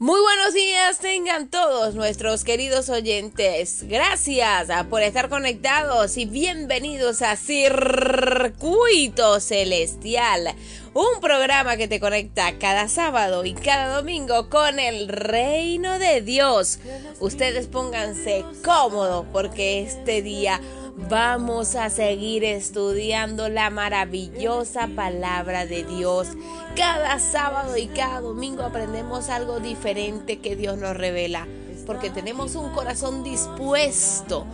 [0.00, 3.84] Muy buenos días tengan todos nuestros queridos oyentes.
[3.84, 10.56] Gracias por estar conectados y bienvenidos a Circuito Celestial,
[10.94, 16.80] un programa que te conecta cada sábado y cada domingo con el reino de Dios.
[17.20, 20.60] Ustedes pónganse cómodos porque este día
[20.96, 26.28] vamos a seguir estudiando la maravillosa palabra de Dios.
[26.76, 31.46] Cada sábado y cada domingo aprendemos algo diferente que Dios nos revela,
[31.86, 34.46] porque tenemos un corazón dispuesto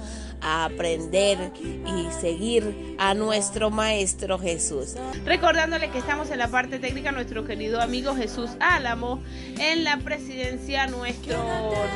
[0.43, 4.95] a aprender y seguir a nuestro Maestro Jesús.
[5.25, 9.23] Recordándole que estamos en la parte técnica, nuestro querido amigo Jesús Álamo,
[9.59, 11.37] en la presidencia nuestro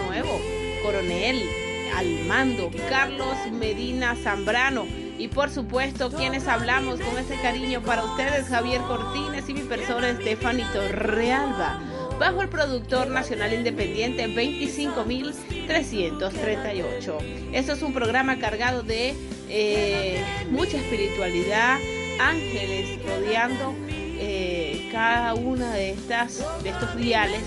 [0.09, 0.39] nuevo
[0.83, 1.64] coronel
[1.97, 4.87] al mando, Carlos Medina Zambrano.
[5.19, 10.11] Y por supuesto, quienes hablamos con ese cariño para ustedes, Javier Cortines y mi persona,
[10.11, 11.81] Estefanito Realba,
[12.19, 17.19] bajo el productor nacional independiente 25338.
[17.53, 19.15] Esto es un programa cargado de
[19.49, 21.79] eh, mucha espiritualidad,
[22.19, 23.73] ángeles rodeando
[24.19, 27.43] eh, cada una de estas de estos diales,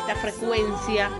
[0.00, 1.10] esta frecuencia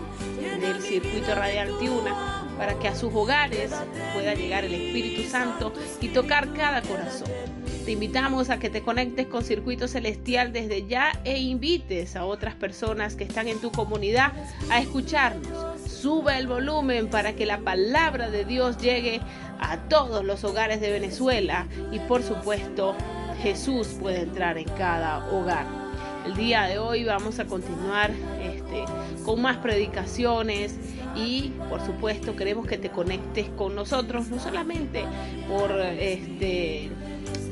[0.42, 3.72] del circuito radial Tiuna para que a sus hogares
[4.14, 7.30] pueda llegar el Espíritu Santo y tocar cada corazón.
[7.84, 12.54] Te invitamos a que te conectes con Circuito Celestial desde ya e invites a otras
[12.54, 14.32] personas que están en tu comunidad
[14.70, 15.80] a escucharnos.
[15.84, 19.20] Sube el volumen para que la palabra de Dios llegue
[19.58, 22.94] a todos los hogares de Venezuela y por supuesto
[23.42, 25.81] Jesús puede entrar en cada hogar.
[26.26, 28.84] El día de hoy vamos a continuar este,
[29.24, 30.76] con más predicaciones
[31.16, 35.04] y por supuesto queremos que te conectes con nosotros, no solamente
[35.48, 36.92] por, este,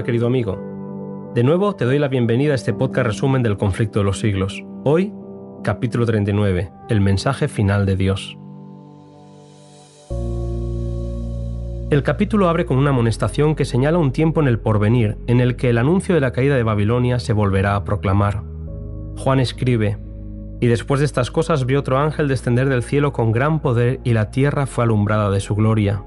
[0.05, 1.31] Querido amigo.
[1.33, 4.63] De nuevo te doy la bienvenida a este podcast resumen del conflicto de los siglos.
[4.83, 5.11] Hoy,
[5.63, 8.37] capítulo 39, el mensaje final de Dios.
[11.89, 15.55] El capítulo abre con una amonestación que señala un tiempo en el porvenir en el
[15.55, 18.43] que el anuncio de la caída de Babilonia se volverá a proclamar.
[19.17, 19.97] Juan escribe,
[20.61, 24.13] Y después de estas cosas vio otro ángel descender del cielo con gran poder y
[24.13, 26.03] la tierra fue alumbrada de su gloria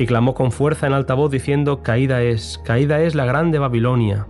[0.00, 4.26] y clamó con fuerza en alta voz diciendo, Caída es, caída es la grande Babilonia,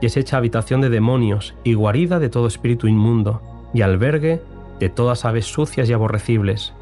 [0.00, 3.42] y es hecha habitación de demonios y guarida de todo espíritu inmundo,
[3.74, 4.40] y albergue
[4.78, 6.72] de todas aves sucias y aborrecibles.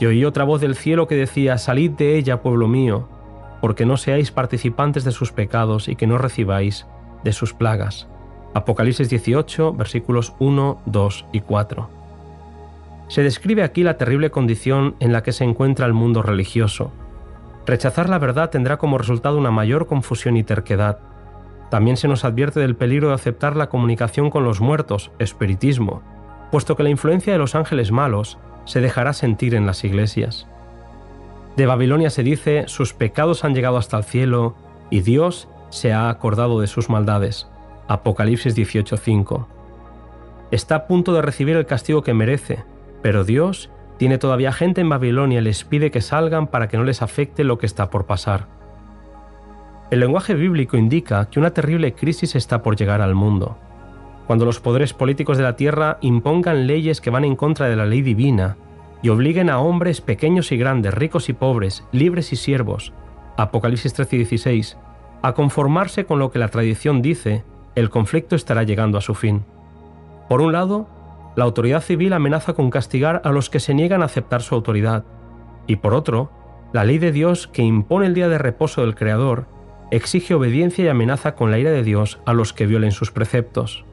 [0.00, 3.06] Y oí otra voz del cielo que decía, Salid de ella, pueblo mío,
[3.60, 6.86] porque no seáis participantes de sus pecados y que no recibáis
[7.22, 8.08] de sus plagas.
[8.54, 11.90] Apocalipsis 18, versículos 1, 2 y 4.
[13.08, 16.92] Se describe aquí la terrible condición en la que se encuentra el mundo religioso,
[17.68, 21.00] Rechazar la verdad tendrá como resultado una mayor confusión y terquedad.
[21.70, 26.00] También se nos advierte del peligro de aceptar la comunicación con los muertos, espiritismo,
[26.50, 30.46] puesto que la influencia de los ángeles malos se dejará sentir en las iglesias.
[31.56, 34.54] De Babilonia se dice, sus pecados han llegado hasta el cielo
[34.88, 37.48] y Dios se ha acordado de sus maldades.
[37.86, 39.46] Apocalipsis 18:5.
[40.50, 42.64] Está a punto de recibir el castigo que merece,
[43.02, 46.84] pero Dios tiene todavía gente en Babilonia y les pide que salgan para que no
[46.84, 48.46] les afecte lo que está por pasar.
[49.90, 53.58] El lenguaje bíblico indica que una terrible crisis está por llegar al mundo.
[54.26, 57.86] Cuando los poderes políticos de la tierra impongan leyes que van en contra de la
[57.86, 58.56] ley divina
[59.02, 62.92] y obliguen a hombres pequeños y grandes, ricos y pobres, libres y siervos,
[63.36, 64.76] Apocalipsis 13 y 16,
[65.22, 69.44] a conformarse con lo que la tradición dice, el conflicto estará llegando a su fin.
[70.28, 70.88] Por un lado,
[71.38, 75.04] la autoridad civil amenaza con castigar a los que se niegan a aceptar su autoridad.
[75.68, 76.32] Y por otro,
[76.72, 79.46] la ley de Dios que impone el día de reposo del Creador
[79.92, 83.84] exige obediencia y amenaza con la ira de Dios a los que violen sus preceptos.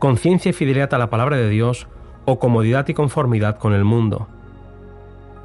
[0.00, 1.86] Conciencia y fidelidad a la palabra de Dios
[2.24, 4.26] o comodidad y conformidad con el mundo.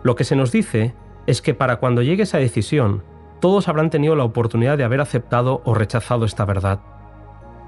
[0.02, 0.96] Lo que se nos dice
[1.28, 3.04] es que para cuando llegue esa decisión,
[3.40, 6.80] todos habrán tenido la oportunidad de haber aceptado o rechazado esta verdad.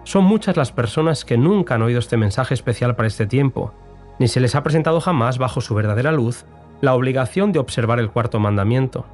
[0.05, 3.73] Son muchas las personas que nunca han oído este mensaje especial para este tiempo,
[4.19, 6.45] ni se les ha presentado jamás bajo su verdadera luz
[6.79, 9.05] la obligación de observar el cuarto mandamiento.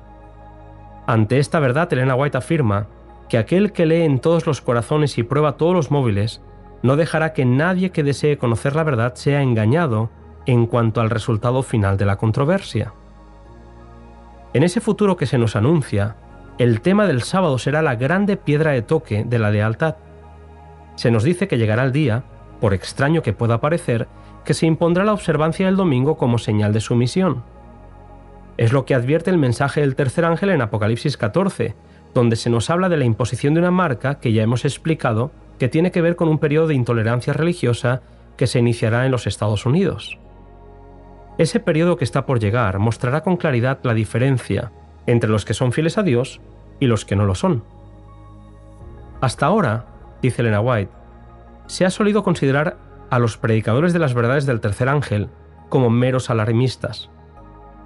[1.07, 2.87] Ante esta verdad, Elena White afirma
[3.29, 6.41] que aquel que lee en todos los corazones y prueba todos los móviles
[6.83, 10.09] no dejará que nadie que desee conocer la verdad sea engañado
[10.45, 12.93] en cuanto al resultado final de la controversia.
[14.53, 16.17] En ese futuro que se nos anuncia,
[16.57, 19.95] el tema del sábado será la grande piedra de toque de la lealtad.
[21.01, 22.25] Se nos dice que llegará el día,
[22.59, 24.07] por extraño que pueda parecer,
[24.45, 27.41] que se impondrá la observancia del domingo como señal de sumisión.
[28.55, 31.73] Es lo que advierte el mensaje del tercer ángel en Apocalipsis 14,
[32.13, 35.69] donde se nos habla de la imposición de una marca que ya hemos explicado que
[35.69, 38.03] tiene que ver con un periodo de intolerancia religiosa
[38.37, 40.19] que se iniciará en los Estados Unidos.
[41.39, 44.71] Ese periodo que está por llegar mostrará con claridad la diferencia
[45.07, 46.41] entre los que son fieles a Dios
[46.79, 47.63] y los que no lo son.
[49.19, 49.90] Hasta ahora,
[50.21, 50.91] dice Elena White,
[51.67, 52.77] se ha solido considerar
[53.09, 55.29] a los predicadores de las verdades del tercer ángel
[55.69, 57.09] como meros alarmistas.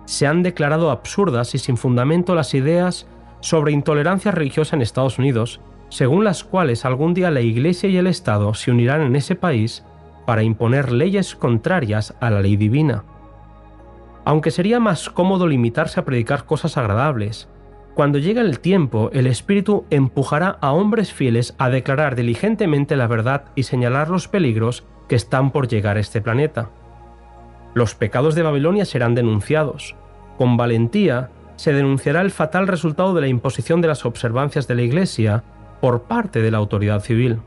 [0.06, 3.08] Se han declarado absurdas y sin fundamento las ideas
[3.39, 8.08] sobre intolerancia religiosa en Estados Unidos según las cuales algún día la Iglesia y el
[8.08, 9.84] Estado se unirán en ese país
[10.25, 13.04] para imponer leyes contrarias a la ley divina.
[14.25, 17.48] Aunque sería más cómodo limitarse a predicar cosas agradables,
[17.96, 23.46] cuando llegue el tiempo el Espíritu empujará a hombres fieles a declarar diligentemente la verdad
[23.56, 26.70] y señalar los peligros que están por llegar a este planeta.
[27.74, 29.96] Los pecados de Babilonia serán denunciados.
[30.38, 34.82] Con valentía se denunciará el fatal resultado de la imposición de las observancias de la
[34.82, 35.44] Iglesia
[35.80, 37.40] por parte de la autoridad civil.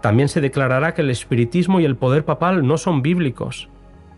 [0.00, 3.68] También se declarará que el espiritismo y el poder papal no son bíblicos.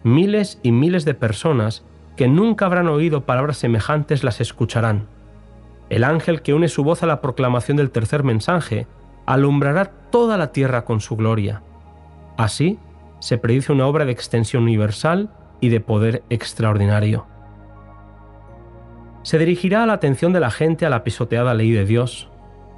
[0.04, 1.84] Miles y miles de personas
[2.16, 5.08] que nunca habrán oído palabras semejantes las escucharán.
[5.90, 8.86] El ángel que une su voz a la proclamación del tercer mensaje
[9.26, 11.62] alumbrará toda la tierra con su gloria.
[12.36, 12.78] Así
[13.20, 17.26] se predice una obra de extensión universal y de poder extraordinario.
[19.22, 22.28] Se dirigirá la atención de la gente a la pisoteada ley de Dios,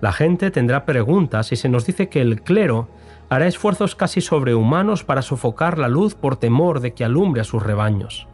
[0.00, 2.88] la gente tendrá preguntas y se nos dice que el clero
[3.30, 7.62] hará esfuerzos casi sobrehumanos para sofocar la luz por temor de que alumbre a sus
[7.62, 8.28] rebaños.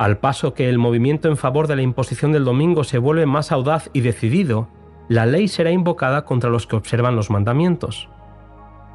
[0.00, 3.52] Al paso que el movimiento en favor de la imposición del domingo se vuelve más
[3.52, 4.66] audaz y decidido,
[5.08, 8.08] la ley será invocada contra los que observan los mandamientos.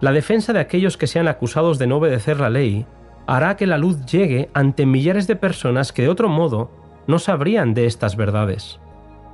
[0.02, 2.88] La defensa de aquellos que sean acusados de no obedecer la ley
[3.28, 6.72] hará que la luz llegue ante millares de personas que de otro modo
[7.06, 8.80] no sabrían de estas verdades.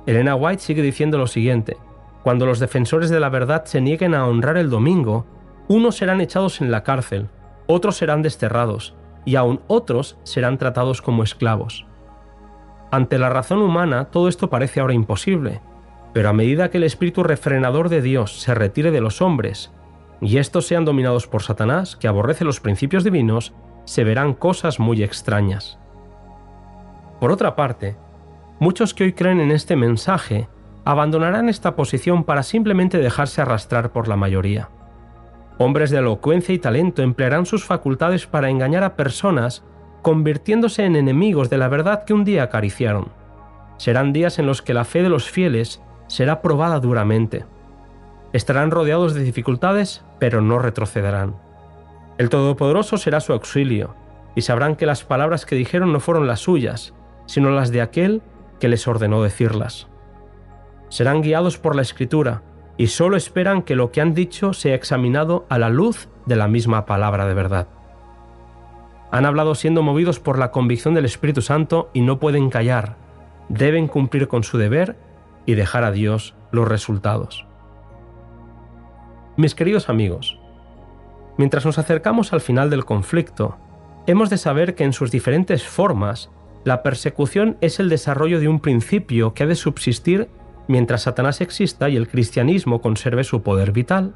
[0.04, 1.78] Elena White sigue diciendo lo siguiente,
[2.22, 5.24] cuando los defensores de la verdad se nieguen a honrar el domingo,
[5.68, 7.28] unos serán echados en la cárcel,
[7.66, 11.86] otros serán desterrados, y aún otros serán tratados como esclavos.
[12.90, 15.60] Ante la razón humana todo esto parece ahora imposible,
[16.12, 19.72] pero a medida que el espíritu refrenador de Dios se retire de los hombres,
[20.20, 25.02] y estos sean dominados por Satanás, que aborrece los principios divinos, se verán cosas muy
[25.02, 25.78] extrañas.
[27.18, 27.96] Por otra parte,
[28.60, 30.48] muchos que hoy creen en este mensaje
[30.84, 34.68] abandonarán esta posición para simplemente dejarse arrastrar por la mayoría.
[35.58, 39.64] Hombres de elocuencia y talento emplearán sus facultades para engañar a personas,
[40.02, 43.08] convirtiéndose en enemigos de la verdad que un día acariciaron.
[43.76, 47.44] Serán días en los que la fe de los fieles será probada duramente.
[48.32, 51.36] Estarán rodeados de dificultades, pero no retrocederán.
[52.18, 53.94] El Todopoderoso será su auxilio,
[54.34, 56.94] y sabrán que las palabras que dijeron no fueron las suyas,
[57.26, 58.22] sino las de aquel
[58.58, 59.88] que les ordenó decirlas
[60.92, 62.42] serán guiados por la escritura
[62.76, 66.48] y solo esperan que lo que han dicho sea examinado a la luz de la
[66.48, 67.68] misma palabra de verdad.
[69.10, 72.96] Han hablado siendo movidos por la convicción del Espíritu Santo y no pueden callar,
[73.48, 74.96] deben cumplir con su deber
[75.44, 77.46] y dejar a Dios los resultados.
[79.36, 80.38] Mis queridos amigos,
[81.36, 83.56] mientras nos acercamos al final del conflicto,
[84.06, 86.30] hemos de saber que en sus diferentes formas,
[86.64, 90.28] la persecución es el desarrollo de un principio que ha de subsistir
[90.68, 94.14] mientras Satanás exista y el cristianismo conserve su poder vital.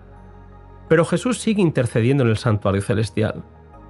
[0.88, 3.44] Pero Jesús sigue intercediendo en el santuario celestial.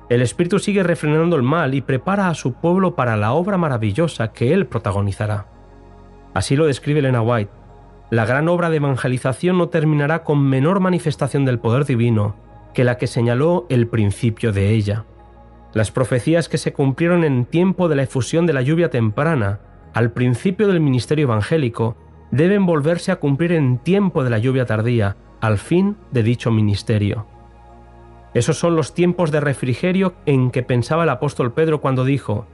[0.09, 4.33] El Espíritu sigue refrenando el mal y prepara a su pueblo para la obra maravillosa
[4.33, 5.49] que Él protagonizará.
[6.33, 7.51] Así lo describe Elena White.
[8.11, 12.37] La gran obra de evangelización no terminará con menor manifestación del poder divino
[12.73, 15.07] que la que señaló el principio de ella.
[15.73, 19.61] Las profecías que se cumplieron en tiempo de la efusión de la lluvia temprana,
[19.93, 21.97] al principio del ministerio evangélico,
[22.30, 27.26] deben volverse a cumplir en tiempo de la lluvia tardía, al fin de dicho ministerio.
[28.35, 32.47] Esos son los tiempos de refrigerio en que pensaba el apóstol Pedro cuando dijo,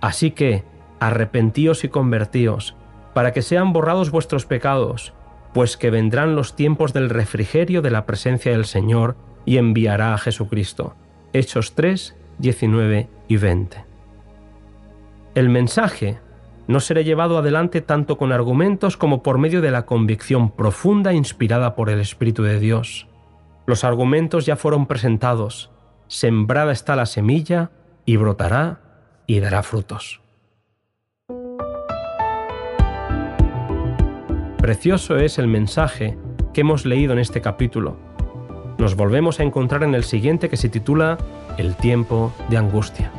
[0.00, 0.64] Así que,
[0.98, 2.76] arrepentíos y convertíos,
[3.14, 5.14] para que sean borrados vuestros pecados,
[5.52, 10.18] pues que vendrán los tiempos del refrigerio de la presencia del Señor y enviará a
[10.18, 10.94] Jesucristo.
[11.32, 13.84] Hechos 3, 19 y 20.
[15.34, 16.18] El mensaje
[16.70, 21.74] no seré llevado adelante tanto con argumentos como por medio de la convicción profunda inspirada
[21.74, 23.08] por el Espíritu de Dios.
[23.66, 25.72] Los argumentos ya fueron presentados,
[26.06, 27.72] sembrada está la semilla
[28.04, 28.82] y brotará
[29.26, 30.20] y dará frutos.
[34.58, 36.16] Precioso es el mensaje
[36.54, 37.96] que hemos leído en este capítulo.
[38.78, 41.18] Nos volvemos a encontrar en el siguiente que se titula
[41.58, 43.10] El tiempo de angustia.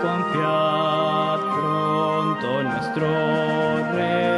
[0.00, 4.29] Confiad pronto nuestro rey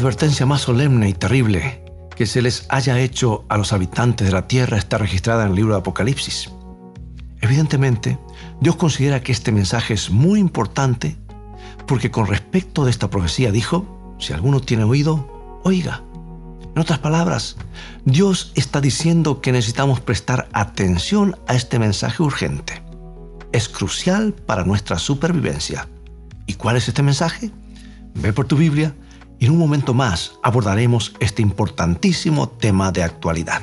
[0.00, 1.84] advertencia más solemne y terrible
[2.16, 5.56] que se les haya hecho a los habitantes de la tierra está registrada en el
[5.56, 6.48] libro de Apocalipsis.
[7.42, 8.18] Evidentemente,
[8.62, 11.18] Dios considera que este mensaje es muy importante
[11.86, 16.02] porque con respecto de esta profecía dijo, si alguno tiene oído, oiga.
[16.74, 17.56] En otras palabras,
[18.06, 22.82] Dios está diciendo que necesitamos prestar atención a este mensaje urgente.
[23.52, 25.88] Es crucial para nuestra supervivencia.
[26.46, 27.50] ¿Y cuál es este mensaje?
[28.14, 28.94] Ve por tu Biblia
[29.40, 33.62] y en un momento más abordaremos este importantísimo tema de actualidad.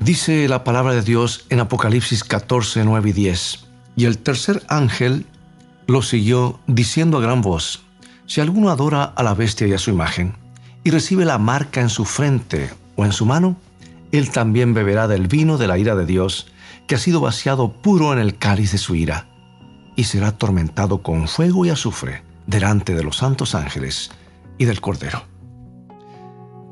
[0.00, 3.66] Dice la palabra de Dios en Apocalipsis 14, 9 y 10.
[3.96, 5.26] Y el tercer ángel
[5.86, 7.82] lo siguió diciendo a gran voz,
[8.26, 10.34] si alguno adora a la bestia y a su imagen,
[10.84, 13.56] y recibe la marca en su frente o en su mano,
[14.12, 16.46] él también beberá del vino de la ira de Dios,
[16.86, 19.28] que ha sido vaciado puro en el cáliz de su ira,
[19.96, 24.10] y será atormentado con fuego y azufre delante de los santos ángeles
[24.58, 25.24] y del Cordero.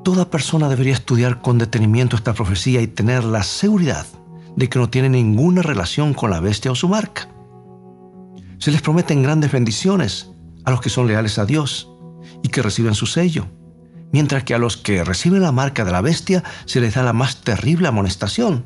[0.05, 4.07] Toda persona debería estudiar con detenimiento esta profecía y tener la seguridad
[4.55, 7.29] de que no tiene ninguna relación con la bestia o su marca.
[8.59, 10.31] Se les prometen grandes bendiciones
[10.65, 11.91] a los que son leales a Dios
[12.43, 13.47] y que reciben su sello,
[14.13, 17.13] mientras que a los que reciben la marca de la bestia se les da la
[17.13, 18.65] más terrible amonestación.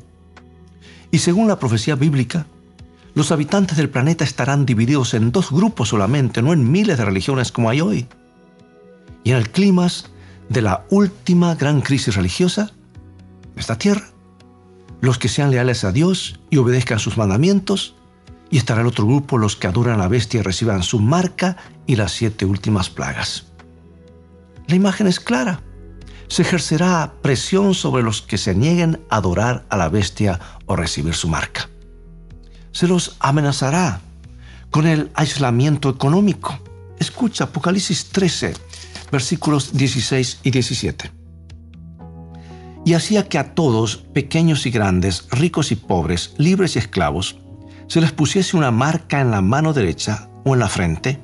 [1.11, 2.45] Y según la profecía bíblica,
[3.15, 7.51] los habitantes del planeta estarán divididos en dos grupos solamente, no en miles de religiones
[7.51, 8.07] como hay hoy.
[9.23, 9.87] Y en el clima
[10.49, 12.71] de la última gran crisis religiosa
[13.55, 14.07] esta tierra,
[15.01, 17.95] los que sean leales a Dios y obedezcan sus mandamientos,
[18.49, 21.57] y estará el otro grupo, los que adoran a la bestia y reciban su marca
[21.85, 23.45] y las siete últimas plagas.
[24.67, 25.61] La imagen es clara.
[26.29, 31.15] Se ejercerá presión sobre los que se nieguen a adorar a la bestia o recibir
[31.15, 31.69] su marca.
[32.71, 34.01] Se los amenazará
[34.69, 36.59] con el aislamiento económico.
[36.99, 38.53] Escucha Apocalipsis 13,
[39.11, 41.11] versículos 16 y 17.
[42.85, 47.37] Y hacía que a todos, pequeños y grandes, ricos y pobres, libres y esclavos,
[47.87, 51.19] se les pusiese una marca en la mano derecha o en la frente,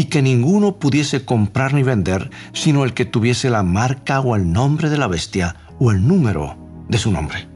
[0.00, 4.50] y que ninguno pudiese comprar ni vender, sino el que tuviese la marca o el
[4.50, 6.56] nombre de la bestia o el número
[6.88, 7.46] de su nombre.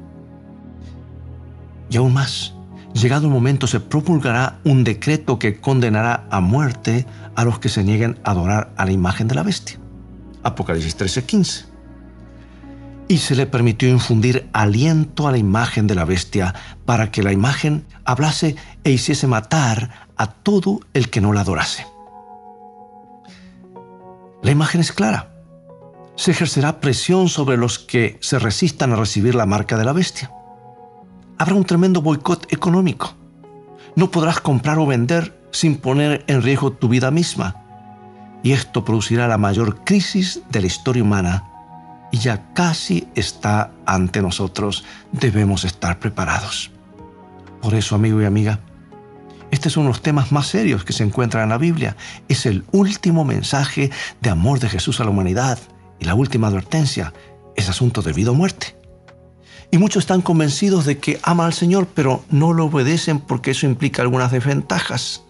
[1.89, 2.53] Y aún más,
[2.93, 7.83] llegado el momento se promulgará un decreto que condenará a muerte a los que se
[7.83, 9.79] nieguen a adorar a la imagen de la bestia.
[10.43, 11.65] Apocalipsis 13:15
[13.09, 16.55] y se le permitió infundir aliento a la imagen de la bestia
[16.85, 21.94] para que la imagen hablase e hiciese matar a todo el que no la adorase.
[24.45, 25.31] La imagen es clara.
[26.17, 30.31] Se ejercerá presión sobre los que se resistan a recibir la marca de la bestia.
[31.39, 33.15] Habrá un tremendo boicot económico.
[33.97, 37.57] No podrás comprar o vender sin poner en riesgo tu vida misma.
[38.43, 41.45] Y esto producirá la mayor crisis de la historia humana
[42.13, 46.71] y ya casi está ante nosotros, debemos estar preparados.
[47.63, 48.61] Por eso, amigo y amiga,
[49.51, 51.97] este es uno de los temas más serios que se encuentran en la Biblia.
[52.29, 55.59] Es el último mensaje de amor de Jesús a la humanidad
[55.99, 57.13] y la última advertencia
[57.57, 58.77] es asunto de vida o muerte.
[59.71, 63.67] Y muchos están convencidos de que aman al Señor, pero no lo obedecen porque eso
[63.67, 65.23] implica algunas desventajas.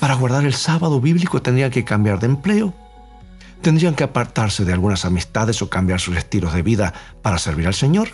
[0.00, 2.74] Para guardar el sábado bíblico tendrían que cambiar de empleo,
[3.60, 7.74] tendrían que apartarse de algunas amistades o cambiar sus estilos de vida para servir al
[7.74, 8.08] Señor.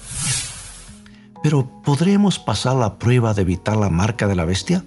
[1.43, 4.85] Pero ¿podremos pasar la prueba de evitar la marca de la bestia?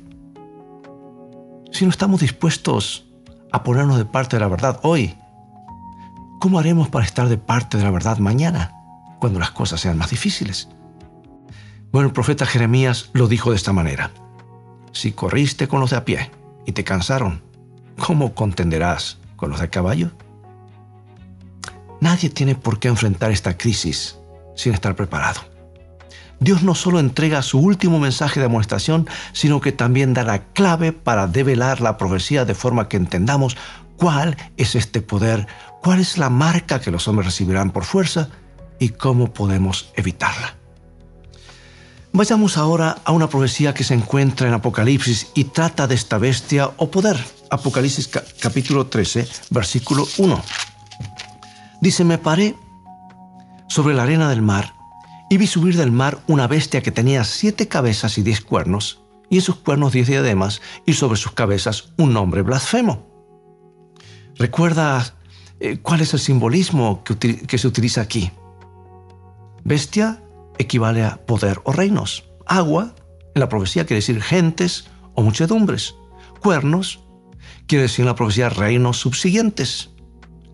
[1.72, 3.06] Si no estamos dispuestos
[3.52, 5.16] a ponernos de parte de la verdad hoy,
[6.40, 8.74] ¿cómo haremos para estar de parte de la verdad mañana,
[9.20, 10.68] cuando las cosas sean más difíciles?
[11.92, 14.12] Bueno, el profeta Jeremías lo dijo de esta manera.
[14.92, 16.32] Si corriste con los de a pie
[16.66, 17.42] y te cansaron,
[17.98, 20.12] ¿cómo contenderás con los de caballo?
[22.02, 24.18] Nadie tiene por qué enfrentar esta crisis
[24.56, 25.51] sin estar preparado.
[26.42, 30.92] Dios no solo entrega su último mensaje de amonestación, sino que también da la clave
[30.92, 33.56] para develar la profecía de forma que entendamos
[33.96, 35.46] cuál es este poder,
[35.84, 38.30] cuál es la marca que los hombres recibirán por fuerza
[38.80, 40.56] y cómo podemos evitarla.
[42.12, 46.72] Vayamos ahora a una profecía que se encuentra en Apocalipsis y trata de esta bestia
[46.78, 47.24] o poder.
[47.52, 48.10] Apocalipsis
[48.42, 50.44] capítulo 13, versículo 1.
[51.82, 52.56] Dice, me paré
[53.68, 54.81] sobre la arena del mar
[55.32, 59.38] y vi subir del mar una bestia que tenía siete cabezas y diez cuernos, y
[59.38, 63.08] en sus cuernos diez diademas, y sobre sus cabezas un nombre blasfemo.
[64.36, 65.16] ¿Recuerda
[65.62, 68.30] eh, cuál es el simbolismo que, que se utiliza aquí?
[69.64, 70.22] Bestia
[70.58, 72.26] equivale a poder o reinos.
[72.46, 72.94] Agua,
[73.34, 75.96] en la profecía quiere decir gentes o muchedumbres.
[76.42, 77.06] Cuernos
[77.68, 79.92] quiere decir en la profecía reinos subsiguientes.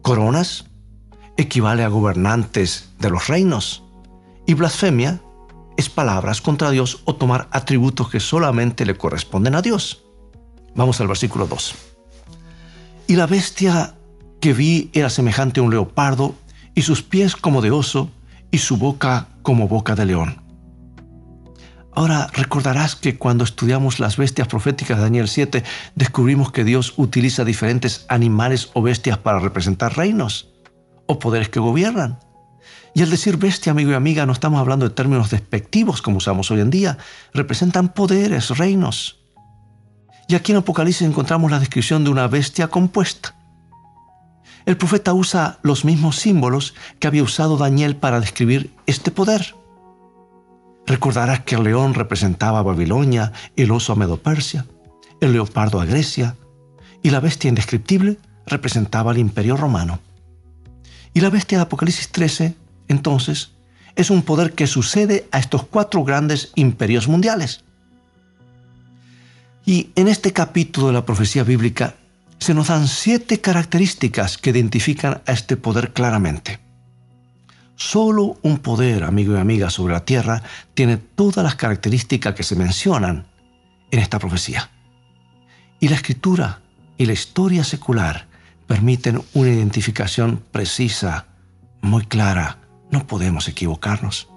[0.03, 0.65] Coronas
[1.35, 3.86] equivale a gobernantes de los reinos.
[4.47, 5.21] Y blasfemia
[5.75, 10.03] es palabras contra Dios o tomar atributos que solamente le corresponden a Dios.
[10.73, 11.75] Vamos al versículo 2.
[13.07, 13.95] Y la bestia
[14.39, 16.33] que vi era semejante a un leopardo,
[16.73, 18.09] y sus pies como de oso,
[18.49, 20.41] y su boca como boca de león.
[21.91, 25.63] Ahora recordarás que cuando estudiamos las bestias proféticas de Daniel 7,
[25.95, 30.53] descubrimos que Dios utiliza diferentes animales o bestias para representar reinos
[31.07, 32.19] o poderes que gobiernan.
[32.97, 36.49] Y al decir bestia, amigo y amiga, no estamos hablando de términos despectivos como usamos
[36.49, 36.97] hoy en día.
[37.31, 39.19] Representan poderes, reinos.
[40.27, 43.35] Y aquí en Apocalipsis encontramos la descripción de una bestia compuesta.
[44.65, 49.53] El profeta usa los mismos símbolos que había usado Daniel para describir este poder.
[50.87, 54.65] Recordarás que el león representaba a Babilonia, el oso a Medo-Persia,
[55.21, 56.35] el leopardo a Grecia
[57.03, 59.99] y la bestia indescriptible representaba al imperio romano.
[61.13, 62.55] Y la bestia de Apocalipsis 13,
[62.87, 63.51] entonces,
[63.95, 67.63] es un poder que sucede a estos cuatro grandes imperios mundiales.
[69.65, 71.95] Y en este capítulo de la profecía bíblica
[72.39, 76.59] se nos dan siete características que identifican a este poder claramente.
[77.75, 80.41] Solo un poder, amigo y amiga, sobre la tierra
[80.73, 83.27] tiene todas las características que se mencionan
[83.91, 84.69] en esta profecía.
[85.79, 86.61] Y la escritura
[86.97, 88.27] y la historia secular
[88.67, 91.27] permiten una identificación precisa,
[91.81, 92.57] muy clara.
[92.91, 94.29] No podemos equivocarnos.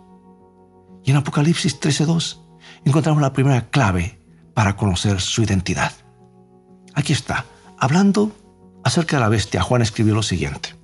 [1.04, 2.40] Y en Apocalipsis 13.2
[2.84, 4.20] encontramos la primera clave
[4.54, 5.92] para conocer su identidad.
[6.94, 7.44] Aquí está.
[7.78, 8.32] Hablando
[8.84, 10.74] acerca de la bestia, Juan escribió lo siguiente.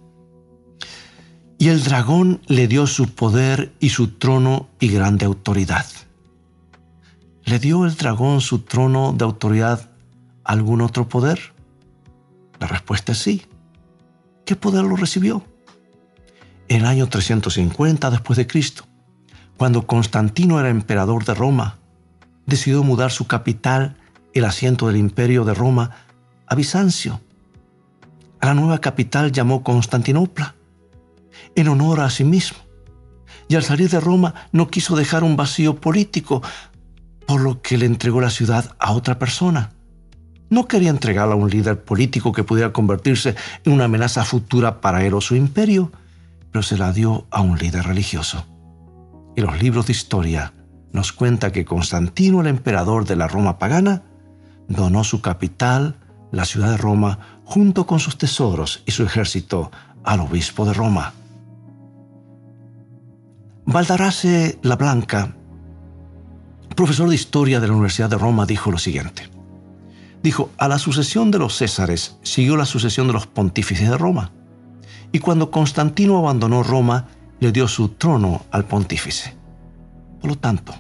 [1.59, 5.87] Y el dragón le dio su poder y su trono y grande autoridad.
[7.45, 9.91] ¿Le dio el dragón su trono de autoridad
[10.45, 11.55] algún otro poder?
[12.61, 13.47] La respuesta es sí.
[14.45, 15.45] ¿Qué poder lo recibió?
[16.69, 18.85] En el año 350 después de Cristo,
[19.57, 21.79] cuando Constantino era emperador de Roma,
[22.45, 23.97] decidió mudar su capital,
[24.35, 25.93] el asiento del imperio de Roma,
[26.47, 27.21] a Bizancio.
[28.41, 30.57] A la nueva capital llamó Constantinopla
[31.55, 32.59] en honor a sí mismo.
[33.49, 36.43] Y al salir de Roma no quiso dejar un vacío político,
[37.27, 39.71] por lo que le entregó la ciudad a otra persona.
[40.51, 45.05] No quería entregarla a un líder político que pudiera convertirse en una amenaza futura para
[45.05, 45.93] él o su imperio,
[46.51, 48.47] pero se la dio a un líder religioso.
[49.37, 50.53] Y los libros de historia
[50.93, 54.03] nos cuenta que Constantino, el emperador de la Roma pagana,
[54.69, 55.97] donó su capital,
[56.33, 59.71] la ciudad de Roma, junto con sus tesoros y su ejército
[60.05, 61.13] al obispo de Roma.
[63.67, 65.35] Baldarase la Blanca,
[66.77, 69.29] profesor de historia de la Universidad de Roma, dijo lo siguiente.
[70.23, 74.33] Dijo, a la sucesión de los Césares siguió la sucesión de los pontífices de Roma.
[75.17, 77.07] Y cuando Constantino abandonó Roma,
[77.41, 79.35] le dio su trono al pontífice.
[80.21, 80.75] Por lo tanto,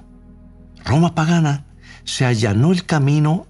[0.85, 1.65] Roma pagana
[2.05, 3.47] se allanó el camino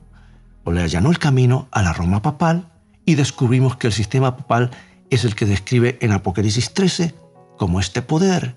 [0.63, 2.69] o le allanó el camino a la Roma papal
[3.05, 4.71] y descubrimos que el sistema papal
[5.11, 7.17] es el que describe en Apocalipsis 13
[7.59, 8.57] como este poder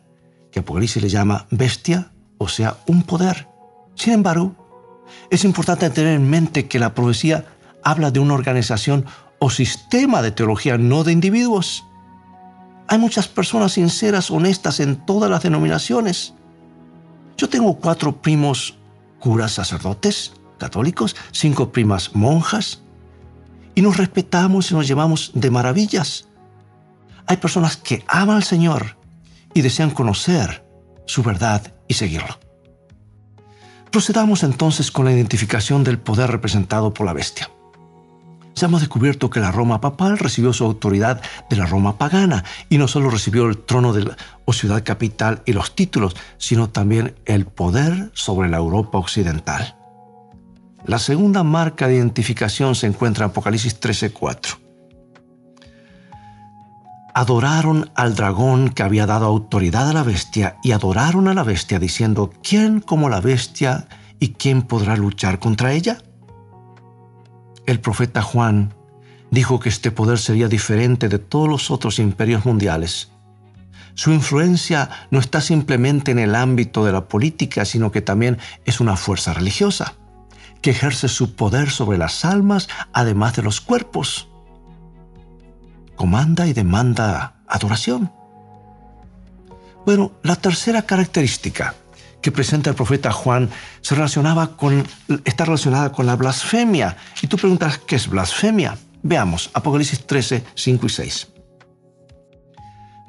[0.52, 3.48] que Apocalipsis le llama bestia, o sea, un poder.
[3.96, 4.54] Sin embargo,
[5.32, 7.46] es importante tener en mente que la profecía
[7.84, 9.08] habla de una organización
[9.39, 11.86] o sistema de teología, no de individuos.
[12.91, 16.34] Hay muchas personas sinceras, honestas en todas las denominaciones.
[17.38, 18.80] Yo tengo cuatro primos
[19.19, 22.82] curas sacerdotes católicos, cinco primas monjas,
[23.75, 26.28] y nos respetamos y nos llevamos de maravillas.
[27.28, 28.97] Hay personas que aman al Señor
[29.54, 30.65] y desean conocer
[31.06, 32.39] su verdad y seguirlo.
[33.91, 37.52] Procedamos entonces con la identificación del poder representado por la bestia.
[38.56, 42.78] Se hemos descubierto que la Roma papal recibió su autoridad de la Roma pagana y
[42.78, 47.16] no solo recibió el trono de la, o ciudad capital y los títulos, sino también
[47.26, 49.76] el poder sobre la Europa occidental.
[50.86, 54.70] La segunda marca de identificación se encuentra en Apocalipsis 13:4
[57.20, 61.78] adoraron al dragón que había dado autoridad a la bestia y adoraron a la bestia
[61.78, 63.88] diciendo, ¿quién como la bestia
[64.20, 65.98] y quién podrá luchar contra ella?
[67.70, 68.74] El profeta Juan
[69.30, 73.12] dijo que este poder sería diferente de todos los otros imperios mundiales.
[73.94, 78.80] Su influencia no está simplemente en el ámbito de la política, sino que también es
[78.80, 79.94] una fuerza religiosa,
[80.64, 84.30] que ejerce su poder sobre las almas además de los cuerpos
[85.96, 88.12] comanda y demanda adoración.
[89.86, 91.76] Bueno, la tercera característica
[92.22, 93.50] que presenta el profeta Juan
[93.82, 94.86] se relacionaba con,
[95.26, 96.98] está relacionada con la blasfemia.
[97.22, 98.78] Y tú preguntas, ¿qué es blasfemia?
[99.02, 101.28] Veamos, Apocalipsis 13, 5 y 6.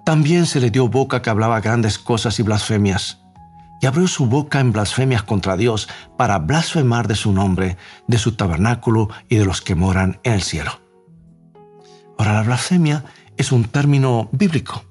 [0.04, 3.18] También se le dio boca que hablaba grandes cosas y blasfemias,
[3.80, 8.32] y abrió su boca en blasfemias contra Dios para blasfemar de su nombre, de su
[8.32, 10.80] tabernáculo y de los que moran en el cielo.
[12.18, 13.04] Ahora, la blasfemia
[13.36, 14.84] es un término bíblico.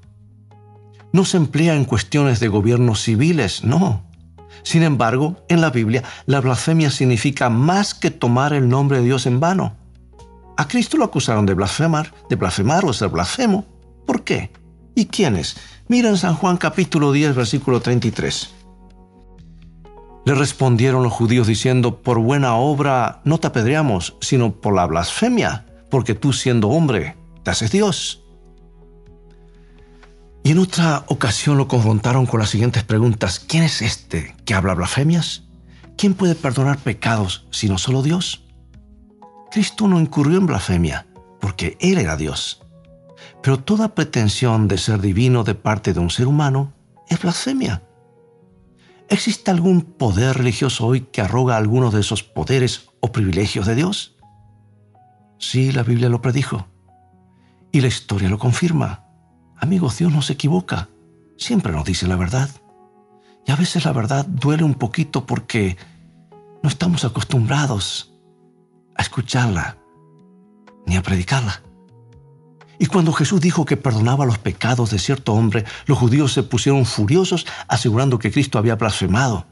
[1.13, 4.08] No se emplea en cuestiones de gobiernos civiles, no.
[4.63, 9.25] Sin embargo, en la Biblia, la blasfemia significa más que tomar el nombre de Dios
[9.25, 9.75] en vano.
[10.57, 13.65] A Cristo lo acusaron de blasfemar, de blasfemar o ser blasfemo.
[14.05, 14.51] ¿Por qué?
[14.95, 15.55] ¿Y quiénes?
[15.87, 18.49] Mira en San Juan capítulo 10, versículo 33.
[20.25, 25.65] Le respondieron los judíos diciendo, por buena obra no te apedreamos, sino por la blasfemia,
[25.89, 28.25] porque tú siendo hombre, te haces Dios.
[30.43, 33.39] Y en otra ocasión lo confrontaron con las siguientes preguntas.
[33.39, 35.43] ¿Quién es este que habla blasfemias?
[35.97, 38.45] ¿Quién puede perdonar pecados sino solo Dios?
[39.51, 41.07] Cristo no incurrió en blasfemia
[41.39, 42.61] porque Él era Dios.
[43.41, 46.73] Pero toda pretensión de ser divino de parte de un ser humano
[47.07, 47.83] es blasfemia.
[49.09, 54.15] ¿Existe algún poder religioso hoy que arroga algunos de esos poderes o privilegios de Dios?
[55.39, 56.67] Sí, la Biblia lo predijo.
[57.71, 59.08] Y la historia lo confirma.
[59.59, 60.89] Amigos, Dios no se equivoca.
[61.37, 62.49] Siempre nos dice la verdad.
[63.45, 65.77] Y a veces la verdad duele un poquito porque
[66.61, 68.13] no estamos acostumbrados
[68.95, 69.77] a escucharla
[70.85, 71.61] ni a predicarla.
[72.77, 76.85] Y cuando Jesús dijo que perdonaba los pecados de cierto hombre, los judíos se pusieron
[76.85, 79.45] furiosos asegurando que Cristo había blasfemado.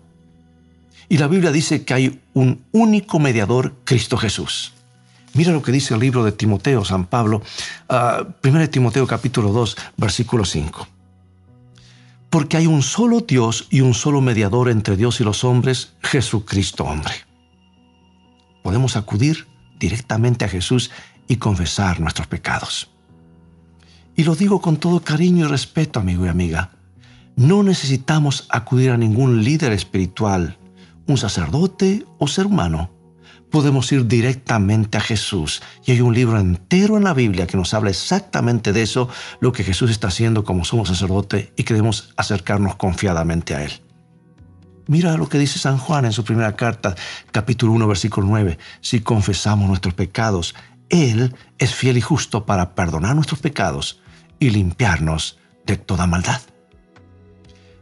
[1.09, 4.73] Y la Biblia dice que hay un único mediador, Cristo Jesús.
[5.37, 7.43] Mira lo que dice el libro de Timoteo, San Pablo,
[7.89, 10.87] 1 uh, Timoteo capítulo 2, versículo 5.
[12.31, 16.85] Porque hay un solo Dios y un solo mediador entre Dios y los hombres, Jesucristo
[16.85, 17.13] hombre.
[18.63, 19.45] Podemos acudir
[19.79, 20.89] directamente a Jesús
[21.27, 22.89] y confesar nuestros pecados.
[24.15, 26.71] Y lo digo con todo cariño y respeto, amigo y amiga.
[27.35, 30.57] No necesitamos acudir a ningún líder espiritual,
[31.05, 32.96] un sacerdote o ser humano.
[33.51, 35.61] Podemos ir directamente a Jesús.
[35.85, 39.51] Y hay un libro entero en la Biblia que nos habla exactamente de eso, lo
[39.51, 43.71] que Jesús está haciendo como somos sacerdote y queremos acercarnos confiadamente a Él.
[44.87, 46.95] Mira lo que dice San Juan en su primera carta,
[47.31, 48.57] capítulo 1, versículo 9.
[48.81, 50.55] Si confesamos nuestros pecados,
[50.89, 54.01] Él es fiel y justo para perdonar nuestros pecados
[54.39, 56.41] y limpiarnos de toda maldad.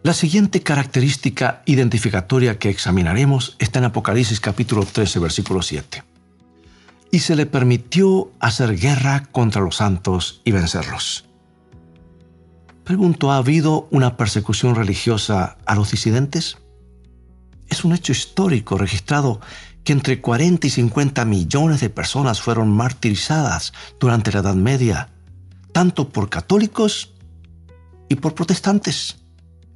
[0.05, 6.03] La siguiente característica identificatoria que examinaremos está en Apocalipsis capítulo 13, versículo 7.
[7.09, 11.25] Y se le permitió hacer guerra contra los santos y vencerlos.
[12.83, 16.59] Pregunto, ¿ha habido una persecución religiosa a los disidentes?
[17.67, 19.41] Es un hecho histórico registrado
[19.83, 25.09] que entre 40 y 50 millones de personas fueron martirizadas durante la Edad Media
[25.71, 27.15] tanto por católicos
[28.07, 29.24] y por protestantes,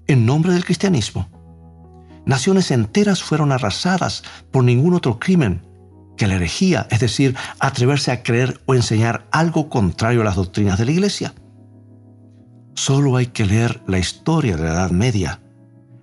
[0.09, 1.29] en nombre del cristianismo.
[2.25, 5.61] Naciones enteras fueron arrasadas por ningún otro crimen
[6.17, 10.77] que la herejía, es decir, atreverse a creer o enseñar algo contrario a las doctrinas
[10.77, 11.33] de la Iglesia.
[12.73, 15.41] Solo hay que leer la historia de la Edad Media,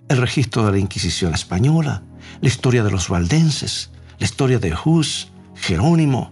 [0.07, 2.03] el registro de la Inquisición española,
[2.41, 6.31] la historia de los valdenses, la historia de Hus, Jerónimo,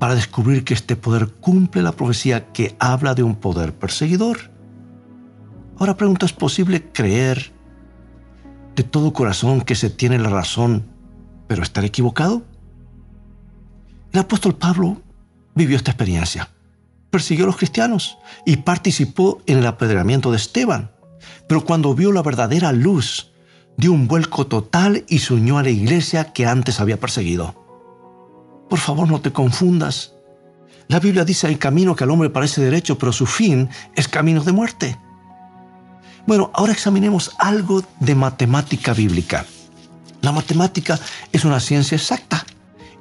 [0.00, 4.51] para descubrir que este poder cumple la profecía que habla de un poder perseguidor.
[5.78, 7.52] Ahora pregunto, ¿es posible creer
[8.76, 10.84] de todo corazón que se tiene la razón,
[11.48, 12.42] pero estar equivocado?
[14.12, 15.00] El apóstol Pablo
[15.54, 16.50] vivió esta experiencia.
[17.10, 20.92] Persiguió a los cristianos y participó en el apedreamiento de Esteban.
[21.48, 23.32] Pero cuando vio la verdadera luz,
[23.76, 27.54] dio un vuelco total y se unió a la iglesia que antes había perseguido.
[28.68, 30.14] Por favor, no te confundas.
[30.88, 34.42] La Biblia dice hay camino que al hombre parece derecho, pero su fin es camino
[34.42, 34.98] de muerte.
[36.26, 39.44] Bueno, ahora examinemos algo de matemática bíblica.
[40.20, 40.98] La matemática
[41.32, 42.46] es una ciencia exacta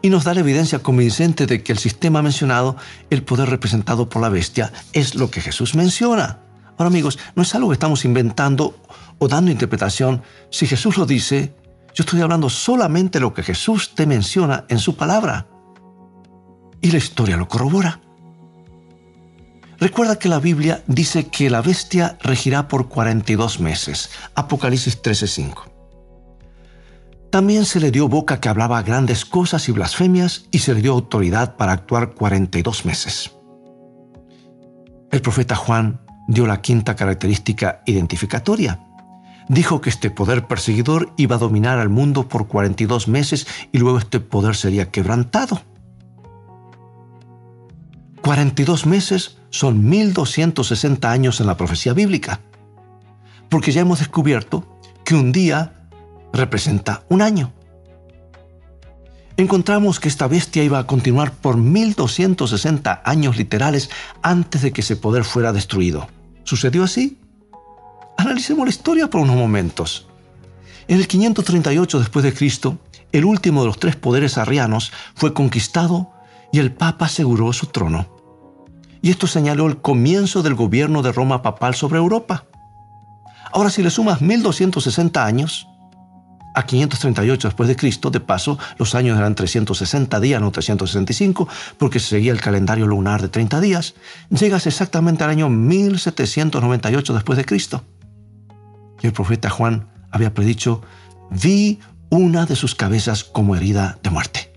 [0.01, 2.77] y nos da la evidencia convincente de que el sistema mencionado,
[3.11, 6.39] el poder representado por la bestia, es lo que Jesús menciona.
[6.77, 8.75] Ahora amigos, no es algo que estamos inventando
[9.19, 10.23] o dando interpretación.
[10.49, 11.53] Si Jesús lo dice,
[11.93, 15.47] yo estoy hablando solamente lo que Jesús te menciona en su palabra.
[16.81, 18.01] Y la historia lo corrobora.
[19.81, 24.11] Recuerda que la Biblia dice que la bestia regirá por 42 meses.
[24.35, 25.71] Apocalipsis 13:5.
[27.31, 30.93] También se le dio boca que hablaba grandes cosas y blasfemias y se le dio
[30.93, 33.31] autoridad para actuar 42 meses.
[35.09, 38.85] El profeta Juan dio la quinta característica identificatoria.
[39.49, 43.97] Dijo que este poder perseguidor iba a dominar al mundo por 42 meses y luego
[43.97, 45.59] este poder sería quebrantado.
[48.21, 52.39] 42 meses son 1260 años en la profecía bíblica,
[53.49, 55.87] porque ya hemos descubierto que un día
[56.33, 57.53] representa un año.
[59.37, 63.89] Encontramos que esta bestia iba a continuar por 1260 años literales
[64.21, 66.07] antes de que ese poder fuera destruido.
[66.43, 67.17] ¿Sucedió así?
[68.17, 70.07] Analicemos la historia por unos momentos.
[70.87, 72.77] En el 538 después de Cristo,
[73.11, 76.11] el último de los tres poderes arrianos fue conquistado
[76.51, 78.20] y el Papa aseguró su trono.
[79.01, 82.45] Y esto señaló el comienzo del gobierno de Roma papal sobre Europa.
[83.51, 85.67] Ahora si le sumas 1260 años,
[86.53, 91.47] a 538 después de Cristo, de paso, los años eran 360 días, no 365,
[91.77, 93.95] porque se seguía el calendario lunar de 30 días,
[94.29, 97.83] llegas exactamente al año 1798 después de Cristo.
[99.01, 100.81] Y el profeta Juan había predicho,
[101.29, 101.79] vi
[102.09, 104.53] una de sus cabezas como herida de muerte.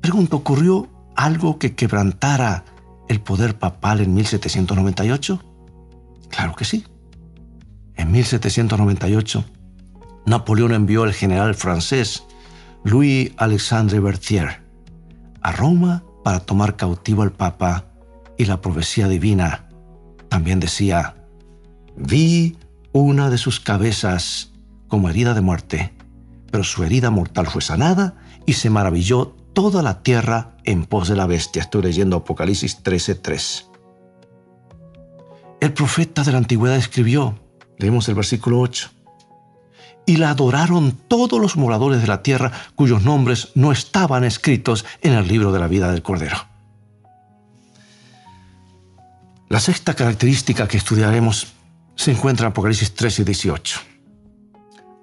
[0.00, 2.64] Pregunto, ¿ocurrió algo que quebrantara
[3.12, 5.40] el poder papal en 1798?
[6.30, 6.84] Claro que sí.
[7.94, 9.44] En 1798,
[10.26, 12.24] Napoleón envió al general francés
[12.84, 14.62] Louis Alexandre Berthier
[15.40, 17.86] a Roma para tomar cautivo al Papa
[18.38, 19.68] y la profecía divina
[20.28, 21.16] también decía,
[21.96, 22.56] vi
[22.92, 24.52] una de sus cabezas
[24.88, 25.92] como herida de muerte,
[26.50, 28.14] pero su herida mortal fue sanada
[28.46, 31.62] y se maravilló toda la tierra en pos de la bestia.
[31.62, 33.68] Estoy leyendo Apocalipsis 13:3.
[35.60, 37.38] El profeta de la antigüedad escribió,
[37.78, 38.90] leemos el versículo 8,
[40.06, 45.12] y la adoraron todos los moradores de la tierra cuyos nombres no estaban escritos en
[45.12, 46.36] el libro de la vida del Cordero.
[49.48, 51.52] La sexta característica que estudiaremos
[51.94, 53.80] se encuentra en Apocalipsis 13 y 18.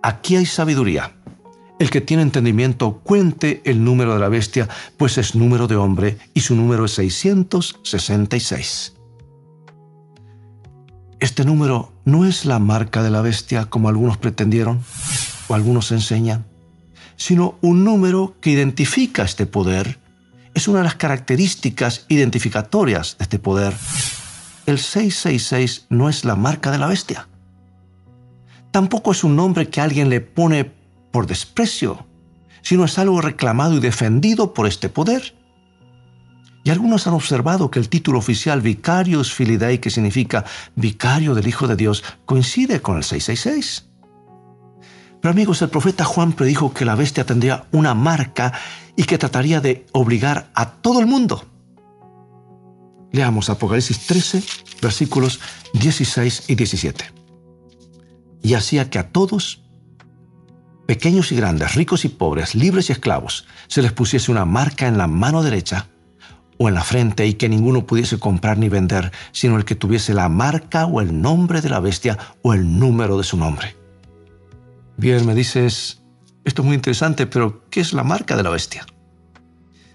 [0.02, 1.12] Aquí hay sabiduría.
[1.80, 4.68] El que tiene entendimiento cuente el número de la bestia,
[4.98, 8.96] pues es número de hombre y su número es 666.
[11.22, 14.84] Este número no es la marca de la bestia como algunos pretendieron
[15.48, 16.46] o algunos enseñan,
[17.16, 20.00] sino un número que identifica este poder.
[20.54, 23.74] Es una de las características identificatorias de este poder.
[24.66, 27.30] El 666 no es la marca de la bestia.
[28.72, 30.79] Tampoco es un nombre que alguien le pone
[31.12, 32.05] por desprecio,
[32.62, 35.36] sino es algo reclamado y defendido por este poder.
[36.64, 40.45] Y algunos han observado que el título oficial Vicarius Filidei, que significa
[40.76, 43.86] vicario del Hijo de Dios, coincide con el 666.
[45.22, 48.53] Pero amigos, el profeta Juan predijo que la bestia tendría una marca
[48.95, 51.45] y que trataría de obligar a todo el mundo.
[53.12, 54.43] Leamos Apocalipsis 13,
[54.82, 55.39] versículos
[55.74, 57.05] 16 y 17.
[58.43, 59.64] Y hacía que a todos
[60.90, 64.98] pequeños y grandes, ricos y pobres, libres y esclavos, se les pusiese una marca en
[64.98, 65.86] la mano derecha
[66.58, 70.16] o en la frente y que ninguno pudiese comprar ni vender, sino el que tuviese
[70.16, 73.76] la marca o el nombre de la bestia o el número de su nombre.
[74.98, 76.02] Bien, me dices,
[76.44, 78.88] esto es muy interesante, pero ¿qué es la marca de la bestia?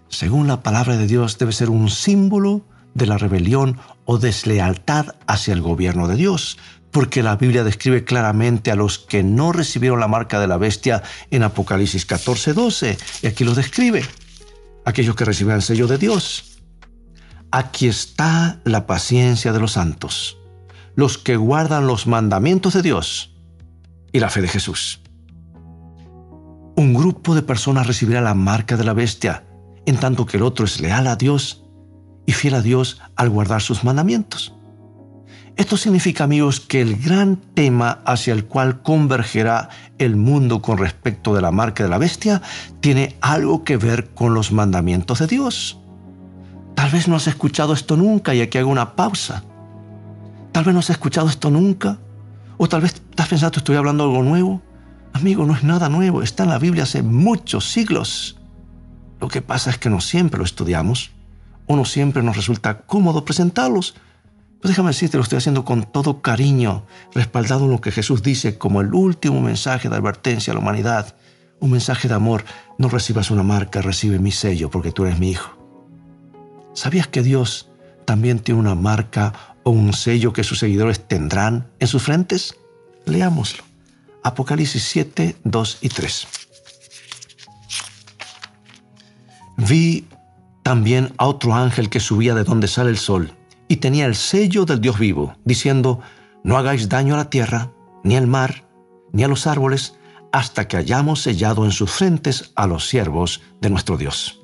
[0.07, 2.65] Según la palabra de Dios, debe ser un símbolo
[2.95, 6.57] de la rebelión o deslealtad hacia el gobierno de Dios,
[6.95, 11.03] porque la Biblia describe claramente a los que no recibieron la marca de la bestia
[11.33, 14.05] en Apocalipsis 14, 12, y aquí los describe,
[14.85, 16.61] aquellos que reciben el sello de Dios.
[17.51, 20.39] Aquí está la paciencia de los santos,
[20.95, 23.35] los que guardan los mandamientos de Dios
[24.13, 25.01] y la fe de Jesús.
[26.77, 29.43] Un grupo de personas recibirá la marca de la bestia,
[29.85, 31.65] en tanto que el otro es leal a Dios
[32.25, 34.54] y fiel a Dios al guardar sus mandamientos.
[35.57, 41.33] Esto significa, amigos, que el gran tema hacia el cual convergerá el mundo con respecto
[41.33, 42.43] de la marca de la bestia
[42.81, 45.79] tiene algo que ver con los mandamientos de Dios.
[46.75, 49.45] Tal vez no has escuchado esto nunca y aquí hago una pausa.
[50.51, 51.99] Tal vez no has escuchado esto nunca.
[52.57, 54.61] O tal vez estás pensando estoy hablando algo nuevo.
[55.13, 56.23] Amigo, no es nada nuevo.
[56.23, 58.41] Está en la Biblia hace muchos siglos.
[59.21, 61.13] Lo que pasa es que no siempre lo estudiamos
[61.67, 63.95] o no siempre nos resulta cómodo presentarlos
[64.65, 68.57] pues déjame decirte, lo estoy haciendo con todo cariño, respaldado en lo que Jesús dice
[68.57, 71.17] como el último mensaje de advertencia a la humanidad.
[71.61, 72.47] Un mensaje de amor.
[72.79, 75.51] No recibas una marca, recibe mi sello porque tú eres mi hijo.
[76.73, 77.69] ¿Sabías que Dios
[78.07, 79.35] también tiene una marca
[79.65, 82.55] o un sello que sus seguidores tendrán en sus frentes?
[83.05, 83.65] Leámoslo.
[84.23, 86.27] Apocalipsis 7, 2 y 3.
[89.59, 90.07] Vi
[90.63, 93.35] también a otro ángel que subía de donde sale el sol
[93.75, 95.99] y tenía el sello del Dios vivo, diciendo,
[96.45, 97.73] no hagáis daño a la tierra,
[98.05, 98.69] ni al mar,
[99.13, 99.95] ni a los árboles,
[100.31, 104.41] hasta que hayamos sellado en sus frentes a los siervos de nuestro Dios.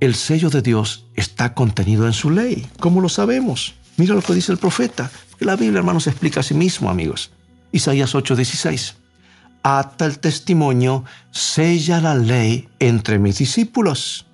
[0.00, 2.66] El sello de Dios está contenido en su ley.
[2.80, 3.74] ¿Cómo lo sabemos?
[3.96, 5.08] Mira lo que dice el profeta.
[5.38, 7.30] La Biblia, hermanos, explica a sí mismo, amigos.
[7.70, 8.96] Isaías 8:16.
[9.62, 14.26] Ata el testimonio, sella la ley entre mis discípulos.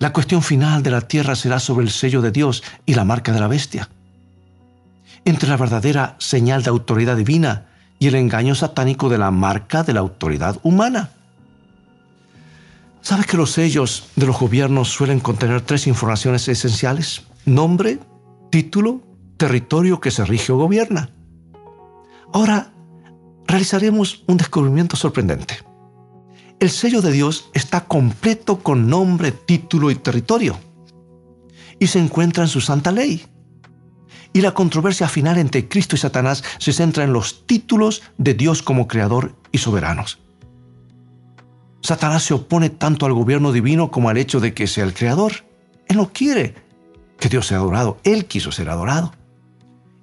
[0.00, 3.32] La cuestión final de la tierra será sobre el sello de Dios y la marca
[3.32, 3.90] de la bestia.
[5.26, 7.66] Entre la verdadera señal de autoridad divina
[7.98, 11.10] y el engaño satánico de la marca de la autoridad humana.
[13.02, 17.24] ¿Sabes que los sellos de los gobiernos suelen contener tres informaciones esenciales?
[17.44, 17.98] Nombre,
[18.50, 19.02] título,
[19.36, 21.10] territorio que se rige o gobierna.
[22.32, 22.72] Ahora,
[23.46, 25.69] realizaremos un descubrimiento sorprendente.
[26.60, 30.58] El sello de Dios está completo con nombre, título y territorio.
[31.78, 33.24] Y se encuentra en su santa ley.
[34.34, 38.62] Y la controversia final entre Cristo y Satanás se centra en los títulos de Dios
[38.62, 40.18] como creador y soberanos.
[41.80, 45.46] Satanás se opone tanto al gobierno divino como al hecho de que sea el creador.
[45.88, 46.54] Él no quiere
[47.18, 49.14] que Dios sea adorado, él quiso ser adorado.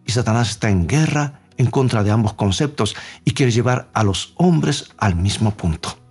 [0.08, 2.96] Y Satanás está en guerra en contra de ambos conceptos
[3.26, 6.07] y quiere llevar a los hombres al mismo punto.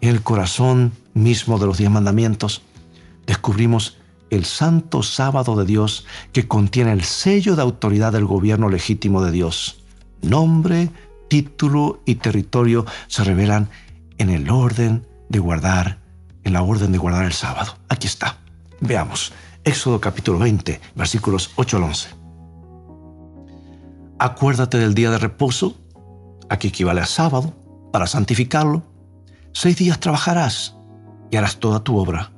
[0.00, 2.62] En el corazón mismo de los diez mandamientos
[3.26, 3.98] descubrimos
[4.30, 9.32] el santo sábado de Dios que contiene el sello de autoridad del gobierno legítimo de
[9.32, 9.82] Dios.
[10.22, 10.90] Nombre,
[11.28, 13.70] título y territorio se revelan
[14.18, 15.98] en el orden de guardar,
[16.44, 17.76] en la orden de guardar el sábado.
[17.88, 18.38] Aquí está.
[18.80, 19.32] Veamos.
[19.64, 22.08] Éxodo capítulo 20, versículos 8 al 11.
[24.18, 25.76] Acuérdate del día de reposo,
[26.48, 27.52] aquí equivale a sábado,
[27.92, 28.82] para santificarlo.
[29.52, 30.76] Seis días trabajarás
[31.30, 32.32] y harás toda tu obra,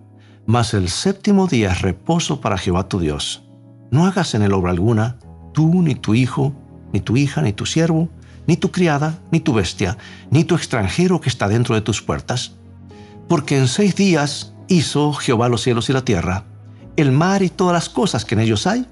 [0.46, 3.44] mas el séptimo día es reposo para Jehová tu Dios.
[3.90, 5.18] No hagas en él obra alguna,
[5.52, 6.54] tú, ni tu hijo,
[6.92, 8.08] ni tu hija, ni tu siervo,
[8.46, 9.98] ni tu criada, ni tu bestia,
[10.30, 12.52] ni tu extranjero que está dentro de tus puertas.
[13.28, 16.44] Porque en seis días hizo Jehová los cielos y la tierra,
[16.96, 18.86] el mar y todas las cosas que en ellos hay,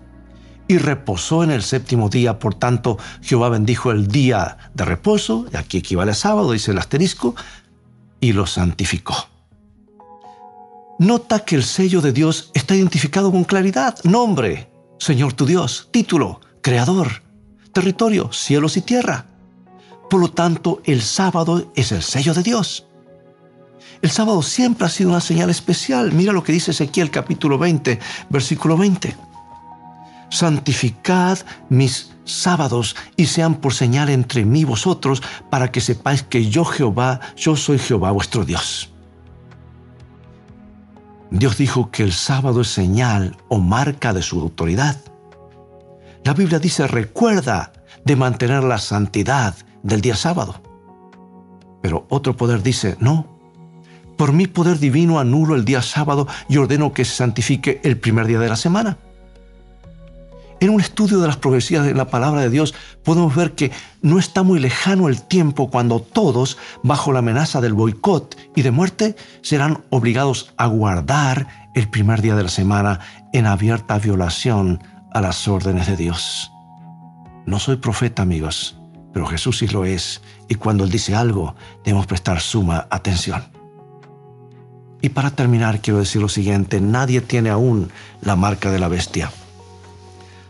[0.69, 2.39] y reposó en el séptimo día.
[2.39, 6.79] Por tanto, Jehová bendijo el día de reposo, y aquí equivale a sábado, dice el
[6.79, 7.35] asterisco,
[8.21, 9.15] y lo santificó.
[10.99, 13.97] Nota que el sello de Dios está identificado con claridad.
[14.03, 15.89] Nombre, Señor tu Dios.
[15.93, 17.23] Título, Creador.
[17.73, 19.27] Territorio, cielos y tierra.
[20.11, 22.87] Por lo tanto, el sábado es el sello de Dios.
[24.03, 26.13] El sábado siempre ha sido una señal especial.
[26.13, 27.99] Mira lo que dice Ezequiel capítulo 20,
[28.29, 29.17] versículo 20.
[30.31, 31.39] Santificad
[31.69, 36.65] mis sábados y sean por señal entre mí y vosotros, para que sepáis que yo
[36.65, 38.93] Jehová, yo soy Jehová vuestro Dios.
[41.31, 44.97] Dios dijo que el sábado es señal o marca de su autoridad.
[46.25, 47.73] La Biblia dice, recuerda
[48.05, 50.61] de mantener la santidad del día sábado.
[51.83, 53.39] Pero otro poder dice, no,
[54.17, 58.27] por mi poder divino anulo el día sábado y ordeno que se santifique el primer
[58.27, 58.99] día de la semana.
[60.61, 63.71] En un estudio de las profecías de la palabra de Dios podemos ver que
[64.03, 68.73] no está muy lejano el tiempo cuando todos, bajo la amenaza del boicot y de
[68.73, 72.99] muerte, serán obligados a guardar el primer día de la semana
[73.33, 74.83] en abierta violación
[75.13, 76.51] a las órdenes de Dios.
[77.47, 78.77] No soy profeta, amigos,
[79.13, 81.55] pero Jesús sí lo es, y cuando Él dice algo,
[81.85, 83.45] debemos prestar suma atención.
[85.01, 87.91] Y para terminar, quiero decir lo siguiente, nadie tiene aún
[88.21, 89.31] la marca de la bestia.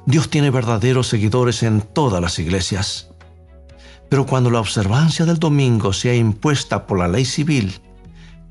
[0.09, 3.11] Dios tiene verdaderos seguidores en todas las iglesias.
[4.09, 7.79] Pero cuando la observancia del domingo sea impuesta por la ley civil,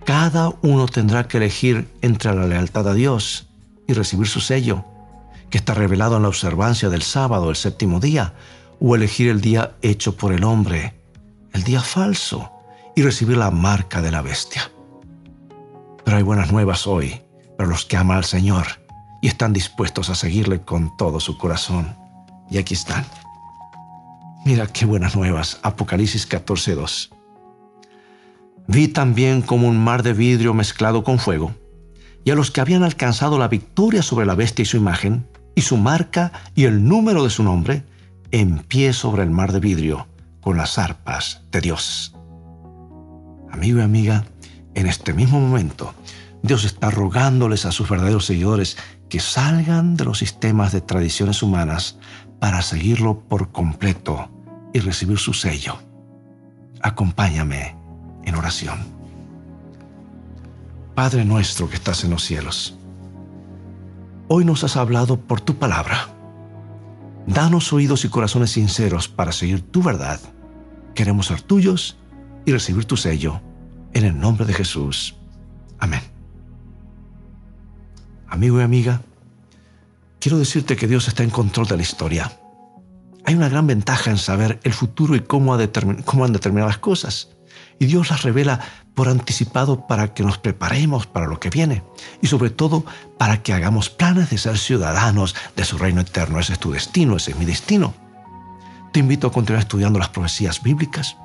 [0.06, 3.48] cada uno tendrá que elegir entre la lealtad a Dios
[3.88, 4.86] y recibir su sello,
[5.50, 8.36] que está revelado en la observancia del sábado, el séptimo día,
[8.80, 10.94] o elegir el día hecho por el hombre,
[11.54, 12.52] el día falso,
[12.96, 14.72] y recibir la marca de la bestia.
[16.06, 17.20] Pero hay buenas nuevas hoy
[17.58, 18.87] para los que aman al Señor
[19.22, 21.96] y están dispuestos a seguirle con todo su corazón.
[22.50, 23.06] Y aquí están.
[24.46, 25.60] Mira qué buenas nuevas.
[25.64, 27.10] Apocalipsis 14:2.
[28.68, 31.54] Vi también como un mar de vidrio mezclado con fuego,
[32.24, 35.62] y a los que habían alcanzado la victoria sobre la bestia y su imagen, y
[35.62, 37.84] su marca y el número de su nombre,
[38.32, 40.08] en pie sobre el mar de vidrio,
[40.42, 42.14] con las arpas de Dios.
[43.50, 44.26] Amigo y amiga,
[44.76, 45.94] en este mismo momento,
[46.44, 48.78] Dios está rogándoles a sus verdaderos seguidores
[49.10, 51.98] que salgan de los sistemas de tradiciones humanas
[52.40, 54.30] para seguirlo por completo
[54.74, 55.78] y recibir su sello.
[56.82, 57.76] Acompáñame
[58.26, 58.80] en oración.
[60.94, 62.78] Padre nuestro que estás en los cielos,
[64.28, 66.10] hoy nos has hablado por tu palabra.
[67.28, 70.20] Danos oídos y corazones sinceros para seguir tu verdad.
[70.96, 71.98] Queremos ser tuyos
[72.46, 73.42] y recibir tu sello.
[73.94, 75.16] En el nombre de Jesús.
[75.80, 76.17] Amén.
[78.30, 79.02] Amigo y amiga,
[80.20, 82.32] quiero decirte que Dios está en control de la historia.
[83.26, 85.60] Hay una gran ventaja en saber el futuro y cómo, han
[86.34, 87.30] determinado las cosas.
[87.80, 88.60] Y Dios las revela
[88.96, 91.84] por anticipado para que nos preparemos para lo que viene
[92.22, 92.84] y sobre todo
[93.18, 96.40] para que hagamos planes de ser ciudadanos de su reino eterno.
[96.40, 97.94] Ese es tu destino, ese es mi destino.
[98.92, 101.16] Te invito a continuar estudiando las profecías bíblicas.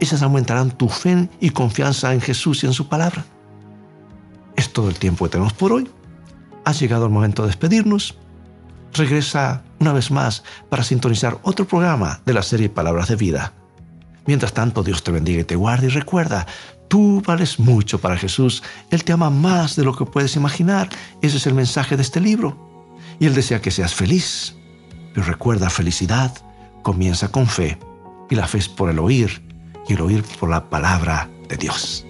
[0.00, 3.24] Esas aumentarán tu fe y confianza en Jesús y en su palabra.
[4.56, 5.88] Es todo el tiempo que tenemos por hoy.
[6.68, 8.18] Ha llegado el momento de despedirnos.
[8.92, 13.54] Regresa una vez más para sintonizar otro programa de la serie Palabras de Vida
[14.28, 16.46] Mientras tanto, Dios te bendiga y te guarde y recuerda,
[16.88, 18.62] tú vales mucho para Jesús.
[18.90, 20.90] Él te ama más de lo que puedes imaginar.
[21.22, 22.54] Ese es el mensaje de este libro.
[23.18, 24.54] Y Él desea que seas feliz.
[25.14, 26.30] Pero recuerda, felicidad
[26.82, 27.78] comienza con fe.
[28.28, 29.42] Y la fe es por el oír
[29.88, 32.04] y el oír por la palabra de Dios.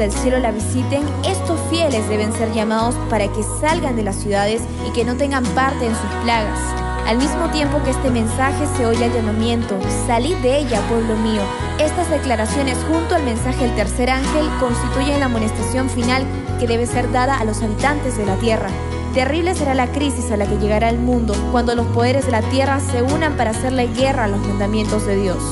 [0.00, 4.62] Del cielo la visiten, estos fieles deben ser llamados para que salgan de las ciudades
[4.88, 6.58] y que no tengan parte en sus plagas.
[7.06, 11.42] Al mismo tiempo que este mensaje se oye el llamamiento, salid de ella, pueblo mío.
[11.78, 16.24] Estas declaraciones junto al mensaje del tercer ángel constituyen la amonestación final
[16.58, 18.70] que debe ser dada a los habitantes de la tierra.
[19.12, 22.42] Terrible será la crisis a la que llegará el mundo cuando los poderes de la
[22.42, 25.42] tierra se unan para hacerle guerra a los mandamientos de Dios.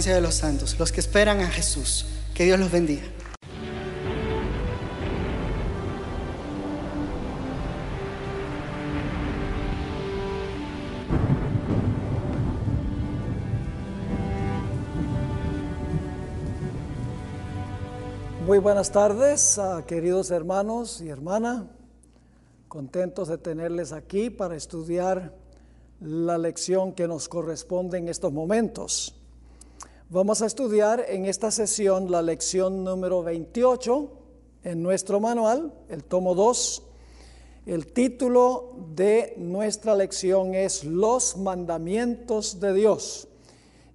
[0.00, 2.06] De los santos, los que esperan a Jesús.
[2.32, 3.02] Que Dios los bendiga.
[18.46, 21.64] Muy buenas tardes, ah, queridos hermanos y hermanas.
[22.68, 25.34] Contentos de tenerles aquí para estudiar
[26.00, 29.21] la lección que nos corresponde en estos momentos.
[30.12, 34.10] Vamos a estudiar en esta sesión la lección número 28
[34.62, 36.82] en nuestro manual, el tomo 2.
[37.64, 43.26] El título de nuestra lección es Los mandamientos de Dios.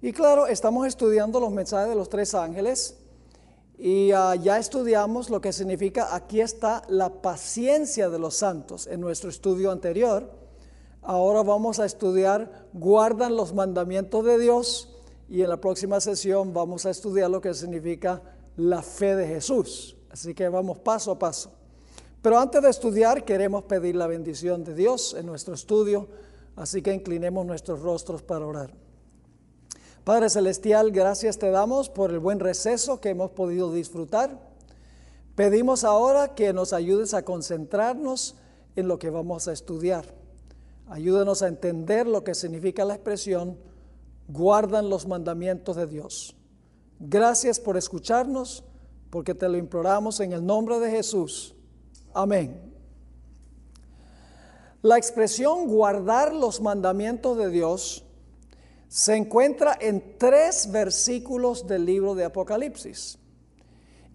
[0.02, 2.98] Y claro, estamos estudiando los mensajes de los tres ángeles
[3.78, 9.00] y ah, ya estudiamos lo que significa, aquí está la paciencia de los santos en
[9.00, 10.32] nuestro estudio anterior.
[11.00, 14.96] Ahora vamos a estudiar, guardan los mandamientos de Dios
[15.28, 18.22] y en la próxima sesión vamos a estudiar lo que significa
[18.56, 19.96] la fe de Jesús.
[20.10, 21.52] Así que vamos paso a paso.
[22.22, 26.08] Pero antes de estudiar queremos pedir la bendición de Dios en nuestro estudio,
[26.56, 28.72] así que inclinemos nuestros rostros para orar.
[30.02, 34.40] Padre Celestial, gracias te damos por el buen receso que hemos podido disfrutar.
[35.34, 38.34] Pedimos ahora que nos ayudes a concentrarnos
[38.74, 40.06] en lo que vamos a estudiar.
[40.88, 43.58] Ayúdanos a entender lo que significa la expresión,
[44.28, 46.36] guardan los mandamientos de Dios.
[47.00, 48.62] Gracias por escucharnos,
[49.10, 51.54] porque te lo imploramos en el nombre de Jesús.
[52.12, 52.68] Amén.
[54.82, 58.04] La expresión guardar los mandamientos de Dios
[58.88, 63.18] se encuentra en tres versículos del libro de Apocalipsis.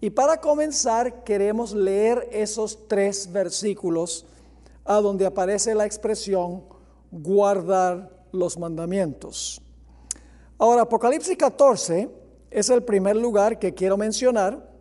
[0.00, 4.26] Y para comenzar queremos leer esos tres versículos
[4.84, 6.64] a donde aparece la expresión
[7.10, 9.63] guardar los mandamientos.
[10.58, 12.08] Ahora, Apocalipsis 14
[12.50, 14.72] es el primer lugar que quiero mencionar.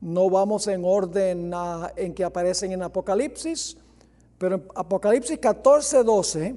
[0.00, 1.52] No vamos en orden
[1.96, 3.76] en que aparecen en Apocalipsis,
[4.36, 6.56] pero en Apocalipsis 14, 12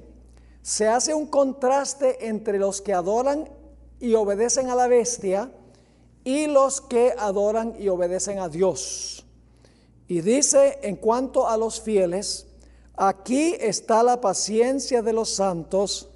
[0.61, 3.49] se hace un contraste entre los que adoran
[3.99, 5.51] y obedecen a la bestia
[6.23, 9.25] y los que adoran y obedecen a Dios.
[10.07, 12.47] Y dice en cuanto a los fieles,
[12.95, 16.08] aquí está la paciencia de los santos,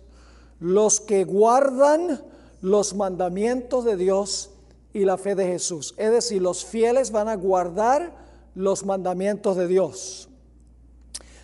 [0.63, 2.23] los que guardan
[2.61, 4.51] los mandamientos de Dios
[4.93, 5.93] y la fe de Jesús.
[5.97, 8.13] Es decir, los fieles van a guardar
[8.55, 10.29] los mandamientos de Dios.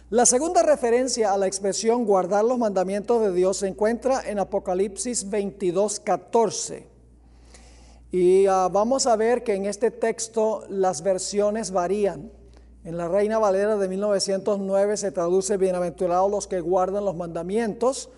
[0.09, 5.30] La segunda referencia a la expresión guardar los mandamientos de Dios se encuentra en Apocalipsis
[5.30, 6.88] 22, 14.
[8.13, 12.32] Y ah, vamos a ver que en este texto las versiones varían.
[12.86, 18.09] En la Reina Valera de 1909 se traduce bienaventurados los que guardan los mandamientos,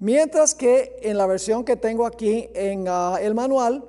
[0.00, 3.84] mientras que en la versión que tengo aquí en ah, el manual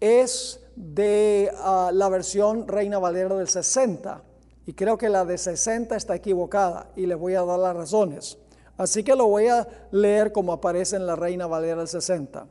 [0.00, 4.22] es de ah, la versión Reina Valera del 60.
[4.66, 8.38] Y creo que la de 60 está equivocada y les voy a dar las razones.
[8.76, 12.46] Así que lo voy a leer como aparece en la Reina Valera del 60.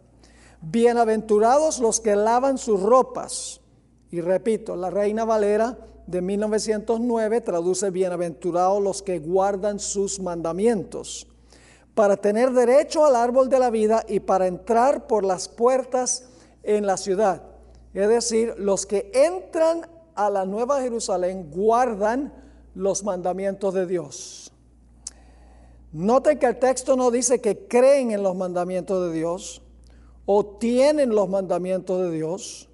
[0.61, 3.61] Bienaventurados los que lavan sus ropas.
[4.09, 5.77] Y repito, la Reina Valera
[6.07, 11.27] de 1909 traduce bienaventurados los que guardan sus mandamientos,
[11.95, 16.25] para tener derecho al árbol de la vida y para entrar por las puertas
[16.61, 17.41] en la ciudad.
[17.93, 22.33] Es decir, los que entran a la Nueva Jerusalén guardan
[22.75, 24.51] los mandamientos de Dios.
[25.93, 29.61] Noten que el texto no dice que creen en los mandamientos de Dios
[30.25, 32.67] o tienen los mandamientos de Dios.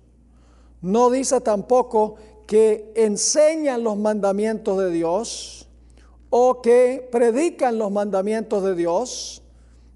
[0.81, 2.15] No dice tampoco
[2.47, 5.69] que enseñan los mandamientos de Dios
[6.31, 9.43] o que predican los mandamientos de Dios.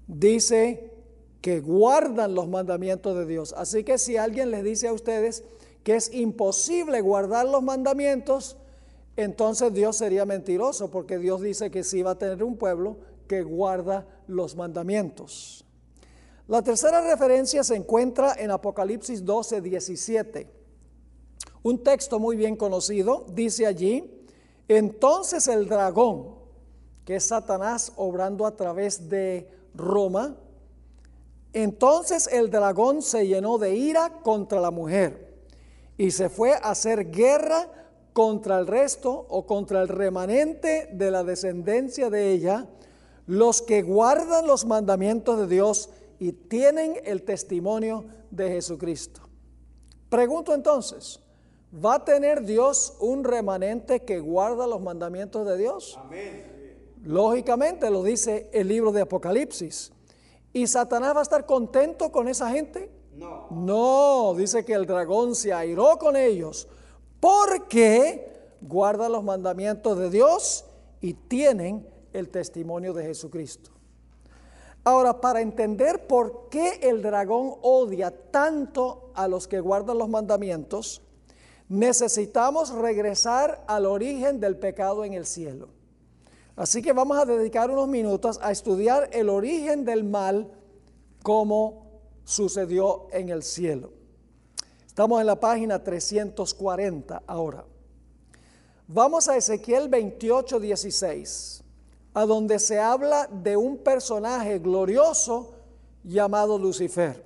[0.06, 0.92] Dice
[1.40, 3.54] que guardan los mandamientos de Dios.
[3.56, 5.42] Así que si alguien les dice a ustedes,
[5.82, 8.56] que es imposible guardar los mandamientos,
[9.16, 13.42] entonces Dios sería mentiroso, porque Dios dice que sí va a tener un pueblo que
[13.42, 15.64] guarda los mandamientos.
[16.48, 20.48] La tercera referencia se encuentra en Apocalipsis 12, 17.
[21.62, 24.15] Un texto muy bien conocido, dice allí,
[24.68, 26.34] entonces el dragón,
[27.04, 30.36] que es Satanás obrando a través de Roma,
[31.52, 35.34] entonces el dragón se llenó de ira contra la mujer
[35.96, 37.68] y se fue a hacer guerra
[38.12, 42.66] contra el resto o contra el remanente de la descendencia de ella,
[43.26, 49.22] los que guardan los mandamientos de Dios y tienen el testimonio de Jesucristo.
[50.08, 51.20] Pregunto entonces,
[51.72, 55.98] ¿va a tener Dios un remanente que guarda los mandamientos de Dios?
[57.04, 59.92] Lógicamente lo dice el libro de Apocalipsis.
[60.52, 62.90] ¿Y Satanás va a estar contento con esa gente?
[63.14, 63.48] No.
[63.50, 66.68] No, dice que el dragón se airó con ellos
[67.20, 70.64] porque guardan los mandamientos de Dios
[71.00, 73.70] y tienen el testimonio de Jesucristo.
[74.84, 81.02] Ahora, para entender por qué el dragón odia tanto a los que guardan los mandamientos,
[81.68, 85.68] necesitamos regresar al origen del pecado en el cielo.
[86.54, 90.50] Así que vamos a dedicar unos minutos a estudiar el origen del mal
[91.22, 93.92] como sucedió en el cielo.
[94.86, 97.64] Estamos en la página 340 ahora.
[98.88, 101.62] Vamos a Ezequiel 28, 16,
[102.14, 105.54] a donde se habla de un personaje glorioso
[106.04, 107.22] llamado Lucifer.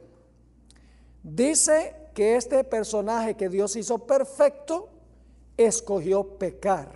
[1.22, 4.89] Dice que este personaje que Dios hizo perfecto,
[5.57, 6.89] escogió pecar.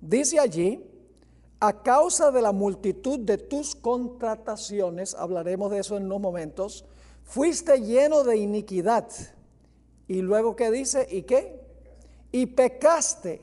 [0.00, 0.84] Dice allí,
[1.58, 6.86] a causa de la multitud de tus contrataciones, hablaremos de eso en unos momentos,
[7.22, 9.06] fuiste lleno de iniquidad.
[10.08, 11.60] Y luego que dice, ¿y qué?
[12.32, 13.42] Y pecaste,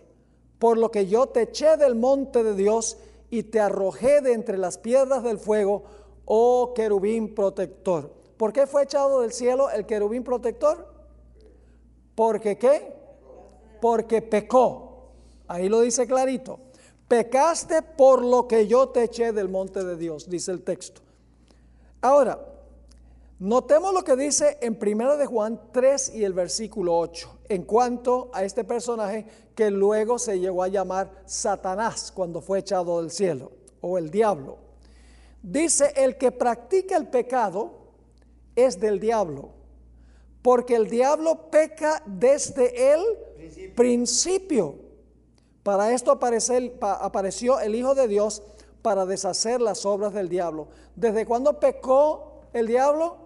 [0.57, 2.97] por lo que yo te eché del monte de Dios
[3.29, 5.83] y te arrojé de entre las piedras del fuego,
[6.25, 8.16] oh querubín protector.
[8.37, 10.87] ¿Por qué fue echado del cielo el querubín protector?
[12.15, 12.95] Porque qué?
[13.81, 15.11] Porque pecó.
[15.47, 16.59] Ahí lo dice clarito.
[17.07, 21.01] Pecaste por lo que yo te eché del monte de Dios, dice el texto.
[22.01, 22.37] Ahora,
[23.39, 28.29] notemos lo que dice en 1 de Juan 3 y el versículo 8, en cuanto
[28.33, 29.25] a este personaje
[29.55, 34.57] que luego se llegó a llamar Satanás cuando fue echado del cielo, o el diablo.
[35.41, 37.76] Dice, el que practica el pecado
[38.57, 39.51] es del diablo,
[40.41, 43.01] porque el diablo peca desde el
[43.75, 44.75] principio.
[45.63, 46.11] Para esto
[46.81, 48.41] apareció el Hijo de Dios
[48.81, 50.67] para deshacer las obras del diablo.
[50.95, 53.17] ¿Desde cuándo pecó el diablo?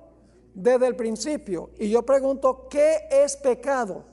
[0.54, 1.70] Desde el principio.
[1.80, 4.04] Y yo pregunto, ¿qué es pecado?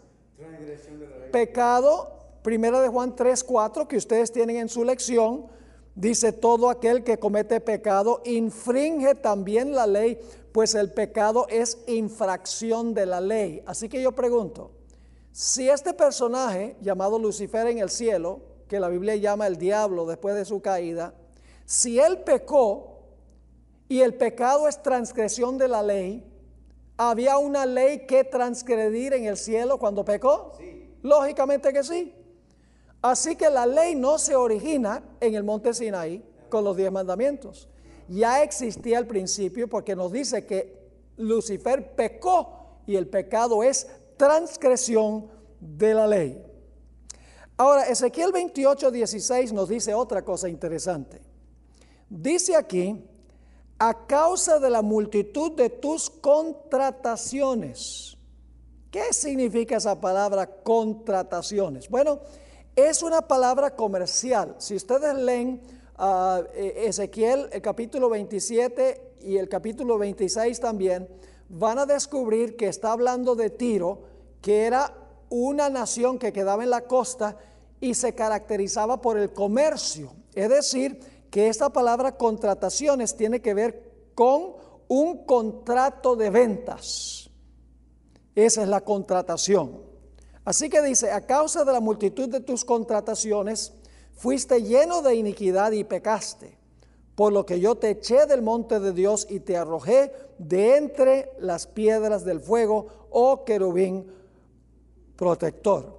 [1.33, 2.13] Pecado,
[2.43, 5.47] primera de Juan 3, 4, que ustedes tienen en su lección,
[5.95, 10.21] dice, todo aquel que comete pecado infringe también la ley,
[10.59, 13.63] pues el pecado es infracción de la ley.
[13.65, 14.73] Así que yo pregunto,
[15.31, 20.35] si este personaje llamado Lucifer en el cielo, que la Biblia llama el diablo después
[20.35, 21.15] de su caída,
[21.65, 23.05] si él pecó
[23.89, 26.29] y el pecado es transgresión de la ley,
[26.97, 30.55] ¿había una ley que transgredir en el cielo cuando pecó?
[31.03, 32.13] Lógicamente que sí.
[33.01, 37.69] Así que la ley no se origina en el monte Sinaí con los diez mandamientos.
[38.09, 40.79] Ya existía al principio porque nos dice que
[41.17, 43.87] Lucifer pecó y el pecado es
[44.17, 45.29] transgresión
[45.61, 46.43] de la ley.
[47.57, 51.21] Ahora, Ezequiel 28, 16 nos dice otra cosa interesante.
[52.09, 53.05] Dice aquí,
[53.79, 58.17] a causa de la multitud de tus contrataciones.
[58.91, 61.89] ¿Qué significa esa palabra contrataciones?
[61.89, 62.21] Bueno,
[62.75, 64.55] es una palabra comercial.
[64.59, 65.61] Si ustedes leen
[65.99, 71.09] uh, Ezequiel el capítulo 27 y el capítulo 26 también,
[71.49, 74.03] van a descubrir que está hablando de Tiro,
[74.41, 74.95] que era
[75.31, 77.37] una nación que quedaba en la costa
[77.81, 80.13] y se caracterizaba por el comercio.
[80.35, 84.55] Es decir, que esta palabra contrataciones tiene que ver con
[84.89, 87.31] un contrato de ventas.
[88.35, 89.83] Esa es la contratación.
[90.45, 93.75] Así que dice, a causa de la multitud de tus contrataciones,
[94.19, 96.59] fuiste lleno de iniquidad y pecaste,
[97.15, 101.33] por lo que yo te eché del monte de Dios y te arrojé de entre
[101.39, 104.11] las piedras del fuego, oh querubín
[105.17, 105.99] protector.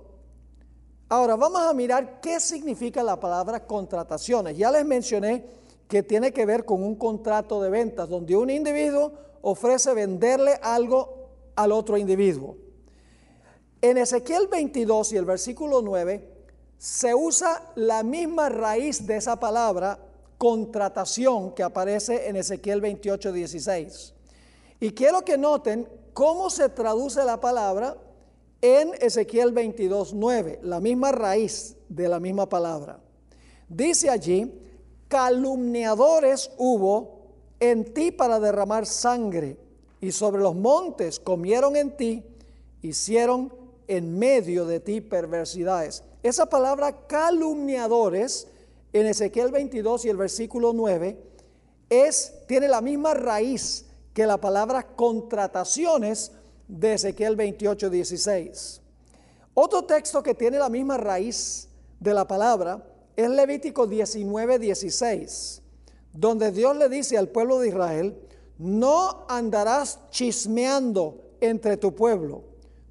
[1.08, 4.58] Ahora vamos a mirar qué significa la palabra contrataciones.
[4.58, 5.46] Ya les mencioné
[5.88, 11.30] que tiene que ver con un contrato de ventas, donde un individuo ofrece venderle algo
[11.56, 12.58] al otro individuo.
[13.82, 16.39] En Ezequiel 22 y el versículo 9
[16.80, 20.00] se usa la misma raíz de esa palabra
[20.38, 24.14] contratación que aparece en Ezequiel 28, 16.
[24.80, 27.98] Y quiero que noten cómo se traduce la palabra
[28.62, 33.02] en Ezequiel 22, 9, la misma raíz de la misma palabra.
[33.68, 34.50] Dice allí,
[35.10, 37.20] calumniadores hubo
[37.60, 39.58] en ti para derramar sangre,
[40.00, 42.24] y sobre los montes comieron en ti,
[42.82, 43.54] hicieron
[43.90, 46.04] en medio de ti perversidades.
[46.22, 48.48] Esa palabra calumniadores
[48.92, 51.18] en Ezequiel 22 y el versículo 9
[51.90, 56.34] es, tiene la misma raíz que la palabra contrataciones
[56.68, 58.82] de Ezequiel 28, 16.
[59.54, 62.84] Otro texto que tiene la misma raíz de la palabra
[63.16, 65.62] es Levítico 19, 16,
[66.14, 68.18] donde Dios le dice al pueblo de Israel,
[68.58, 72.44] no andarás chismeando entre tu pueblo.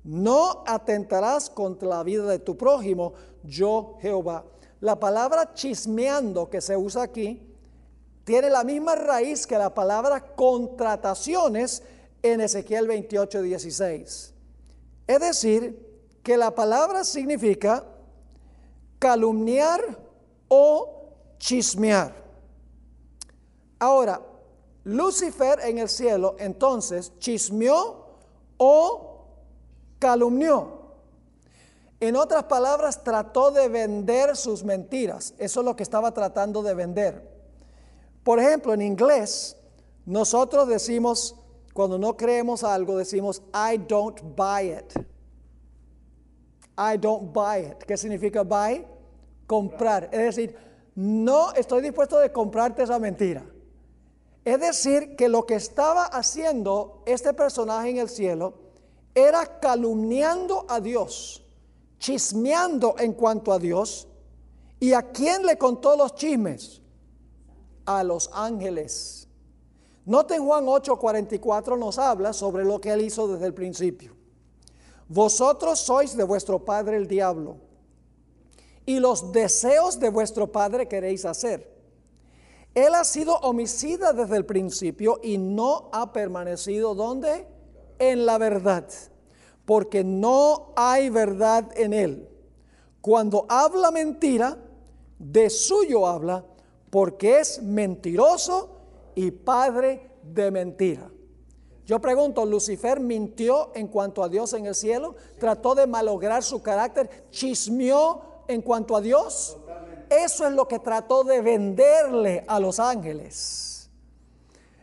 [0.09, 3.13] No atentarás contra la vida de tu prójimo,
[3.45, 4.43] yo Jehová.
[4.81, 7.47] La palabra chismeando que se usa aquí
[8.25, 11.83] tiene la misma raíz que la palabra contrataciones
[12.23, 14.35] en Ezequiel 28, 16.
[15.07, 15.87] Es decir,
[16.23, 17.85] que la palabra significa
[18.99, 19.83] calumniar
[20.49, 22.15] o chismear.
[23.79, 24.23] Ahora,
[24.85, 28.07] Lucifer en el cielo entonces chismeó
[28.57, 29.08] o
[29.99, 30.79] calumnió.
[32.01, 35.35] En otras palabras, trató de vender sus mentiras.
[35.39, 37.29] Eso es lo que estaba tratando de vender.
[38.23, 39.57] Por ejemplo, en inglés,
[40.07, 41.35] nosotros decimos,
[41.75, 44.93] cuando no creemos algo, decimos, I don't buy it.
[46.79, 47.79] I don't buy it.
[47.79, 48.87] ¿Qué significa buy?
[49.47, 50.09] Comprar.
[50.13, 50.57] Es decir,
[50.95, 53.45] no estoy dispuesto de comprarte esa mentira.
[54.45, 58.55] Es decir, que lo que estaba haciendo este personaje en el cielo
[59.15, 61.43] era calumniando a Dios,
[61.99, 64.07] chismeando en cuanto a Dios.
[64.81, 66.81] ¿Y a quién le contó los chismes?
[67.85, 69.29] A los ángeles.
[70.05, 74.17] Noten Juan 8:44 nos habla sobre lo que él hizo desde el principio.
[75.09, 77.57] Vosotros sois de vuestro padre el diablo,
[78.87, 81.77] y los deseos de vuestro padre queréis hacer.
[82.75, 87.47] Él ha sido homicida desde el principio y no ha permanecido donde?
[87.99, 88.87] En la verdad,
[89.65, 92.29] porque no hay verdad en él.
[93.01, 94.57] Cuando habla mentira,
[95.19, 96.45] de suyo habla,
[96.91, 98.77] porque es mentiroso
[99.15, 101.11] y padre de mentira.
[101.85, 105.17] Yo pregunto, ¿Lucifer mintió en cuanto a Dios en el cielo?
[105.39, 107.27] ¿Trató de malograr su carácter?
[107.31, 109.57] ¿Chismeó en cuanto a Dios?
[110.11, 113.91] Eso es lo que trató de venderle a los ángeles.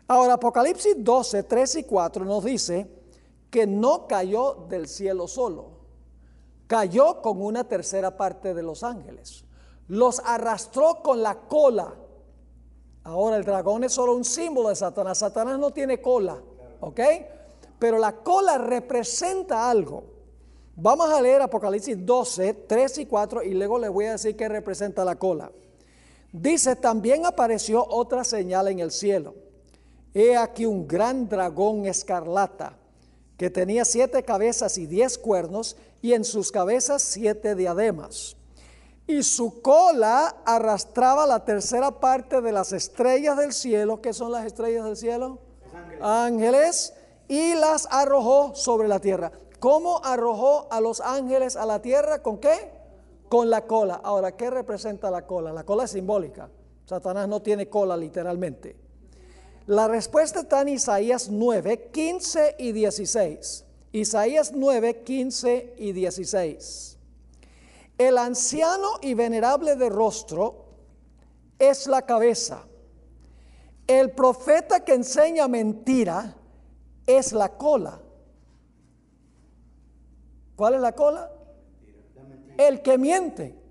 [0.08, 2.88] Ahora, Apocalipsis 12, 3 y 4 nos dice
[3.56, 5.68] que no cayó del cielo solo,
[6.68, 9.46] cayó con una tercera parte de los ángeles.
[9.88, 11.96] Los arrastró con la cola.
[13.06, 15.20] Ahora, el dragón es solo un símbolo de Satanás.
[15.20, 16.38] Satanás no tiene cola.
[16.82, 17.00] ¿Ok?
[17.80, 20.04] Pero la cola representa algo.
[20.76, 24.50] Vamos a leer Apocalipsis 12, 3 y 4 y luego les voy a decir qué
[24.50, 25.50] representa la cola.
[26.34, 29.34] Dice, también apareció otra señal en el cielo.
[30.14, 32.80] He aquí un gran dragón escarlata
[33.38, 38.38] que tenía siete cabezas y diez cuernos y en sus cabezas siete diademas.
[39.08, 44.02] Y su cola arrastraba la tercera parte de las estrellas del cielo.
[44.02, 45.40] ¿Qué son las estrellas del cielo?
[46.02, 46.94] ángeles
[47.28, 49.32] y las arrojó sobre la tierra.
[49.60, 52.22] ¿Cómo arrojó a los ángeles a la tierra?
[52.22, 52.72] ¿Con qué?
[53.30, 54.00] Con la cola.
[54.04, 55.52] Ahora, ¿qué representa la cola?
[55.54, 56.50] La cola es simbólica.
[56.86, 58.85] Satanás no tiene cola literalmente.
[59.68, 63.66] La respuesta está en Isaías 9, 15 y 16.
[63.92, 66.98] Isaías 9, 15 y 16.
[67.98, 70.66] El anciano y venerable de rostro
[71.58, 72.66] es la cabeza
[73.88, 76.36] el profeta que enseña mentira
[77.06, 78.00] es la cola.
[80.56, 81.32] ¿Cuál es la cola?
[82.58, 83.62] El que miente.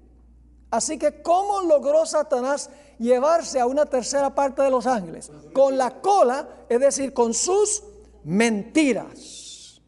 [0.71, 5.31] Así que, ¿cómo logró Satanás llevarse a una tercera parte de los ángeles?
[5.53, 7.83] Con la cola, es decir, con sus
[8.25, 9.81] mentiras.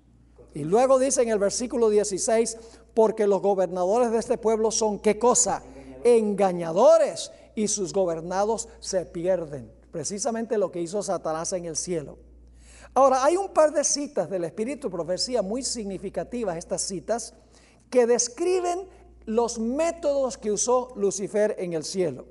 [0.54, 2.56] Y luego dice en el versículo 16,
[2.94, 5.62] porque los gobernadores de este pueblo son qué cosa?
[6.04, 12.18] Engañadores y sus gobernados se pierden precisamente lo que hizo Satanás en el cielo.
[12.92, 17.32] Ahora, hay un par de citas del Espíritu Profecía muy significativas, estas citas,
[17.88, 18.88] que describen
[19.24, 22.26] los métodos que usó Lucifer en el cielo.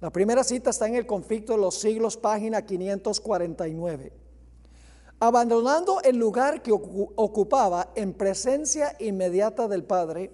[0.00, 4.12] La primera cita está en el conflicto de los siglos, página 549.
[5.20, 10.30] Abandonando el lugar que ocupaba en presencia inmediata del Padre,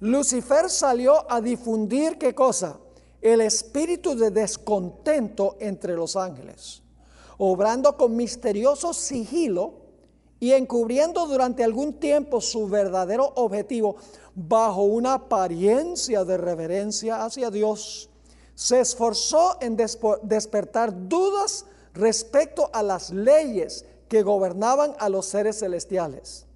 [0.00, 2.78] Lucifer salió a difundir qué cosa?
[3.22, 6.82] el espíritu de descontento entre los ángeles,
[7.38, 9.74] obrando con misterioso sigilo
[10.40, 13.94] y encubriendo durante algún tiempo su verdadero objetivo
[14.34, 18.10] bajo una apariencia de reverencia hacia Dios.
[18.62, 26.46] Se esforzó en despertar dudas respecto a las leyes que gobernaban a los seres celestiales.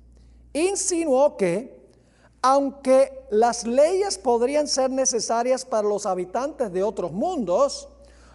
[0.53, 1.91] Insinuó que
[2.43, 7.89] aunque las leyes podrían ser necesarias para los habitantes de otros mundos,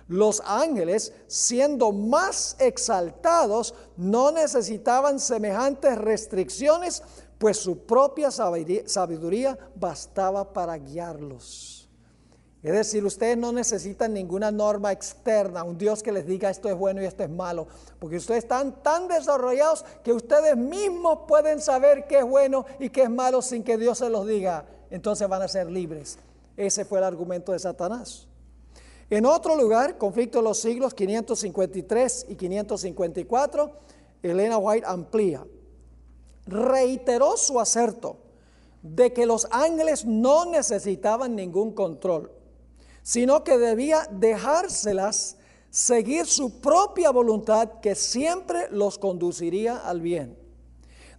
[0.09, 7.03] los ángeles, siendo más exaltados, no necesitaban semejantes restricciones,
[7.37, 11.80] pues su propia sabiduría bastaba para guiarlos.
[12.63, 16.75] Es decir, ustedes no necesitan ninguna norma externa, un Dios que les diga esto es
[16.75, 22.05] bueno y esto es malo, porque ustedes están tan desarrollados que ustedes mismos pueden saber
[22.05, 24.65] qué es bueno y qué es malo sin que Dios se los diga.
[24.91, 26.19] Entonces van a ser libres.
[26.55, 28.27] Ese fue el argumento de Satanás.
[29.09, 33.71] En otro lugar, conflicto de los siglos 553 y 554,
[34.21, 35.45] Elena White amplía.
[36.45, 38.17] Reiteró su acerto
[38.83, 42.31] de que los ángeles no necesitaban ningún control,
[43.03, 45.37] sino que debía dejárselas
[45.69, 50.37] seguir su propia voluntad que siempre los conduciría al bien.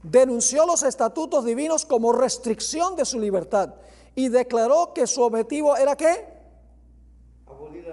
[0.03, 3.75] Denunció los estatutos divinos como restricción de su libertad
[4.15, 6.27] y declaró que su objetivo era qué?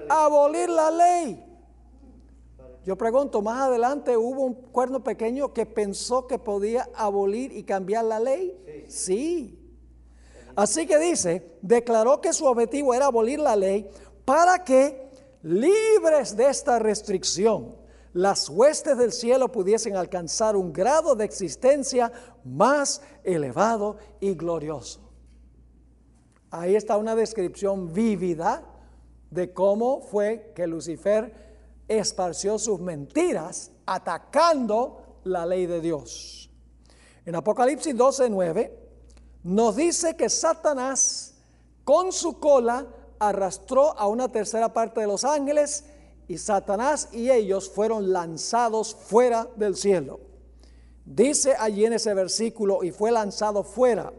[0.09, 1.45] Abolir la ley.
[2.85, 8.05] Yo pregunto, más adelante hubo un cuerno pequeño que pensó que podía abolir y cambiar
[8.05, 8.85] la ley.
[8.87, 9.58] Sí.
[10.55, 13.89] Así que dice, declaró que su objetivo era abolir la ley
[14.25, 15.09] para que,
[15.41, 17.75] libres de esta restricción,
[18.13, 22.11] las huestes del cielo pudiesen alcanzar un grado de existencia
[22.43, 25.09] más elevado y glorioso.
[26.51, 28.63] Ahí está una descripción vívida
[29.29, 31.31] de cómo fue que Lucifer
[31.87, 36.49] esparció sus mentiras atacando la ley de Dios.
[37.25, 38.78] En Apocalipsis 12, 9
[39.43, 41.33] nos dice que Satanás
[41.83, 42.85] con su cola
[43.19, 45.85] arrastró a una tercera parte de los ángeles
[46.27, 50.19] y Satanás y ellos fueron lanzados fuera del cielo.
[51.05, 54.13] Dice allí en ese versículo, y fue lanzado fuera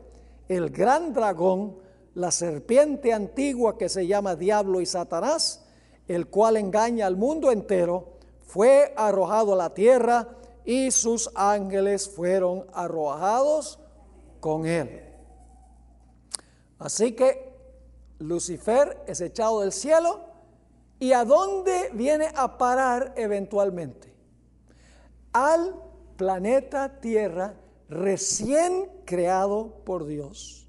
[0.48, 1.76] el gran dragón,
[2.14, 5.64] la serpiente antigua que se llama Diablo y Satanás,
[6.08, 8.08] el cual engaña al mundo entero,
[8.42, 10.26] fue arrojado a la tierra
[10.64, 13.78] y sus ángeles fueron arrojados
[14.40, 15.09] con él.
[16.80, 17.52] Así que
[18.18, 20.20] Lucifer es echado del cielo
[20.98, 24.12] y a dónde viene a parar eventualmente?
[25.32, 25.74] Al
[26.16, 27.54] planeta Tierra
[27.88, 30.68] recién creado por Dios.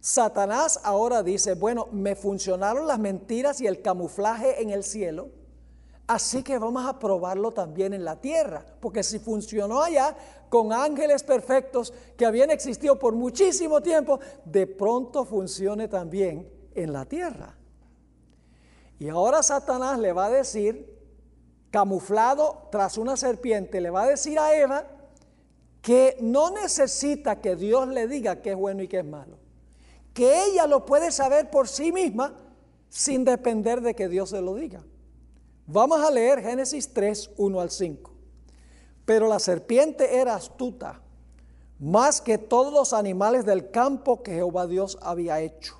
[0.00, 5.30] Satanás ahora dice, bueno, me funcionaron las mentiras y el camuflaje en el cielo,
[6.06, 10.14] así que vamos a probarlo también en la tierra, porque si funcionó allá
[10.54, 17.06] con ángeles perfectos que habían existido por muchísimo tiempo, de pronto funcione también en la
[17.06, 17.56] tierra.
[19.00, 20.96] Y ahora Satanás le va a decir,
[21.72, 24.86] camuflado tras una serpiente, le va a decir a Eva
[25.82, 29.38] que no necesita que Dios le diga qué es bueno y qué es malo
[30.12, 32.32] que ella lo puede saber por sí misma
[32.88, 34.84] sin depender de que Dios se lo diga.
[35.66, 38.13] Vamos a leer Génesis 3, 1 al 5.
[39.04, 41.00] Pero la serpiente era astuta,
[41.78, 45.76] más que todos los animales del campo que Jehová Dios había hecho,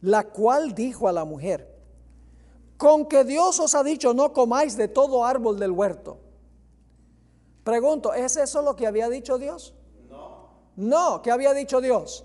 [0.00, 1.68] la cual dijo a la mujer,
[2.76, 6.18] con que Dios os ha dicho, no comáis de todo árbol del huerto.
[7.62, 9.74] Pregunto, ¿es eso lo que había dicho Dios?
[10.08, 10.48] No.
[10.76, 12.24] No, ¿qué había dicho Dios?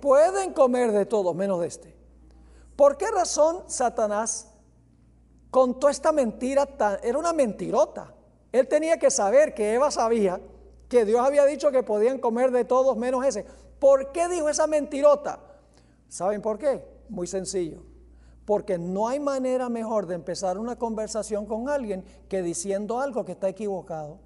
[0.00, 1.96] pueden comer de todo menos de este.
[2.74, 4.48] ¿Por qué razón Satanás
[5.50, 6.66] contó esta mentira?
[6.66, 8.14] Tan, era una mentirota.
[8.52, 10.40] Él tenía que saber que Eva sabía
[10.88, 13.44] que Dios había dicho que podían comer de todos menos ese.
[13.78, 15.40] ¿Por qué dijo esa mentirota?
[16.08, 16.84] ¿Saben por qué?
[17.08, 17.82] Muy sencillo.
[18.44, 23.32] Porque no hay manera mejor de empezar una conversación con alguien que diciendo algo que
[23.32, 24.18] está equivocado.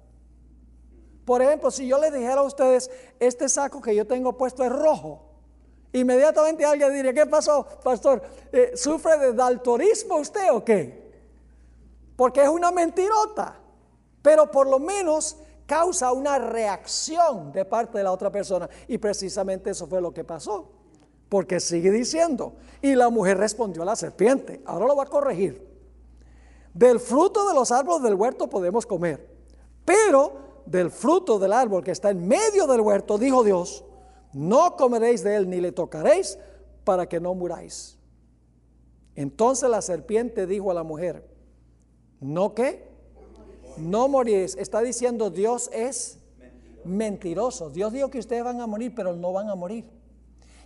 [1.23, 4.71] Por ejemplo, si yo les dijera a ustedes, este saco que yo tengo puesto es
[4.71, 5.35] rojo,
[5.95, 8.21] Inmediatamente alguien diría, ¿qué pasó, pastor?
[8.51, 11.09] Eh, ¿Sufre de daltorismo usted o qué?
[12.17, 13.57] Porque es una mentirota,
[14.25, 15.37] pero por lo menos
[15.67, 18.67] causa una reacción de parte de la otra persona.
[18.87, 20.71] Y precisamente eso fue lo que pasó,
[21.29, 25.63] porque sigue diciendo, y la mujer respondió a la serpiente, ahora lo va a corregir.
[26.73, 29.29] Del fruto de los árboles del huerto podemos comer,
[29.85, 33.85] pero del fruto del árbol que está en medio del huerto, dijo Dios,
[34.33, 36.39] no comeréis de él ni le tocaréis
[36.83, 37.99] para que no muráis.
[39.13, 41.29] Entonces la serpiente dijo a la mujer,
[42.19, 42.94] ¿no qué?
[43.77, 44.55] No moriréis.
[44.55, 46.19] Está diciendo Dios es
[46.83, 47.69] mentiroso.
[47.69, 49.89] Dios dijo que ustedes van a morir, pero no van a morir.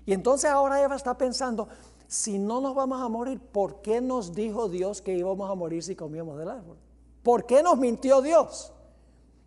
[0.06, 1.68] Y entonces ahora Eva está pensando,
[2.08, 5.84] si no nos vamos a morir, ¿por qué nos dijo Dios que íbamos a morir
[5.84, 6.78] si comíamos del árbol?
[7.24, 8.74] ¿Por qué nos mintió Dios?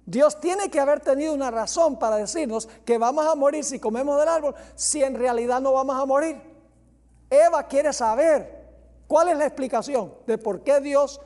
[0.05, 4.19] Dios tiene que haber tenido una razón para decirnos que vamos a morir si comemos
[4.19, 6.41] del árbol, si en realidad no vamos a morir.
[7.31, 8.69] Eva quiere saber
[9.07, 11.21] cuál es la explicación de por qué Dios,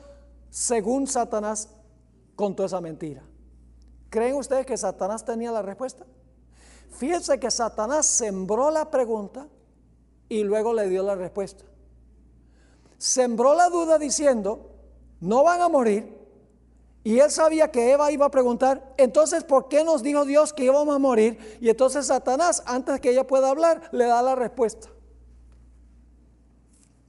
[0.49, 1.69] según Satanás,
[2.37, 3.23] contó esa mentira.
[4.09, 6.05] ¿Creen ustedes que Satanás tenía la respuesta?
[6.91, 9.47] Fíjense que Satanás sembró la pregunta
[10.29, 11.65] y luego le dio la respuesta.
[12.97, 14.71] sembró la duda diciendo,
[15.19, 16.17] no van a morir.
[17.03, 20.65] Y él sabía que Eva iba a preguntar, entonces, ¿por qué nos dijo Dios que
[20.65, 21.57] íbamos a morir?
[21.61, 24.89] Y entonces Satanás, antes que ella pueda hablar, le da la respuesta.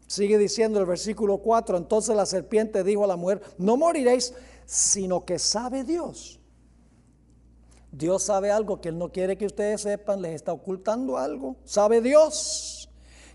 [0.07, 4.35] Sigue diciendo el versículo 4, entonces la serpiente dijo a la mujer, no moriréis,
[4.69, 6.39] sino que sabe Dios.
[7.91, 11.57] Dios sabe algo que Él no quiere que ustedes sepan, les está ocultando algo.
[11.65, 12.91] Sabe Dios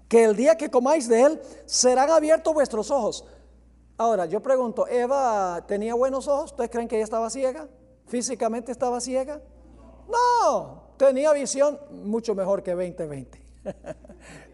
[0.07, 3.25] que el día que comáis de Él serán abiertos vuestros ojos.
[3.97, 6.51] Ahora, yo pregunto, ¿Eva tenía buenos ojos?
[6.51, 7.67] ¿Ustedes creen que ella estaba ciega?
[8.05, 9.41] ¿Físicamente estaba ciega?
[10.07, 13.41] No, tenía visión mucho mejor que 2020.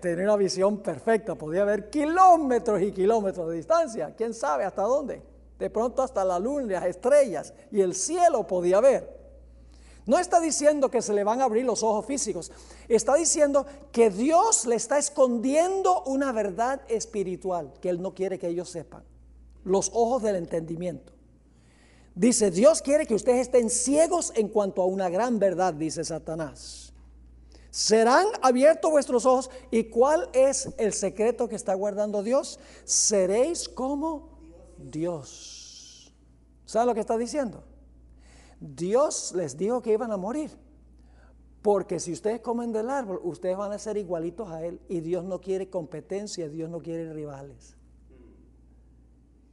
[0.01, 5.28] tenía una visión perfecta, podía ver kilómetros y kilómetros de distancia, quién sabe hasta dónde.
[5.59, 9.19] De pronto hasta la luna, las estrellas y el cielo podía ver.
[10.05, 12.51] No está diciendo que se le van a abrir los ojos físicos,
[12.87, 18.47] está diciendo que Dios le está escondiendo una verdad espiritual que Él no quiere que
[18.47, 19.03] ellos sepan.
[19.63, 21.13] Los ojos del entendimiento.
[22.15, 26.91] Dice, Dios quiere que ustedes estén ciegos en cuanto a una gran verdad, dice Satanás.
[27.69, 29.51] Serán abiertos vuestros ojos.
[29.69, 32.59] ¿Y cuál es el secreto que está guardando Dios?
[32.83, 34.38] Seréis como
[34.79, 36.13] Dios.
[36.65, 37.63] ¿Saben lo que está diciendo?
[38.59, 40.51] Dios les dijo que iban a morir.
[41.61, 44.79] Porque si ustedes comen del árbol, ustedes van a ser igualitos a Él.
[44.87, 47.75] Y Dios no quiere competencia, Dios no quiere rivales.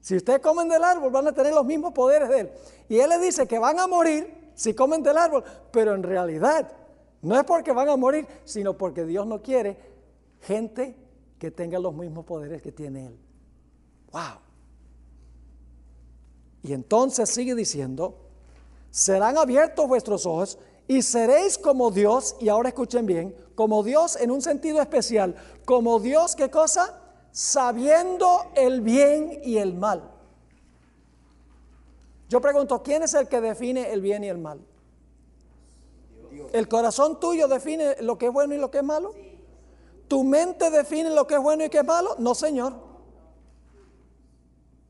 [0.00, 2.50] Si ustedes comen del árbol, van a tener los mismos poderes de Él.
[2.88, 5.42] Y Él les dice que van a morir si comen del árbol.
[5.72, 6.70] Pero en realidad,
[7.22, 9.76] no es porque van a morir, sino porque Dios no quiere
[10.42, 10.94] gente
[11.40, 13.18] que tenga los mismos poderes que tiene Él.
[14.12, 14.45] ¡Wow!
[16.66, 18.16] Y entonces sigue diciendo,
[18.90, 24.32] serán abiertos vuestros ojos y seréis como Dios, y ahora escuchen bien, como Dios en
[24.32, 27.00] un sentido especial, como Dios, ¿qué cosa?
[27.30, 30.10] Sabiendo el bien y el mal.
[32.28, 34.60] Yo pregunto, ¿quién es el que define el bien y el mal?
[36.52, 39.14] ¿El corazón tuyo define lo que es bueno y lo que es malo?
[40.08, 42.16] ¿Tu mente define lo que es bueno y qué es malo?
[42.18, 42.85] No, Señor.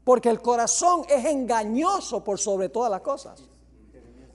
[0.06, 3.42] Porque el corazón es engañoso por sobre todas las cosas.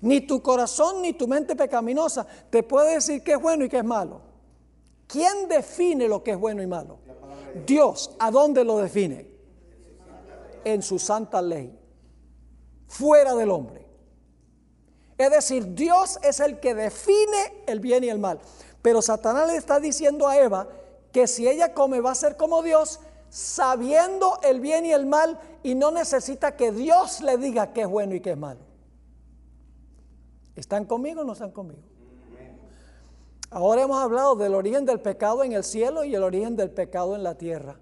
[0.01, 3.77] Ni tu corazón ni tu mente pecaminosa te puede decir qué es bueno y qué
[3.77, 4.19] es malo.
[5.07, 6.99] ¿Quién define lo que es bueno y malo?
[7.65, 8.11] Dios.
[8.19, 9.25] ¿A dónde lo define?
[10.65, 11.73] En su santa ley.
[12.89, 13.87] Fuera del hombre.
[15.17, 18.41] Es decir, Dios es el que define el bien y el mal.
[18.81, 20.67] Pero Satanás le está diciendo a Eva
[21.13, 22.99] que si ella come va a ser como Dios,
[23.29, 27.87] sabiendo el bien y el mal, y no necesita que Dios le diga qué es
[27.87, 28.61] bueno y qué es malo.
[30.55, 31.81] ¿Están conmigo o no están conmigo?
[33.49, 37.15] Ahora hemos hablado del origen del pecado en el cielo y el origen del pecado
[37.15, 37.79] en la tierra.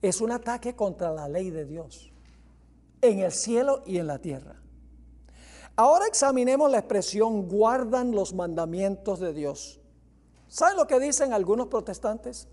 [0.00, 2.12] Es un ataque contra la ley de Dios,
[3.00, 4.62] en el cielo y en la tierra.
[5.74, 9.80] Ahora examinemos la expresión guardan los mandamientos de Dios.
[10.48, 12.48] ¿Saben lo que dicen algunos protestantes?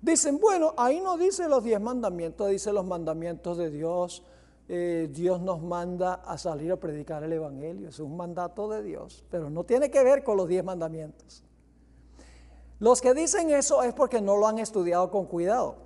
[0.00, 4.22] Dicen, bueno, ahí no dice los diez mandamientos, dice los mandamientos de Dios.
[4.68, 9.24] Eh, Dios nos manda a salir a predicar el Evangelio, es un mandato de Dios,
[9.28, 11.42] pero no tiene que ver con los diez mandamientos.
[12.78, 15.76] Los que dicen eso es porque no lo han estudiado con cuidado.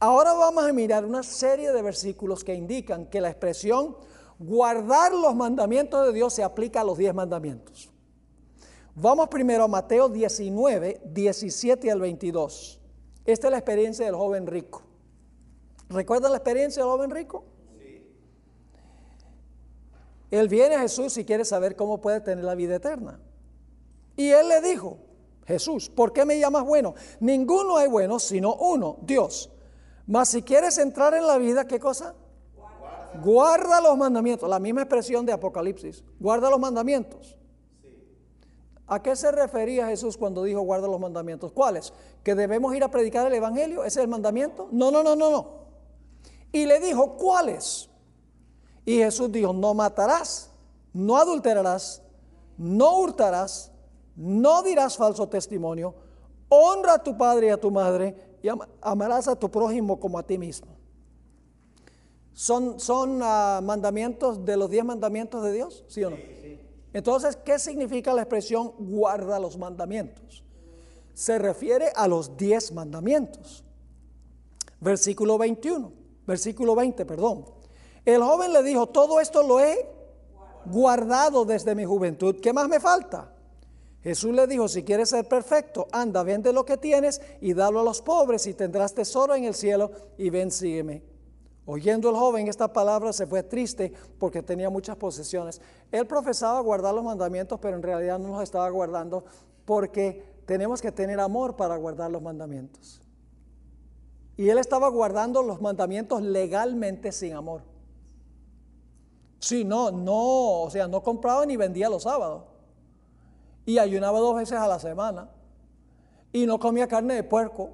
[0.00, 3.96] Ahora vamos a mirar una serie de versículos que indican que la expresión
[4.38, 7.90] guardar los mandamientos de Dios se aplica a los diez mandamientos.
[8.94, 12.77] Vamos primero a Mateo 19, 17 al 22.
[13.28, 14.80] Esta es la experiencia del joven rico.
[15.90, 17.44] ¿Recuerdan la experiencia del joven rico?
[17.78, 18.02] Sí.
[20.30, 23.20] Él viene a Jesús y quiere saber cómo puede tener la vida eterna.
[24.16, 24.96] Y él le dijo,
[25.46, 26.94] Jesús, ¿por qué me llamas bueno?
[27.20, 29.50] Ninguno es bueno sino uno, Dios.
[30.06, 32.14] Mas si quieres entrar en la vida, ¿qué cosa?
[32.56, 34.48] Guarda, Guarda los mandamientos.
[34.48, 36.02] La misma expresión de Apocalipsis.
[36.18, 37.37] Guarda los mandamientos.
[38.88, 41.52] ¿A qué se refería Jesús cuando dijo guarda los mandamientos?
[41.52, 41.92] ¿Cuáles?
[42.24, 43.84] ¿Que debemos ir a predicar el Evangelio?
[43.84, 44.68] ¿Ese es el mandamiento?
[44.72, 45.46] No, no, no, no, no.
[46.52, 47.90] Y le dijo, ¿cuáles?
[48.86, 50.50] Y Jesús dijo, no matarás,
[50.94, 52.02] no adulterarás,
[52.56, 53.70] no hurtarás,
[54.16, 55.94] no dirás falso testimonio,
[56.48, 58.48] honra a tu padre y a tu madre y
[58.80, 60.78] amarás a tu prójimo como a ti mismo.
[62.32, 65.84] ¿Son, son uh, mandamientos de los diez mandamientos de Dios?
[65.88, 66.16] ¿Sí o no?
[66.98, 70.42] Entonces, ¿qué significa la expresión guarda los mandamientos?
[71.14, 73.62] Se refiere a los diez mandamientos.
[74.80, 75.92] Versículo 21,
[76.26, 77.44] versículo 20, perdón.
[78.04, 79.88] El joven le dijo, todo esto lo he
[80.64, 82.40] guardado desde mi juventud.
[82.40, 83.32] ¿Qué más me falta?
[84.02, 87.84] Jesús le dijo, si quieres ser perfecto, anda, vende lo que tienes y dalo a
[87.84, 91.04] los pobres y tendrás tesoro en el cielo y ven, sígueme.
[91.70, 95.60] Oyendo el joven esta palabra se fue triste porque tenía muchas posesiones.
[95.92, 99.26] Él profesaba guardar los mandamientos, pero en realidad no los estaba guardando
[99.66, 103.02] porque tenemos que tener amor para guardar los mandamientos.
[104.38, 107.60] Y él estaba guardando los mandamientos legalmente sin amor.
[109.38, 112.44] Sí, no, no, o sea, no compraba ni vendía los sábados.
[113.66, 115.28] Y ayunaba dos veces a la semana.
[116.32, 117.72] Y no comía carne de puerco.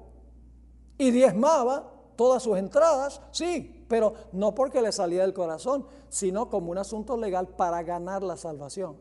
[0.97, 6.71] Y diezmaba todas sus entradas, sí, pero no porque le salía del corazón, sino como
[6.71, 8.95] un asunto legal para ganar la salvación.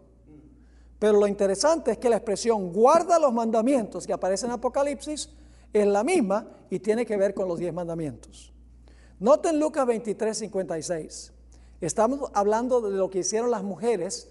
[0.98, 5.31] Pero lo interesante es que la expresión guarda los mandamientos que aparece en Apocalipsis
[5.73, 8.52] es la misma y tiene que ver con los diez mandamientos.
[9.19, 11.32] Noten Lucas 23, 56.
[11.81, 14.31] Estamos hablando de lo que hicieron las mujeres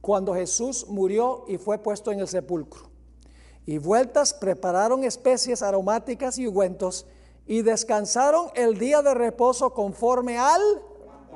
[0.00, 2.90] cuando Jesús murió y fue puesto en el sepulcro.
[3.66, 7.06] Y vueltas prepararon especies aromáticas y ungüentos
[7.48, 10.60] y descansaron el día de reposo conforme al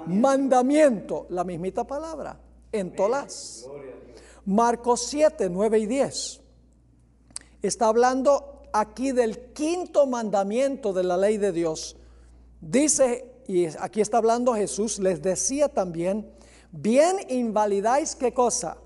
[0.07, 2.39] mandamiento, la mismita palabra,
[2.71, 3.67] en Tolás.
[4.45, 6.41] Marcos 7, 9 y 10.
[7.63, 11.97] Está hablando aquí del quinto mandamiento de la ley de Dios.
[12.61, 16.31] Dice, y aquí está hablando Jesús, les decía también,
[16.73, 18.77] bien invalidáis qué cosa?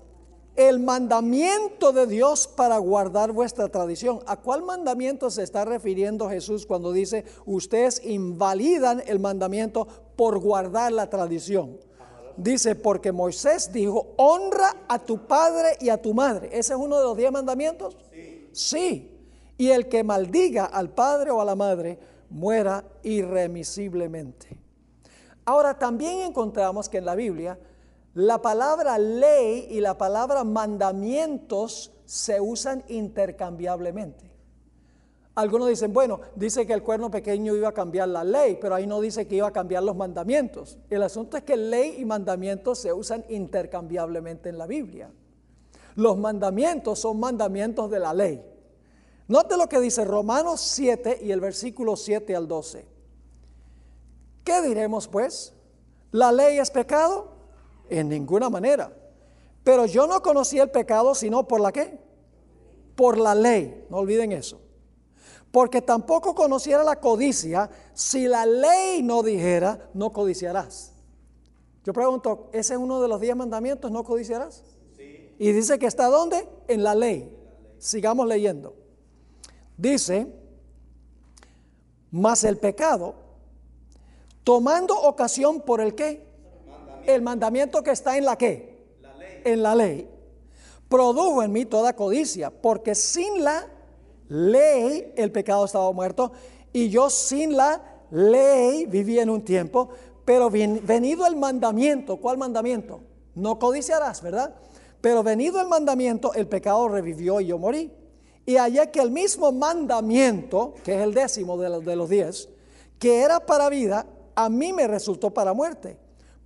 [0.57, 4.21] El mandamiento de Dios para guardar vuestra tradición.
[4.25, 10.91] ¿A cuál mandamiento se está refiriendo Jesús cuando dice ustedes invalidan el mandamiento por guardar
[10.91, 11.77] la tradición?
[12.37, 16.49] Dice, porque Moisés dijo, honra a tu padre y a tu madre.
[16.51, 17.95] ¿Ese es uno de los diez mandamientos?
[18.51, 19.15] Sí.
[19.59, 21.99] Y el que maldiga al padre o a la madre
[22.31, 24.59] muera irremisiblemente.
[25.45, 27.59] Ahora también encontramos que en la Biblia
[28.17, 34.31] la palabra ley y la palabra mandamientos se usan intercambiablemente.
[35.35, 38.87] Algunos dicen, bueno, dice que el cuerno pequeño iba a cambiar la ley, pero ahí
[38.87, 40.79] no dice que iba a cambiar los mandamientos.
[40.89, 45.11] El asunto es que ley y mandamientos se usan intercambiablemente en la Biblia.
[45.93, 48.43] Los mandamientos son mandamientos de la ley.
[49.27, 52.83] Note lo que dice Romanos 7 y el versículo 7 al 12.
[54.43, 55.53] ¿Qué diremos pues?
[56.11, 57.36] ¿La ley es pecado?
[57.89, 58.91] En ninguna manera.
[59.63, 61.99] Pero yo no conocí el pecado sino por la qué?
[62.95, 63.85] Por la ley.
[63.89, 64.61] No olviden eso.
[65.51, 70.93] Porque tampoco conociera la codicia si la ley no dijera, no codiciarás.
[71.83, 74.63] Yo pregunto, ¿ese es uno de los diez mandamientos, no codiciarás?
[74.97, 75.33] Sí.
[75.39, 76.47] Y dice que está ¿dónde?
[76.67, 77.33] En la ley.
[77.77, 78.75] Sigamos leyendo.
[79.77, 80.27] Dice,
[82.11, 83.15] mas el pecado,
[84.43, 86.26] tomando ocasión por el qué?
[87.07, 88.85] El mandamiento que está en la qué?
[89.45, 90.09] En la ley.
[90.89, 93.65] Produjo en mí toda codicia, porque sin la
[94.27, 96.33] ley el pecado estaba muerto
[96.73, 97.81] y yo sin la
[98.11, 99.89] ley vivía en un tiempo,
[100.25, 102.99] pero venido el mandamiento, ¿cuál mandamiento?
[103.35, 104.53] No codiciarás, ¿verdad?
[104.99, 107.89] Pero venido el mandamiento, el pecado revivió y yo morí.
[108.45, 112.49] Y hallé que el mismo mandamiento, que es el décimo de los, de los diez,
[112.99, 114.05] que era para vida,
[114.35, 115.97] a mí me resultó para muerte.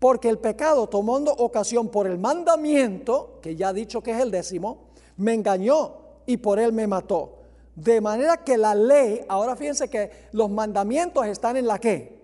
[0.01, 4.31] Porque el pecado, tomando ocasión por el mandamiento, que ya he dicho que es el
[4.31, 4.87] décimo,
[5.17, 5.93] me engañó
[6.25, 7.37] y por él me mató.
[7.75, 12.19] De manera que la ley, ahora fíjense que los mandamientos están en la qué?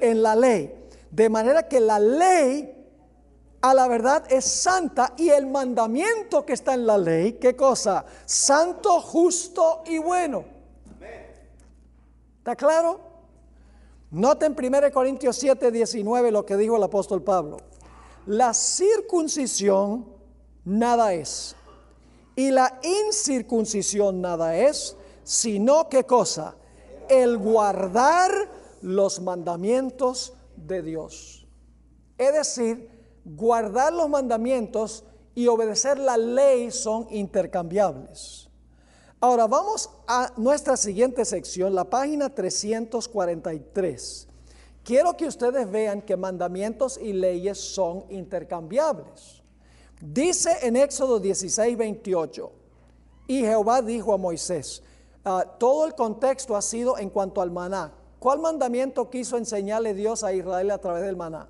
[0.00, 0.74] En la ley.
[1.10, 2.82] De manera que la ley
[3.60, 8.06] a la verdad es santa y el mandamiento que está en la ley, ¿qué cosa?
[8.24, 10.46] Santo, justo y bueno.
[12.38, 13.11] ¿Está claro?
[14.12, 17.56] Noten 1 Corintios 7, 19 lo que dijo el apóstol Pablo.
[18.26, 20.06] La circuncisión
[20.66, 21.56] nada es
[22.36, 26.56] y la incircuncisión nada es, sino qué cosa?
[27.08, 28.30] El guardar
[28.82, 31.46] los mandamientos de Dios.
[32.18, 32.90] Es decir,
[33.24, 38.41] guardar los mandamientos y obedecer la ley son intercambiables.
[39.24, 44.26] Ahora vamos a nuestra siguiente sección, la página 343.
[44.82, 49.44] Quiero que ustedes vean que mandamientos y leyes son intercambiables.
[50.00, 52.50] Dice en Éxodo 16, 28,
[53.28, 54.82] y Jehová dijo a Moisés,
[55.24, 57.92] ah, todo el contexto ha sido en cuanto al maná.
[58.18, 61.48] ¿Cuál mandamiento quiso enseñarle Dios a Israel a través del maná?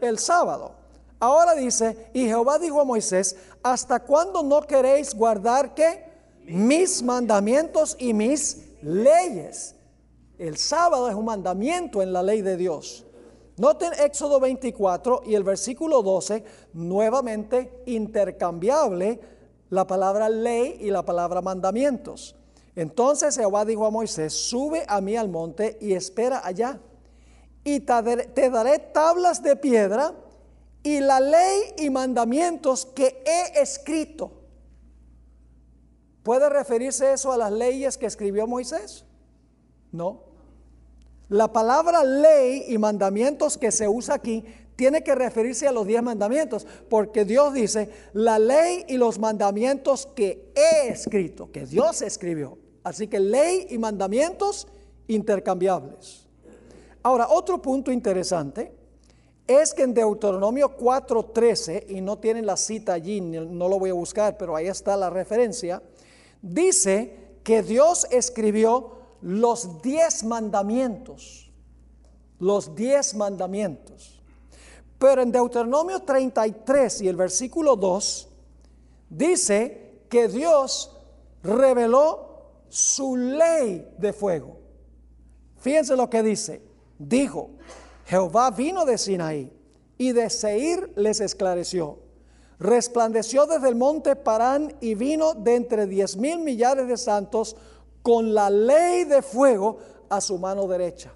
[0.00, 0.72] El sábado.
[1.18, 6.08] Ahora dice, y Jehová dijo a Moisés, ¿hasta cuándo no queréis guardar qué?
[6.50, 9.76] Mis mandamientos y mis leyes.
[10.36, 13.06] El sábado es un mandamiento en la ley de Dios.
[13.56, 19.20] Noten Éxodo 24 y el versículo 12, nuevamente intercambiable
[19.68, 22.34] la palabra ley y la palabra mandamientos.
[22.74, 26.80] Entonces Jehová dijo a Moisés, sube a mí al monte y espera allá.
[27.62, 30.14] Y te daré, tablas de piedra
[30.82, 34.39] y la ley y mandamientos que he escrito.
[36.22, 39.04] ¿Puede referirse eso a las leyes que escribió Moisés?
[39.92, 40.24] No.
[41.28, 44.44] La palabra ley y mandamientos que se usa aquí
[44.76, 50.06] tiene que referirse a los diez mandamientos, porque Dios dice, la ley y los mandamientos
[50.06, 52.58] que he escrito, que Dios escribió.
[52.82, 54.66] Así que ley y mandamientos
[55.06, 56.26] intercambiables.
[57.02, 58.72] Ahora, otro punto interesante
[59.46, 63.94] es que en Deuteronomio 4:13, y no tienen la cita allí, no lo voy a
[63.94, 65.82] buscar, pero ahí está la referencia,
[66.42, 71.50] dice que Dios escribió los diez mandamientos,
[72.38, 74.20] los diez mandamientos.
[74.98, 78.28] Pero en Deuteronomio 33 y el versículo 2
[79.08, 80.96] dice que Dios
[81.42, 82.30] reveló
[82.68, 84.58] su ley de fuego.
[85.56, 86.62] Fíjense lo que dice.
[86.98, 87.50] Dijo,
[88.06, 89.52] Jehová vino de Sinaí
[89.96, 91.98] y de Seir les esclareció.
[92.60, 97.56] Resplandeció desde el monte Parán y vino de entre diez mil millares de santos
[98.02, 99.78] con la ley de fuego
[100.10, 101.10] a su mano derecha.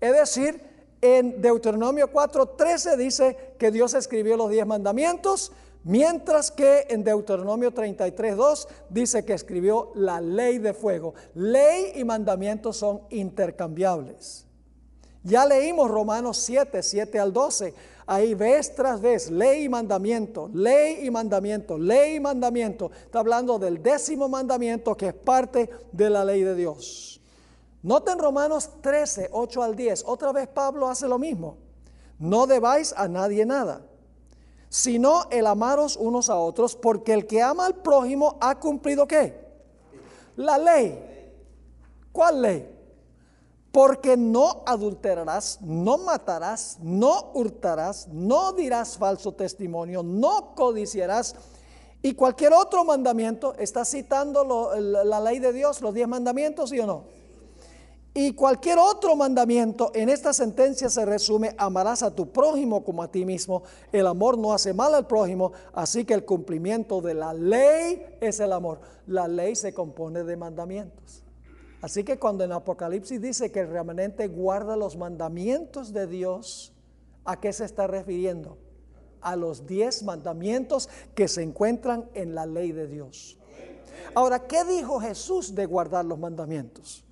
[0.00, 0.60] Es decir,
[1.00, 5.52] en Deuteronomio 4:13 dice que Dios escribió los diez mandamientos,
[5.84, 11.14] mientras que en Deuteronomio 33:2 dice que escribió la ley de fuego.
[11.34, 14.46] Ley y mandamientos son intercambiables.
[15.22, 17.74] Ya leímos Romanos 7, 7 al 12.
[18.06, 22.90] Ahí vez tras vez, ley y mandamiento, ley y mandamiento, ley y mandamiento.
[22.92, 27.20] Está hablando del décimo mandamiento que es parte de la ley de Dios.
[27.82, 30.04] Noten Romanos 13, 8 al 10.
[30.06, 31.58] Otra vez Pablo hace lo mismo.
[32.18, 33.82] No debáis a nadie nada,
[34.68, 39.34] sino el amaros unos a otros, porque el que ama al prójimo ha cumplido qué?
[40.36, 41.32] La ley.
[42.12, 42.71] ¿Cuál ley?
[43.72, 51.34] Porque no adulterarás, no matarás, no hurtarás, no dirás falso testimonio, no codiciarás.
[52.02, 56.86] Y cualquier otro mandamiento, está citando la ley de Dios, los diez mandamientos, ¿sí o
[56.86, 57.04] no?
[58.14, 63.10] Y cualquier otro mandamiento en esta sentencia se resume, amarás a tu prójimo como a
[63.10, 63.62] ti mismo.
[63.90, 68.38] El amor no hace mal al prójimo, así que el cumplimiento de la ley es
[68.40, 68.80] el amor.
[69.06, 71.22] La ley se compone de mandamientos.
[71.82, 76.72] Así que cuando en Apocalipsis dice que el remanente guarda los mandamientos de Dios,
[77.24, 78.56] ¿a qué se está refiriendo?
[79.20, 83.36] A los diez mandamientos que se encuentran en la ley de Dios.
[84.14, 87.04] Ahora, ¿qué dijo Jesús de guardar los mandamientos?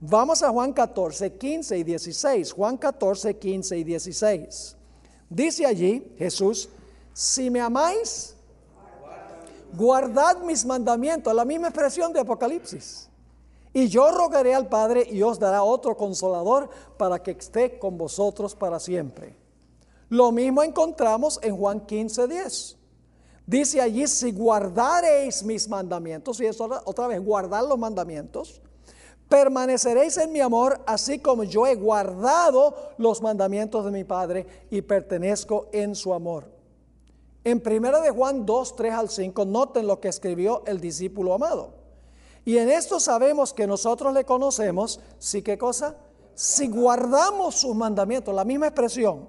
[0.00, 2.52] Vamos a Juan 14, 15 y 16.
[2.52, 4.76] Juan 14, 15 y 16.
[5.30, 6.68] Dice allí Jesús,
[7.12, 8.34] si me amáis,
[9.74, 11.32] guardad mis mandamientos.
[11.32, 13.08] La misma expresión de Apocalipsis.
[13.72, 18.54] Y yo rogaré al Padre y os dará otro consolador para que esté con vosotros
[18.54, 19.36] para siempre.
[20.08, 22.76] Lo mismo encontramos en Juan 15, 10.
[23.46, 28.60] Dice allí, si guardaréis mis mandamientos, y eso otra, vez, guardar los mandamientos,
[29.28, 34.82] permaneceréis en mi amor, así como yo he guardado los mandamientos de mi Padre y
[34.82, 36.50] pertenezco en su amor.
[37.44, 41.77] En 1 de Juan 2, 3 al 5, noten lo que escribió el discípulo amado.
[42.48, 45.96] Y en esto sabemos que nosotros le conocemos, ¿sí qué cosa?
[46.34, 49.28] Si guardamos sus mandamientos, la misma expresión.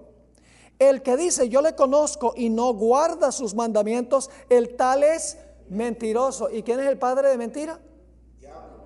[0.79, 5.37] El que dice yo le conozco y no guarda sus mandamientos, el tal es
[5.67, 6.49] mentiroso.
[6.49, 7.81] ¿Y quién es el padre de mentira?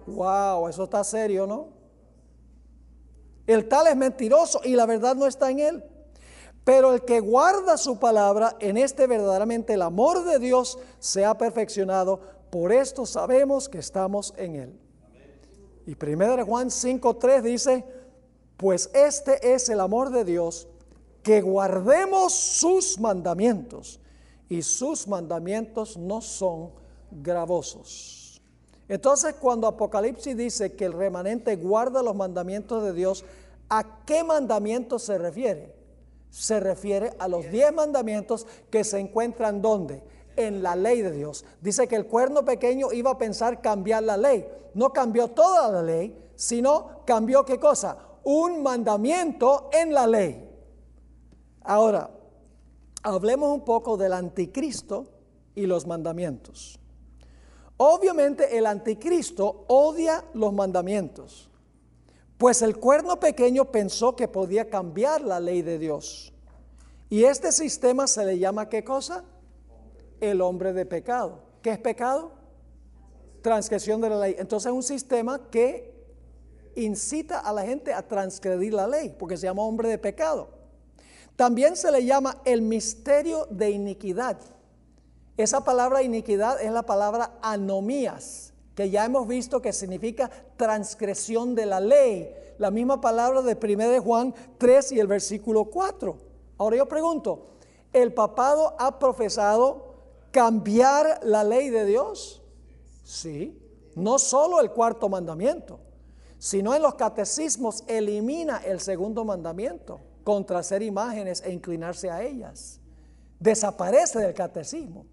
[0.07, 1.67] Wow, eso está serio, ¿no?
[3.45, 5.83] El tal es mentiroso y la verdad no está en él.
[6.63, 11.37] Pero el que guarda su palabra, en este verdaderamente el amor de Dios se ha
[11.37, 12.33] perfeccionado.
[12.53, 14.79] Por esto sabemos que estamos en él.
[15.87, 17.83] Y 1 Juan 5.3 dice,
[18.57, 20.67] pues este es el amor de Dios,
[21.23, 23.99] que guardemos sus mandamientos.
[24.49, 26.69] Y sus mandamientos no son
[27.09, 28.39] gravosos.
[28.87, 33.25] Entonces, cuando Apocalipsis dice que el remanente guarda los mandamientos de Dios,
[33.67, 35.73] ¿a qué mandamientos se refiere?
[36.29, 40.03] Se refiere a los diez mandamientos que se encuentran ¿dónde?
[40.35, 41.45] En la ley de Dios.
[41.61, 44.45] Dice que el cuerno pequeño iba a pensar cambiar la ley.
[44.73, 47.97] No cambió toda la ley, sino cambió qué cosa?
[48.23, 50.49] Un mandamiento en la ley.
[51.61, 52.09] Ahora,
[53.03, 55.05] hablemos un poco del anticristo
[55.55, 56.79] y los mandamientos.
[57.77, 61.49] Obviamente el anticristo odia los mandamientos,
[62.37, 66.33] pues el cuerno pequeño pensó que podía cambiar la ley de Dios.
[67.09, 69.23] Y este sistema se le llama qué cosa?
[70.23, 71.39] El hombre de pecado.
[71.61, 72.31] ¿Qué es pecado?
[73.41, 74.35] Transgresión de la ley.
[74.39, 75.93] Entonces es un sistema que
[76.77, 80.47] incita a la gente a transgredir la ley, porque se llama hombre de pecado.
[81.35, 84.39] También se le llama el misterio de iniquidad.
[85.35, 91.65] Esa palabra iniquidad es la palabra anomías, que ya hemos visto que significa transgresión de
[91.65, 92.33] la ley.
[92.59, 96.17] La misma palabra de 1 de Juan 3 y el versículo 4.
[96.59, 97.57] Ahora yo pregunto,
[97.91, 99.92] ¿el papado ha profesado
[100.33, 102.41] cambiar la ley de Dios?
[103.03, 103.57] Sí,
[103.95, 105.79] no solo el cuarto mandamiento,
[106.39, 112.79] sino en los catecismos elimina el segundo mandamiento contra hacer imágenes e inclinarse a ellas.
[113.39, 115.05] Desaparece del catecismo.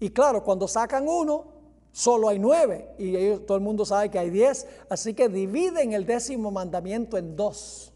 [0.00, 1.46] Y claro, cuando sacan uno,
[1.92, 2.94] solo hay nueve.
[2.98, 4.66] Y todo el mundo sabe que hay diez.
[4.88, 7.92] Así que dividen el décimo mandamiento en dos.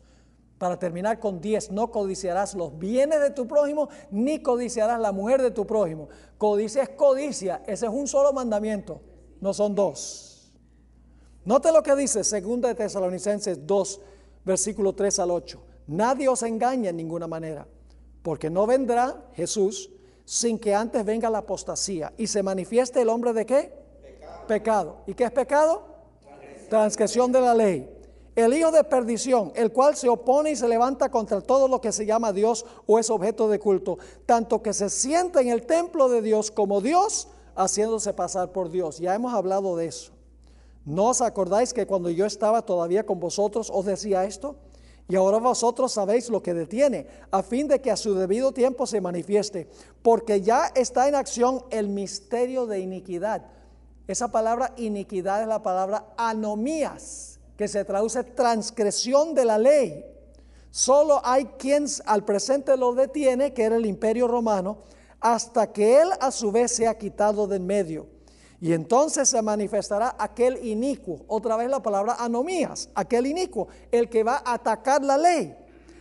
[0.63, 5.43] Para terminar con diez, no codiciarás los bienes de tu prójimo, ni codiciarás la mujer
[5.43, 6.09] de tu prójimo.
[6.39, 7.65] Codicia es codicia.
[7.67, 9.01] Ese es un solo mandamiento,
[9.41, 10.53] no son dos.
[11.45, 14.01] Note lo que dice 2 de Tesalonicenses 2,
[14.45, 15.61] versículo 3 al 8.
[15.89, 17.67] Nadie os engaña en ninguna manera,
[18.23, 19.91] porque no vendrá Jesús
[20.25, 23.73] sin que antes venga la apostasía y se manifieste el hombre de qué?
[24.47, 24.99] Pecado.
[25.09, 25.83] ¿Y qué es pecado?
[26.71, 28.02] Transgresión de la ley.
[28.35, 31.93] El hijo de perdición, el cual se opone y se levanta contra todo lo que
[31.93, 36.09] se llama Dios o es objeto de culto, tanto que se sienta en el templo
[36.09, 38.99] de Dios como Dios, haciéndose pasar por Dios.
[38.99, 40.13] Ya hemos hablado de eso.
[40.87, 44.57] ¿No os acordáis que cuando yo estaba todavía con vosotros os decía esto?
[45.09, 48.87] Y ahora vosotros sabéis lo que detiene, a fin de que a su debido tiempo
[48.87, 49.69] se manifieste,
[50.03, 53.45] porque ya está en acción el misterio de iniquidad.
[54.09, 57.32] Esa palabra iniquidad es la palabra anomías,
[57.63, 60.05] que se traduce transgresión de la ley.
[60.73, 64.79] Solo hay quien al presente lo detiene, que era el imperio romano,
[65.21, 68.09] hasta que él a su vez sea quitado de en medio.
[68.61, 74.25] Y entonces se manifestará aquel inicuo, otra vez la palabra anomías, aquel inicuo, el que
[74.25, 75.55] va a atacar la ley,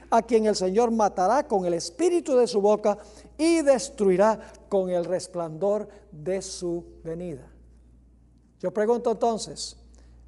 [0.09, 2.97] a quien el Señor matará con el espíritu de su boca
[3.37, 7.47] y destruirá con el resplandor de su venida.
[8.59, 9.77] Yo pregunto entonces,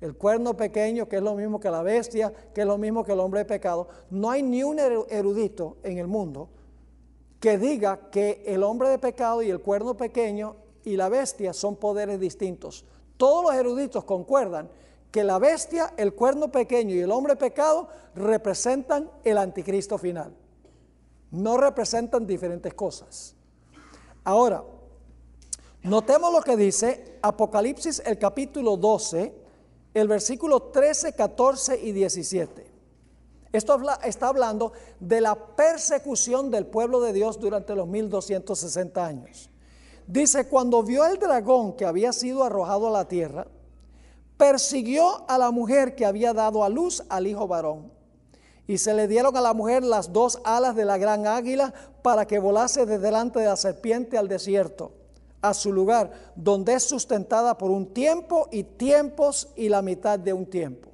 [0.04, 3.14] el cuerno pequeño, que es lo mismo que la bestia, que es lo mismo que
[3.14, 6.50] el hombre de pecado, no hay ni un eru- erudito en el mundo
[7.40, 11.78] que diga que el hombre de pecado y el cuerno pequeño y la bestia son
[11.78, 12.84] poderes distintos.
[13.16, 14.70] Todos los eruditos concuerdan
[15.10, 20.34] que la bestia, el cuerno pequeño y el hombre pecado representan el anticristo final.
[21.32, 23.36] No representan diferentes cosas.
[24.26, 24.64] Ahora,
[25.82, 29.43] notemos lo que dice Apocalipsis el capítulo 12,
[29.94, 32.74] el versículo 13, 14 y 17.
[33.52, 39.49] Esto está hablando de la persecución del pueblo de Dios durante los 1260 años.
[40.07, 43.45] Dice, cuando vio el dragón que había sido arrojado a la tierra,
[44.38, 47.91] persiguió a la mujer que había dado a luz al hijo varón.
[48.65, 52.26] Y se le dieron a la mujer las dos alas de la gran águila para
[52.26, 54.91] que volase de delante de la serpiente al desierto,
[55.44, 60.32] a su lugar, donde es sustentada por un tiempo y tiempos y la mitad de
[60.32, 60.90] un tiempo.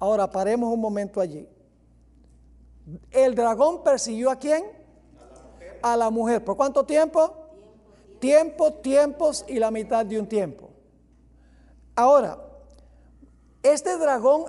[0.00, 1.48] Ahora paremos un momento allí.
[3.12, 4.64] El dragón persiguió a quién?
[5.80, 6.44] A la mujer.
[6.44, 7.36] ¿Por cuánto tiempo?
[8.18, 10.70] Tiempo, tiempos y la mitad de un tiempo.
[11.94, 12.38] Ahora,
[13.62, 14.46] este dragón,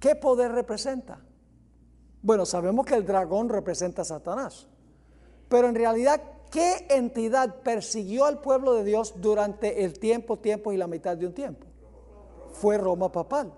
[0.00, 1.20] ¿qué poder representa?
[2.22, 4.66] Bueno, sabemos que el dragón representa a Satanás.
[5.50, 10.76] Pero en realidad, ¿qué entidad persiguió al pueblo de Dios durante el tiempo, tiempo y
[10.76, 11.66] la mitad de un tiempo?
[12.52, 13.52] Fue Roma papal.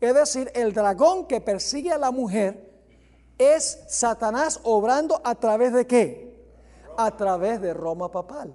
[0.00, 2.72] Es decir, el dragón que persigue a la mujer
[3.38, 6.34] es Satanás obrando a través de qué?
[6.96, 8.54] A través de Roma papal.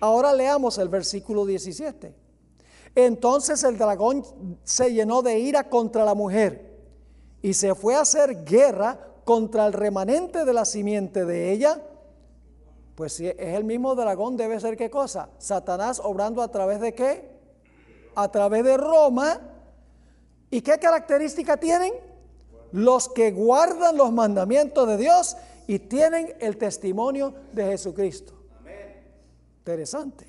[0.00, 2.14] Ahora leamos el versículo 17.
[2.94, 4.24] Entonces el dragón
[4.64, 6.78] se llenó de ira contra la mujer
[7.42, 11.82] y se fue a hacer guerra contra el remanente de la simiente de ella.
[12.98, 15.28] Pues si es el mismo dragón, debe ser qué cosa?
[15.38, 17.30] Satanás obrando a través de qué?
[18.16, 19.40] A través de Roma.
[20.50, 21.92] ¿Y qué característica tienen?
[22.72, 25.36] Los que guardan los mandamientos de Dios
[25.68, 28.32] y tienen el testimonio de Jesucristo.
[29.60, 30.26] Interesante.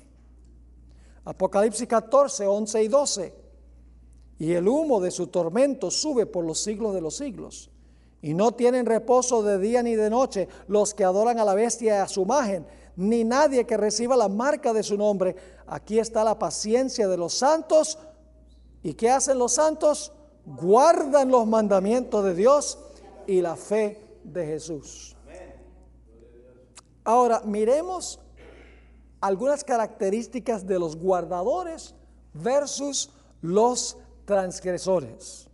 [1.24, 3.34] Apocalipsis 14, 11 y 12.
[4.38, 7.69] Y el humo de su tormento sube por los siglos de los siglos.
[8.22, 11.96] Y no tienen reposo de día ni de noche los que adoran a la bestia
[11.96, 12.66] y a su imagen,
[12.96, 15.34] ni nadie que reciba la marca de su nombre.
[15.66, 17.98] Aquí está la paciencia de los santos.
[18.82, 20.12] ¿Y qué hacen los santos?
[20.44, 22.78] Guardan los mandamientos de Dios
[23.26, 25.16] y la fe de Jesús.
[27.04, 28.20] Ahora, miremos
[29.20, 31.94] algunas características de los guardadores
[32.32, 33.10] versus
[33.40, 35.49] los transgresores.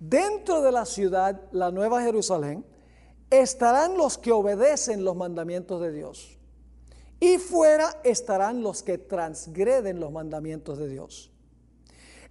[0.00, 2.64] Dentro de la ciudad, la Nueva Jerusalén,
[3.30, 6.38] estarán los que obedecen los mandamientos de Dios.
[7.20, 11.32] Y fuera estarán los que transgreden los mandamientos de Dios.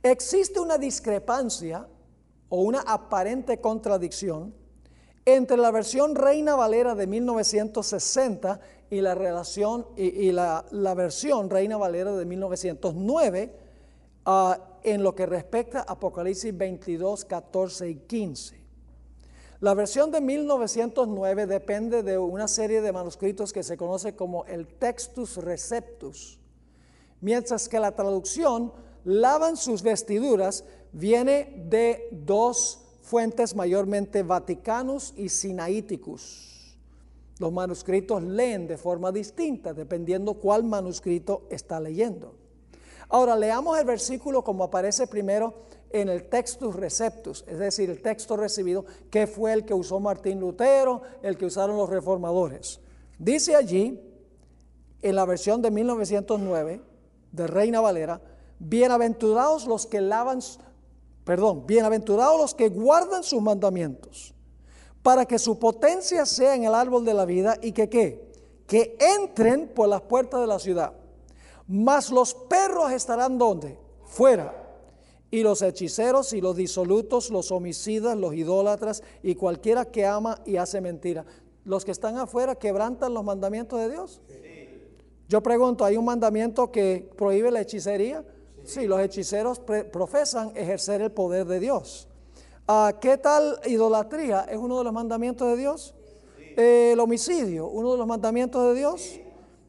[0.01, 1.87] Existe una discrepancia
[2.49, 4.55] o una aparente contradicción
[5.25, 10.63] entre la versión Reina Valera de 1960 y la, relación, y, la,
[10.95, 13.53] versión Reina Valera de 1909
[14.25, 18.57] ah, en lo que respecta a Apocalipsis 22, 14 y 15.
[19.59, 24.67] La versión de 1909 depende de una serie de manuscritos que se conoce como el
[24.67, 26.39] Textus Receptus,
[27.21, 28.71] mientras que la traducción
[29.03, 36.77] lavan sus vestiduras viene de dos fuentes mayormente vaticanos y sinaíticos.
[37.39, 42.35] Los manuscritos leen de forma distinta dependiendo cuál manuscrito está leyendo.
[43.09, 45.53] Ahora leamos el versículo como aparece primero
[45.89, 50.39] en el Textus Receptus, es decir, el texto recibido, que fue el que usó Martín
[50.39, 52.81] Lutero, el que usaron los reformadores.
[53.17, 53.99] Dice allí,
[55.01, 56.81] en la versión de 1909
[57.31, 58.21] de Reina Valera,
[58.59, 60.39] bienaventurados los que lavan,
[61.23, 64.33] perdón, bienaventurados los que guardan sus mandamientos,
[65.01, 68.29] para que su potencia sea en el árbol de la vida y que qué,
[68.67, 70.93] que entren por las puertas de la ciudad.
[71.67, 73.77] Mas los perros estarán donde?
[74.05, 74.63] Fuera.
[75.29, 80.55] Y los hechiceros y los disolutos, los homicidas, los idólatras y cualquiera que ama y
[80.55, 81.25] hace mentira.
[81.65, 84.21] Los que están afuera quebrantan los mandamientos de Dios.
[85.27, 88.23] Yo pregunto, ¿hay un mandamiento que prohíbe la hechicería?
[88.63, 92.07] Sí, los hechiceros profesan ejercer el poder de Dios.
[92.65, 94.41] Ah, ¿Qué tal idolatría?
[94.49, 95.93] ¿Es uno de los mandamientos de Dios?
[96.39, 99.19] Eh, el homicidio, uno de los mandamientos de Dios.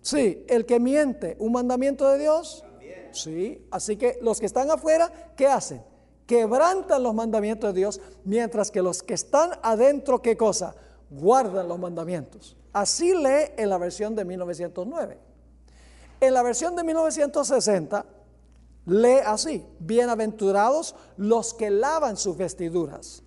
[0.02, 2.64] Sí, el que miente, un mandamiento de Dios.
[3.12, 5.82] Sí, así que los que están afuera, ¿qué hacen?
[6.26, 10.74] Quebrantan los mandamientos de Dios, mientras que los que están adentro, ¿qué cosa?
[11.10, 12.56] Guardan los mandamientos.
[12.72, 15.18] Así lee en la versión de 1909.
[16.20, 18.04] En la versión de 1960
[18.86, 23.22] lee así, bienaventurados los que lavan sus vestiduras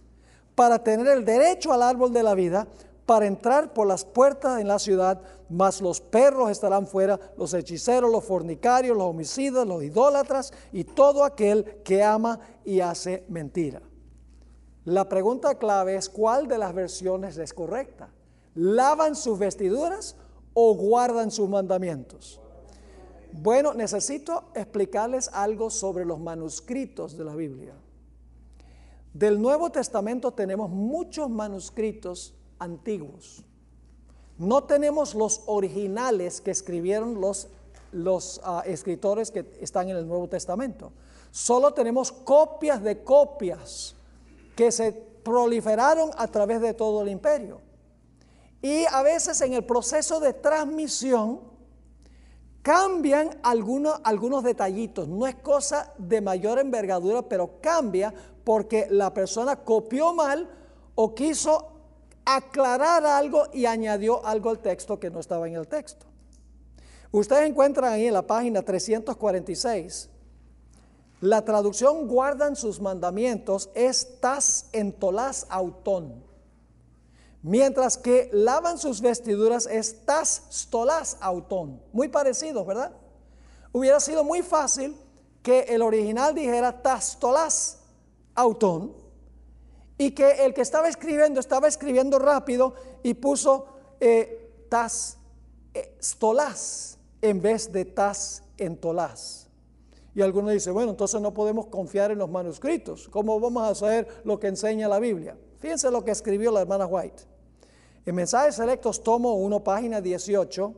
[0.56, 2.68] para tener el derecho al árbol de la vida,
[3.06, 8.12] para entrar por las puertas en la ciudad, mas los perros estarán fuera, los hechiceros,
[8.12, 13.82] los fornicarios, los homicidas, los idólatras y todo aquel que ama y hace mentira.
[14.86, 18.10] La pregunta clave es cuál de las versiones es correcta.
[18.56, 20.16] ¿Lavan sus vestiduras
[20.54, 22.42] o guardan sus mandamientos?
[23.32, 27.74] Bueno, necesito explicarles algo sobre los manuscritos de la Biblia.
[29.14, 33.44] Del Nuevo Testamento tenemos muchos manuscritos antiguos.
[34.38, 37.50] No tenemos los originales que escribieron los,
[37.92, 40.94] los uh, escritores que están en el Nuevo Testamento.
[41.32, 43.96] Solo tenemos copias de copias
[44.56, 47.62] que se proliferaron a través de todo el imperio.
[48.62, 51.42] Y a veces en el proceso de transmisión
[52.62, 55.08] cambian algunos, algunos detallitos.
[55.08, 58.14] No es cosa de mayor envergadura, pero cambia
[58.44, 60.50] porque la persona copió mal
[60.96, 61.71] o quiso
[62.36, 66.06] aclarar algo y añadió algo al texto que no estaba en el texto.
[67.12, 70.10] Ustedes encuentran ahí en la página 346,
[71.20, 76.24] la traducción guardan sus mandamientos es tas entolas autón,
[77.44, 81.82] mientras que lavan sus vestiduras es tas stolas autón.
[81.92, 82.94] Muy parecidos, ¿verdad?
[83.72, 84.96] Hubiera sido muy fácil
[85.44, 87.80] que el original dijera tas stolas
[88.34, 89.01] autón
[90.02, 92.74] y que el que estaba escribiendo estaba escribiendo rápido
[93.04, 93.68] y puso
[94.00, 95.20] eh, tas
[95.76, 99.48] eh, stolás en vez de tas entolás.
[100.16, 103.10] Y algunos dicen, bueno, entonces no podemos confiar en los manuscritos.
[103.10, 105.38] ¿Cómo vamos a saber lo que enseña la Biblia?
[105.60, 107.22] Fíjense lo que escribió la hermana White.
[108.04, 110.74] En Mensajes Selectos, tomo 1, página 18,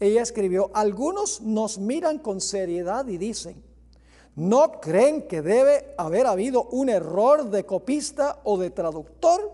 [0.00, 3.62] ella escribió, algunos nos miran con seriedad y dicen,
[4.36, 9.52] ¿No creen que debe haber habido un error de copista o de traductor?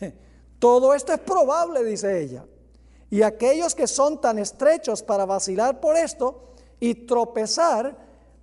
[0.58, 2.44] Todo esto es probable, dice ella.
[3.10, 6.48] Y aquellos que son tan estrechos para vacilar por esto
[6.80, 7.96] y tropezar,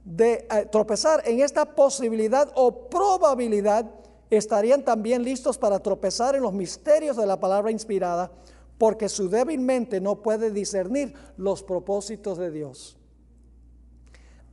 [0.04, 3.92] de, eh, tropezar en esta posibilidad o probabilidad,
[4.30, 8.32] estarían también listos para tropezar en los misterios de la palabra inspirada,
[8.78, 12.98] porque su débil mente no puede discernir los propósitos de Dios.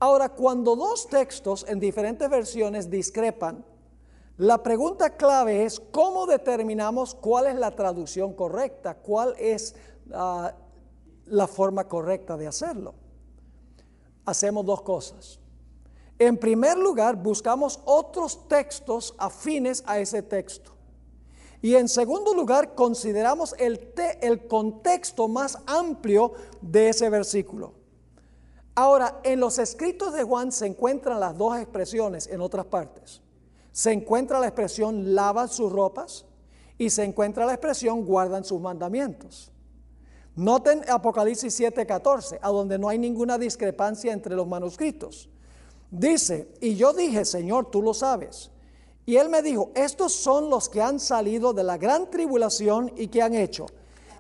[0.02, 3.64] Ahora, cuando dos textos en diferentes versiones discrepan,
[4.36, 9.76] la pregunta clave es cómo determinamos cuál es la traducción correcta, cuál es
[10.08, 10.48] uh,
[11.26, 12.94] la forma correcta de hacerlo.
[14.24, 15.38] Hacemos dos cosas.
[16.18, 20.72] En primer lugar, buscamos otros textos afines a ese texto.
[21.60, 27.81] Y en segundo lugar, consideramos el contexto más amplio de ese versículo.
[28.74, 33.20] Ahora, en los escritos de Juan se encuentran las dos expresiones en otras partes.
[33.70, 36.24] Se encuentra la expresión lavan sus ropas
[36.78, 39.52] y se encuentra la expresión guardan sus mandamientos.
[40.34, 45.28] Noten Apocalipsis 7:14, a donde no hay ninguna discrepancia entre los manuscritos.
[45.90, 48.50] Dice, y yo dije, Señor, tú lo sabes.
[49.04, 53.08] Y él me dijo, estos son los que han salido de la gran tribulación y
[53.08, 53.66] que han hecho.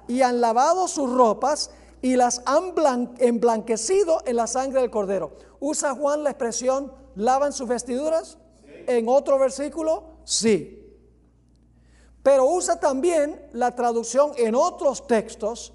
[0.06, 1.70] Y han lavado sus ropas
[2.02, 5.32] y las han blan- emblanquecido en la sangre del cordero.
[5.60, 8.38] ¿Usa Juan la expresión lavan sus vestiduras?
[8.88, 10.78] En otro versículo, sí.
[12.22, 15.72] Pero usa también la traducción en otros textos,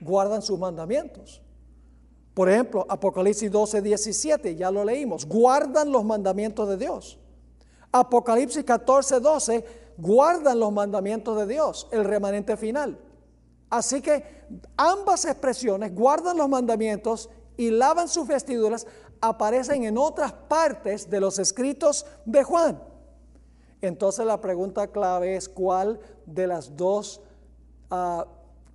[0.00, 1.42] guardan sus mandamientos.
[2.34, 7.18] Por ejemplo, Apocalipsis 12, 17, ya lo leímos, guardan los mandamientos de Dios.
[7.92, 9.64] Apocalipsis 14, 12,
[9.98, 12.98] guardan los mandamientos de Dios, el remanente final.
[13.68, 14.41] Así que
[14.76, 18.86] ambas expresiones, guardan los mandamientos y lavan sus vestiduras,
[19.20, 22.82] aparecen en otras partes de los escritos de Juan.
[23.80, 27.20] Entonces la pregunta clave es cuál de las dos
[27.90, 28.26] ah,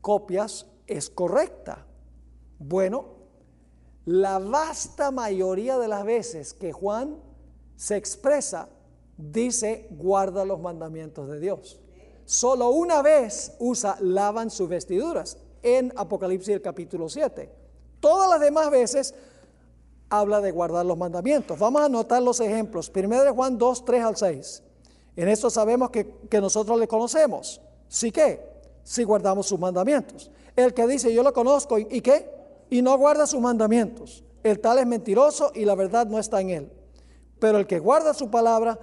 [0.02, 1.86] copias es correcta.
[2.60, 3.18] Bueno,
[4.06, 7.18] la vasta mayoría de las veces que Juan
[7.76, 8.70] se expresa,
[9.18, 11.80] dice, guarda los mandamientos de Dios.
[12.26, 15.38] Solo una vez usa lavan sus vestiduras
[15.76, 17.50] en Apocalipsis el capítulo 7.
[18.00, 19.14] Todas las demás veces
[20.10, 21.58] habla de guardar los mandamientos.
[21.60, 22.90] Vamos a anotar los ejemplos.
[22.90, 24.64] Primero de Juan 2, 3 al 6.
[25.16, 26.08] En esto sabemos que,
[26.40, 27.60] nosotros le conocemos.
[27.88, 28.42] ¿Sí qué?
[28.84, 30.32] Si guardamos sus mandamientos.
[30.56, 32.30] El que dice yo lo conozco y, y qué?
[32.70, 34.24] Y no guarda sus mandamientos.
[34.44, 36.72] El tal es mentiroso y la verdad no está en él.
[37.40, 38.80] Pero el que guarda su palabra,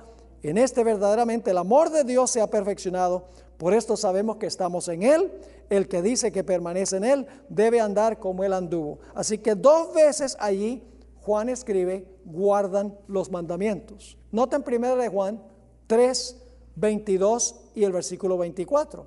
[0.50, 3.28] en este verdaderamente el amor de Dios se ha perfeccionado.
[3.56, 5.32] Por esto sabemos que estamos en Él.
[5.70, 8.98] El que dice que permanece en Él debe andar como Él anduvo.
[9.14, 10.82] Así que dos veces allí
[11.22, 14.18] Juan escribe, guardan los mandamientos.
[14.30, 15.42] Noten primero de Juan
[15.86, 16.36] 3,
[16.76, 19.06] 22 y el versículo 24.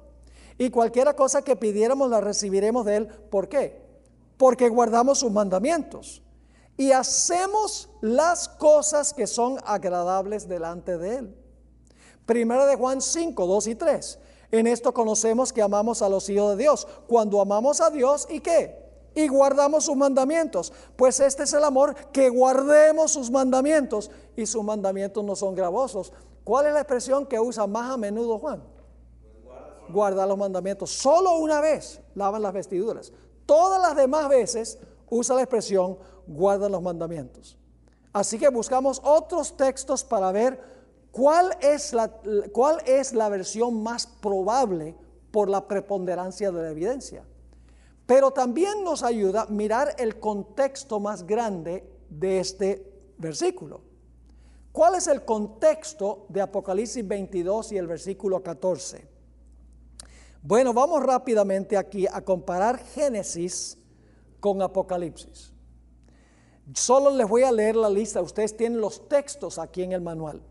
[0.58, 3.08] Y cualquiera cosa que pidiéramos la recibiremos de Él.
[3.08, 3.86] ¿Por qué?
[4.38, 6.24] Porque guardamos sus mandamientos
[6.78, 11.36] y hacemos las cosas que son agradables delante de Él.
[12.26, 14.20] Primera de Juan 5, 2 y 3.
[14.52, 16.88] En esto conocemos que amamos a los hijos de Dios.
[17.08, 18.86] Cuando amamos a Dios, ¿y qué?
[19.16, 20.72] Y guardamos sus mandamientos.
[20.96, 24.12] Pues este es el amor, que guardemos sus mandamientos.
[24.36, 26.14] Y sus mandamientos no son gravosos.
[26.44, 28.64] ¿Cuál es la expresión que usa más a menudo Juan?
[29.90, 30.92] Guarda los mandamientos.
[30.92, 33.12] Solo una vez lavan las vestiduras.
[33.46, 34.78] Todas las demás veces
[35.10, 35.98] usa la expresión
[36.28, 37.58] guardan los mandamientos.
[38.14, 40.60] Así que buscamos otros textos para ver
[41.12, 42.10] cuál es la,
[42.52, 44.96] cuál es la versión más probable
[45.32, 47.24] por la preponderancia de la evidencia.
[48.06, 53.82] Pero también nos ayuda a mirar el contexto más grande de este versículo.
[54.72, 59.08] ¿Cuál es el contexto de Apocalipsis 22 y el versículo 14?
[60.42, 63.78] Bueno, vamos rápidamente aquí a comparar Génesis
[64.40, 65.52] con Apocalipsis.
[66.74, 70.42] Solo les voy a leer la lista, ustedes tienen los textos aquí en el manual.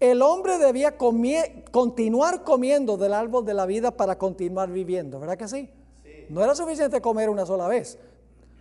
[0.00, 5.36] El hombre debía comie- continuar comiendo del árbol de la vida para continuar viviendo, ¿verdad
[5.36, 5.70] que sí?
[6.28, 7.98] No era suficiente comer una sola vez.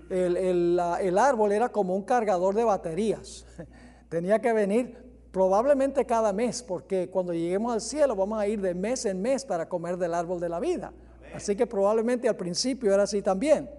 [0.10, 3.46] El, el árbol era como un cargador de baterías.
[4.10, 4.98] Tenía que venir
[5.32, 9.46] probablemente cada mes, porque cuando lleguemos al cielo vamos a ir de mes en mes
[9.46, 10.92] para comer del árbol de la vida.
[11.34, 13.70] Así que probablemente al principio era así también.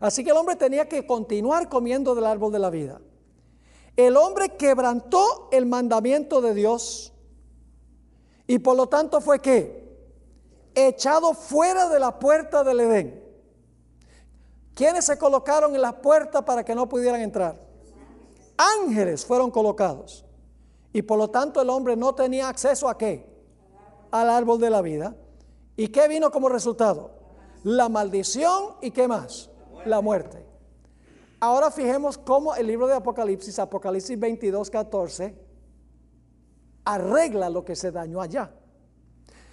[0.00, 3.00] Así que el hombre tenía que continuar comiendo del árbol de la vida.
[3.96, 7.12] El hombre quebrantó el mandamiento de Dios
[8.46, 9.80] y por lo tanto fue que
[10.74, 13.24] echado fuera de la puerta del Edén.
[14.74, 17.60] ¿Quiénes se colocaron en la puerta para que no pudieran entrar?
[18.56, 20.24] Ángeles fueron colocados.
[20.92, 23.28] Y por lo tanto el hombre no tenía acceso a qué?
[24.10, 25.14] Al árbol de la vida.
[25.76, 27.12] ¿Y qué vino como resultado?
[27.62, 29.49] La maldición y qué más?
[29.84, 30.44] La muerte.
[31.40, 35.34] Ahora fijemos cómo el libro de Apocalipsis, Apocalipsis 22, 14,
[36.84, 38.52] arregla lo que se dañó allá.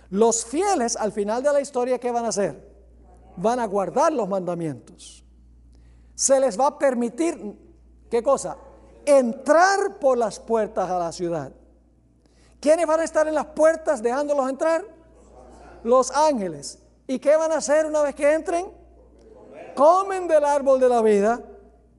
[0.10, 2.76] Los fieles al final de la historia, ¿qué van a hacer?
[3.38, 5.24] Van a guardar los mandamientos.
[6.16, 7.58] Se les va a permitir,
[8.10, 8.58] ¿qué cosa?
[9.06, 11.54] Entrar por las puertas a la ciudad.
[12.60, 14.84] ¿Quiénes van a estar en las puertas dejándolos entrar?
[15.84, 16.80] Los ángeles.
[17.06, 18.77] ¿Y qué van a hacer una vez que entren?
[19.78, 21.40] Comen del árbol de la vida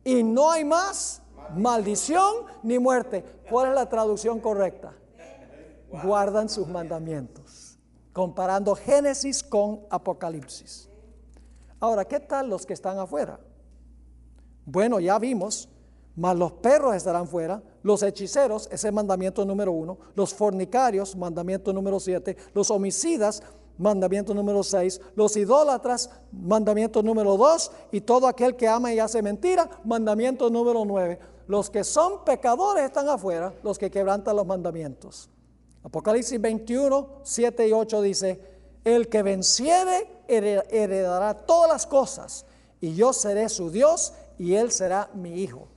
[0.05, 1.22] y no hay más
[1.55, 3.24] maldición ni muerte.
[3.48, 4.92] ¿Cuál es la traducción correcta?
[6.02, 7.78] Guardan sus mandamientos.
[8.12, 10.90] Comparando Génesis con Apocalipsis.
[11.78, 13.38] Ahora, ¿qué tal los que están afuera?
[14.66, 15.68] Bueno, ya vimos,
[16.16, 21.72] mas los perros estarán fuera, los hechiceros, ese es mandamiento número uno, los fornicarios, mandamiento
[21.72, 23.42] número siete, los homicidas,
[23.78, 29.22] mandamiento número seis, los idólatras, mandamiento número dos, y todo aquel que ama y hace
[29.22, 31.18] mentira, mandamiento número nueve.
[31.46, 35.30] Los que son pecadores están afuera, los que quebrantan los mandamientos.
[35.82, 38.40] Apocalipsis 21, 7 y 8 dice,
[38.84, 42.44] el que venciere heredará todas las cosas,
[42.80, 45.68] y yo seré su Dios, y él será mi hijo.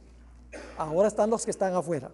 [0.77, 2.11] Ahora están los que están afuera.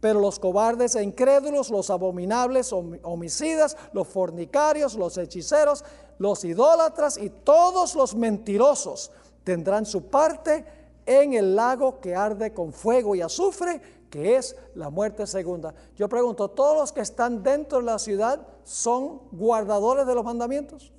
[0.00, 5.84] Pero los cobardes e incrédulos, los abominables, homicidas, los fornicarios, los hechiceros,
[6.18, 9.10] los idólatras y todos los mentirosos
[9.44, 10.64] tendrán su parte
[11.06, 15.74] en el lago que arde con fuego y azufre, que es la muerte segunda.
[15.96, 20.92] Yo pregunto, ¿todos los que están dentro de la ciudad son guardadores de los mandamientos?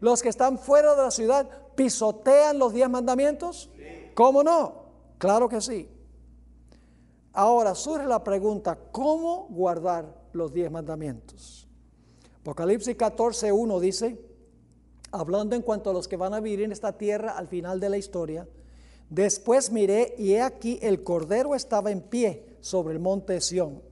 [0.00, 3.70] ¿Los que están fuera de la ciudad pisotean los diez mandamientos?
[4.14, 4.86] ¿Cómo no?
[5.18, 5.88] Claro que sí.
[7.38, 11.68] Ahora surge la pregunta, ¿cómo guardar los diez mandamientos?
[12.40, 14.18] Apocalipsis 14.1 dice,
[15.12, 17.90] hablando en cuanto a los que van a vivir en esta tierra al final de
[17.90, 18.48] la historia,
[19.10, 23.82] después miré y he aquí el cordero estaba en pie sobre el monte Sión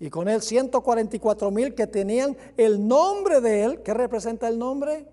[0.00, 5.06] y con él 144 mil que tenían el nombre de él, ¿qué representa el nombre?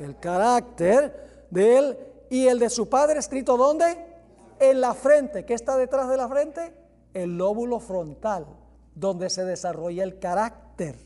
[0.00, 4.04] El carácter de él y el de su padre escrito ¿dónde?
[4.58, 6.82] En la frente, ¿qué está detrás de la frente?
[7.14, 8.46] El lóbulo frontal,
[8.94, 10.96] donde se desarrolla el carácter.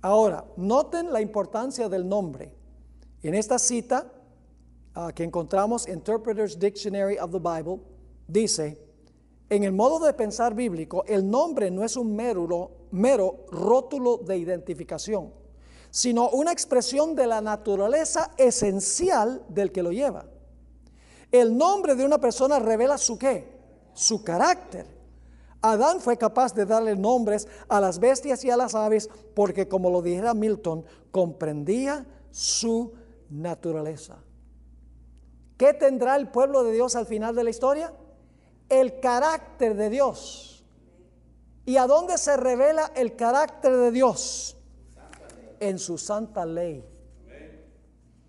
[0.00, 2.52] Ahora, noten la importancia del nombre.
[3.22, 4.06] En esta cita
[4.94, 7.80] uh, que encontramos Interpreter's Dictionary of the Bible,
[8.28, 8.78] dice,
[9.48, 14.38] en el modo de pensar bíblico, el nombre no es un mero, mero rótulo de
[14.38, 15.32] identificación,
[15.90, 20.26] sino una expresión de la naturaleza esencial del que lo lleva.
[21.32, 23.55] El nombre de una persona revela su qué?
[23.96, 24.86] Su carácter.
[25.62, 29.90] Adán fue capaz de darle nombres a las bestias y a las aves porque, como
[29.90, 32.92] lo dijera Milton, comprendía su
[33.30, 34.18] naturaleza.
[35.56, 37.92] ¿Qué tendrá el pueblo de Dios al final de la historia?
[38.68, 40.64] El carácter de Dios.
[41.64, 44.56] ¿Y a dónde se revela el carácter de Dios?
[45.58, 46.84] En su santa ley.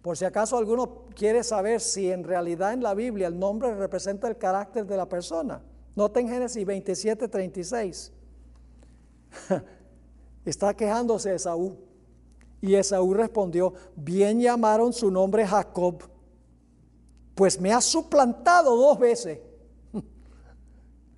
[0.02, 4.28] Por si acaso alguno quiere saber si en realidad en la Biblia el nombre representa
[4.28, 5.60] el carácter de la persona.
[5.96, 8.14] Noten Génesis 27, 36.
[10.46, 11.76] Está quejándose Esaú.
[12.62, 16.04] Y Esaú respondió, bien llamaron su nombre Jacob,
[17.34, 19.40] pues me ha suplantado dos veces.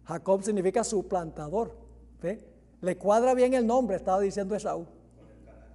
[0.06, 1.76] Jacob significa suplantador.
[2.80, 4.86] Le cuadra bien el nombre, estaba diciendo Esaú.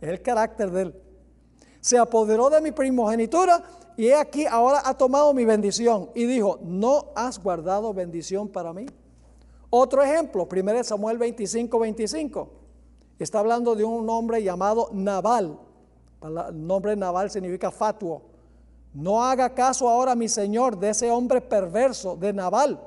[0.00, 1.03] Es el carácter de él.
[1.84, 3.62] Se apoderó de mi primogenitura
[3.94, 8.72] y he aquí ahora ha tomado mi bendición y dijo, ¿no has guardado bendición para
[8.72, 8.86] mí?
[9.68, 12.48] Otro ejemplo, 1 Samuel 25, 25.
[13.18, 15.58] Está hablando de un hombre llamado Nabal.
[16.22, 18.22] El nombre Nabal significa fatuo.
[18.94, 22.82] No haga caso ahora, mi señor, de ese hombre perverso, de Nabal,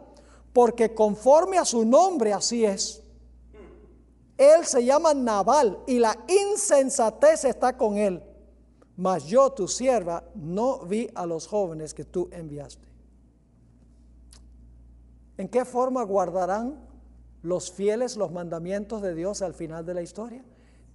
[0.51, 3.03] porque conforme a su nombre así es.
[4.39, 8.23] Él se llama Nabal y la insensatez está con él
[8.97, 12.87] mas yo, tu sierva, no vi a los jóvenes que tú enviaste.
[15.37, 16.79] ¿En qué forma guardarán
[17.43, 20.43] los fieles los mandamientos de Dios al final de la historia?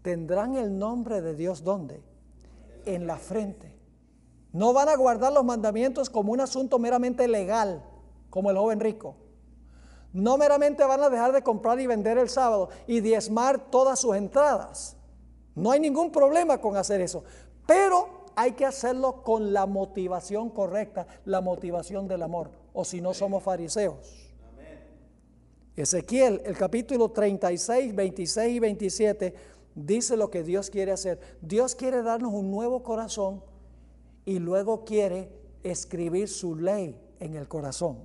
[0.03, 2.03] Tendrán el nombre de Dios ¿dónde?
[2.87, 3.73] En la frente.
[4.53, 7.85] No van a guardar los mandamientos como un asunto meramente legal,
[8.31, 9.15] como el joven rico.
[10.13, 14.17] No meramente van a dejar de comprar y vender el sábado y diezmar todas sus
[14.17, 14.97] entradas.
[15.55, 17.23] No hay ningún problema con hacer eso.
[17.67, 23.15] Pero hay que hacerlo con la motivación correcta, la motivación del amor, o si no
[23.15, 24.33] somos fariseos.
[25.77, 29.35] Ezequiel, el capítulo 36, 26 y 27,
[29.75, 31.19] dice lo que Dios quiere hacer.
[31.41, 33.43] Dios quiere darnos un nuevo corazón
[34.25, 35.31] y luego quiere
[35.63, 38.01] escribir su ley en el corazón.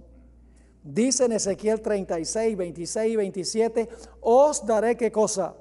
[0.84, 3.90] Dice en Ezequiel 36, 26 y 27,
[4.22, 5.54] os daré qué cosa?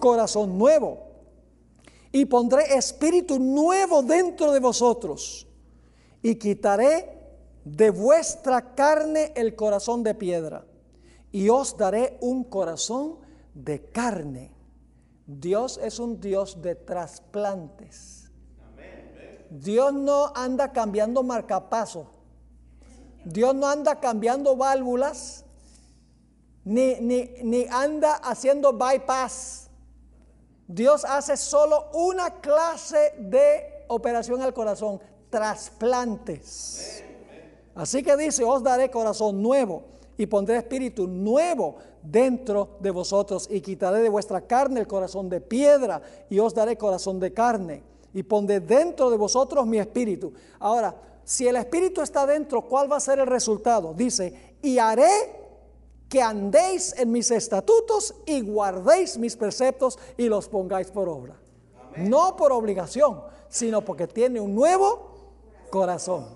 [0.00, 1.03] Corazón nuevo
[2.14, 5.48] y pondré espíritu nuevo dentro de vosotros
[6.22, 7.08] y quitaré
[7.64, 10.64] de vuestra carne el corazón de piedra
[11.32, 13.16] y os daré un corazón
[13.52, 14.52] de carne.
[15.26, 18.30] Dios es un Dios de trasplantes.
[19.50, 22.06] Dios no anda cambiando marcapasos.
[23.24, 25.44] Dios no anda cambiando válvulas,
[26.62, 29.63] ni, ni, ni anda haciendo bypass.
[30.66, 35.00] Dios hace solo una clase de operación al corazón,
[35.30, 37.02] trasplantes.
[37.74, 39.82] Así que dice, os daré corazón nuevo
[40.16, 45.40] y pondré espíritu nuevo dentro de vosotros y quitaré de vuestra carne el corazón de
[45.40, 46.00] piedra
[46.30, 47.82] y os daré corazón de carne
[48.12, 50.32] y pondré dentro de vosotros mi espíritu.
[50.60, 53.92] Ahora, si el espíritu está dentro, ¿cuál va a ser el resultado?
[53.92, 55.43] Dice, y haré
[56.14, 61.36] que andéis en mis estatutos y guardéis mis preceptos y los pongáis por obra.
[61.96, 65.32] No por obligación, sino porque tiene un nuevo
[65.70, 66.28] corazón.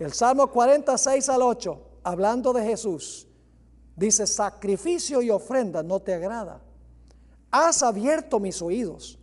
[0.00, 3.28] El Salmo 46 al 8, hablando de Jesús,
[3.94, 6.60] dice, sacrificio y ofrenda no te agrada.
[7.52, 9.16] Has abierto mis oídos.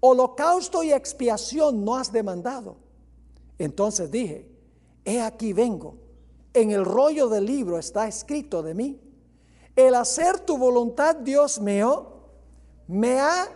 [0.00, 2.76] Holocausto y expiación no has demandado.
[3.58, 4.48] Entonces dije,
[5.04, 5.96] he aquí vengo.
[6.54, 9.01] En el rollo del libro está escrito de mí.
[9.74, 12.06] El hacer tu voluntad, Dios mío,
[12.86, 13.48] me ha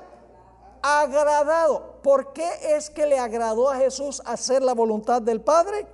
[0.83, 2.01] agradado.
[2.03, 5.87] ¿Por qué es que le agradó a Jesús hacer la voluntad del Padre?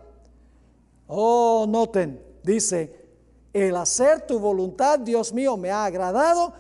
[1.07, 3.03] Oh, noten, dice,
[3.53, 6.55] el hacer tu voluntad, Dios mío, me ha agradado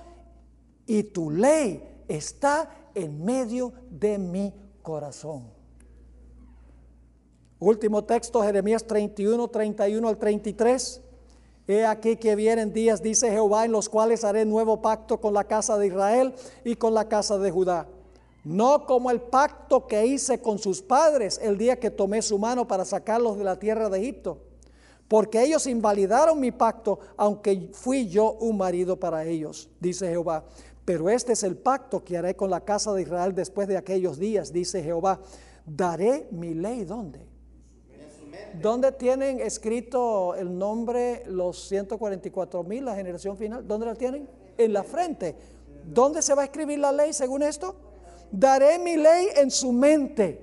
[0.86, 4.52] y tu ley está en medio de mi
[4.82, 5.50] corazón.
[7.58, 11.00] Último texto, Jeremías 31, 31 al 33.
[11.68, 15.44] He aquí que vienen días, dice Jehová, en los cuales haré nuevo pacto con la
[15.44, 16.34] casa de Israel
[16.64, 17.86] y con la casa de Judá.
[18.44, 22.66] No como el pacto que hice con sus padres el día que tomé su mano
[22.66, 24.38] para sacarlos de la tierra de Egipto.
[25.06, 30.44] Porque ellos invalidaron mi pacto, aunque fui yo un marido para ellos, dice Jehová.
[30.84, 34.18] Pero este es el pacto que haré con la casa de Israel después de aquellos
[34.18, 35.20] días, dice Jehová.
[35.64, 37.31] Daré mi ley, ¿dónde?
[38.60, 43.66] ¿Dónde tienen escrito el nombre los 144 mil, la generación final?
[43.66, 44.28] ¿Dónde la tienen?
[44.56, 45.34] En la frente.
[45.84, 47.74] ¿Dónde se va a escribir la ley según esto?
[48.30, 50.40] Daré mi ley en su mente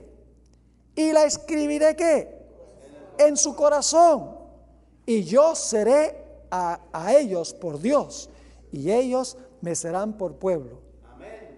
[0.95, 2.45] y la escribiré qué?
[3.17, 4.37] En su corazón.
[5.05, 6.15] Y yo seré
[6.51, 8.29] a, a ellos por Dios
[8.71, 10.88] y ellos me serán por pueblo.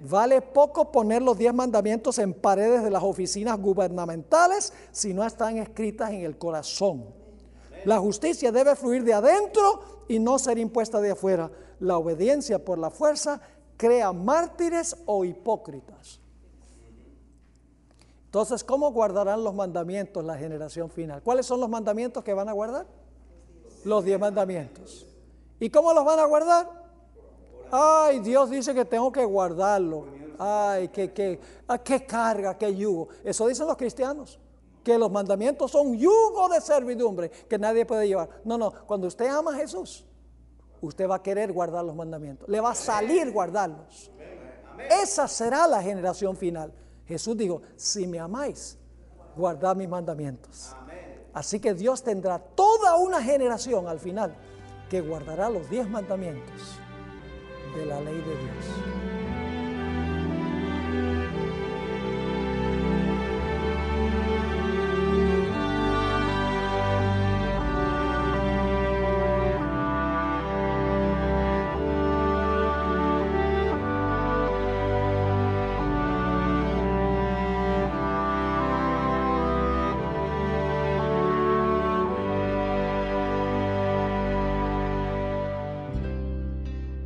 [0.03, 5.59] Vale poco poner los diez mandamientos en paredes de las oficinas gubernamentales si no están
[5.59, 7.05] escritas en el corazón.
[7.85, 11.51] La justicia debe fluir de adentro y no ser impuesta de afuera.
[11.79, 13.41] La obediencia por la fuerza
[13.77, 16.19] crea mártires o hipócritas.
[18.25, 21.21] Entonces, ¿cómo guardarán los mandamientos la generación final?
[21.21, 22.87] ¿Cuáles son los mandamientos que van a guardar?
[23.83, 25.05] Los diez mandamientos.
[25.59, 26.80] ¿Y cómo los van a guardar?
[27.71, 30.05] Ay, Dios dice que tengo que guardarlo.
[30.37, 33.07] Ay, qué, ah, qué carga, qué yugo.
[33.23, 34.39] Eso dicen los cristianos.
[34.83, 38.27] Que los mandamientos son yugo de servidumbre que nadie puede llevar.
[38.43, 38.73] No, no.
[38.87, 40.05] Cuando usted ama a Jesús,
[40.81, 42.49] usted va a querer guardar los mandamientos.
[42.49, 44.11] Le va a salir guardarlos.
[44.89, 46.73] Esa será la generación final.
[47.05, 48.79] Jesús dijo, si me amáis,
[49.35, 50.75] guardad mis mandamientos.
[51.33, 54.35] Así que Dios tendrá toda una generación al final
[54.89, 56.80] que guardará los diez mandamientos
[57.75, 59.20] de la ley de Dios.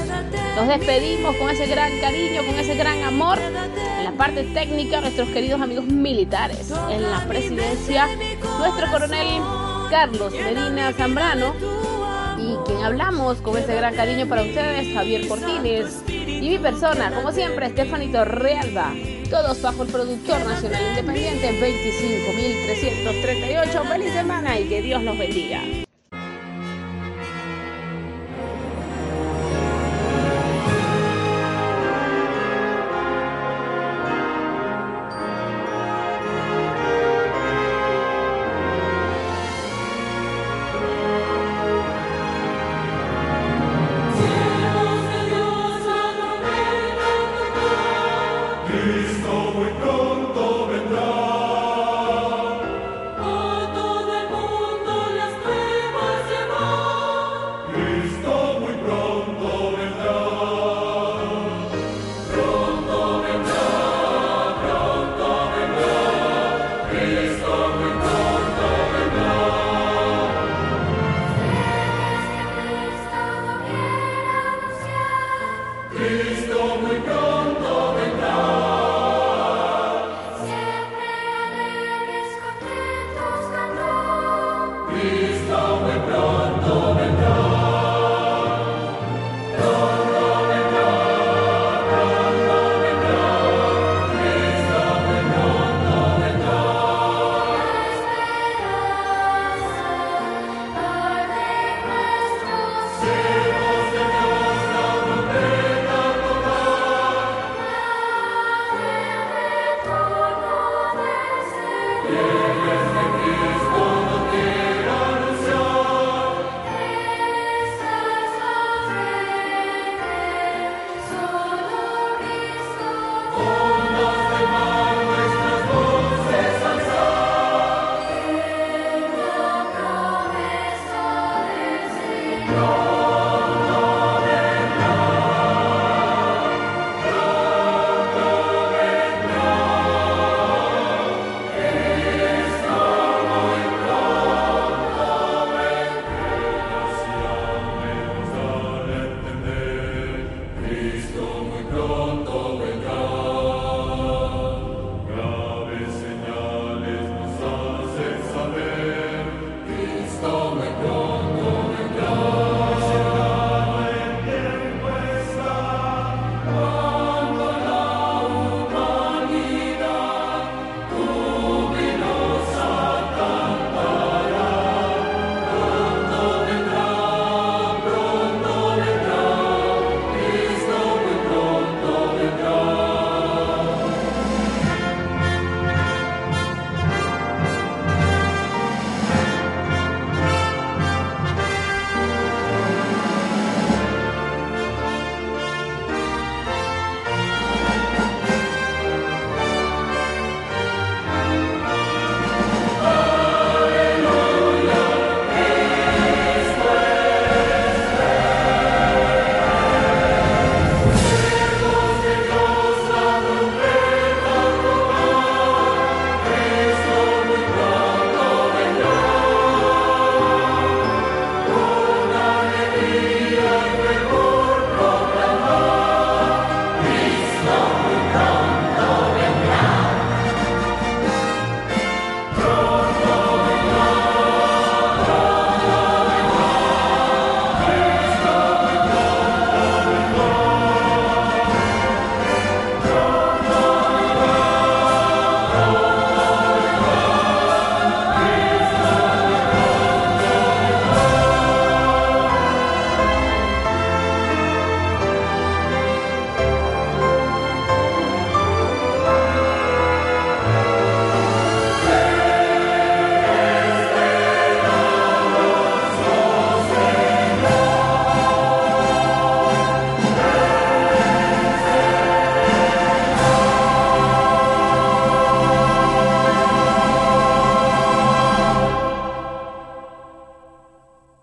[0.56, 3.38] Nos despedimos con ese gran cariño, con ese gran amor.
[3.40, 6.74] En la parte técnica, nuestros queridos amigos militares.
[6.90, 8.08] En la presidencia,
[8.58, 9.42] nuestro coronel
[9.90, 11.54] Carlos Medina Zambrano.
[12.50, 16.02] Y quien hablamos con ese gran cariño para ustedes, Javier Cortines.
[16.08, 18.92] Y mi persona, como siempre, Estefanito Realba.
[19.30, 23.88] Todos bajo el productor nacional independiente 25.338.
[23.88, 25.62] Feliz semana y que Dios los bendiga.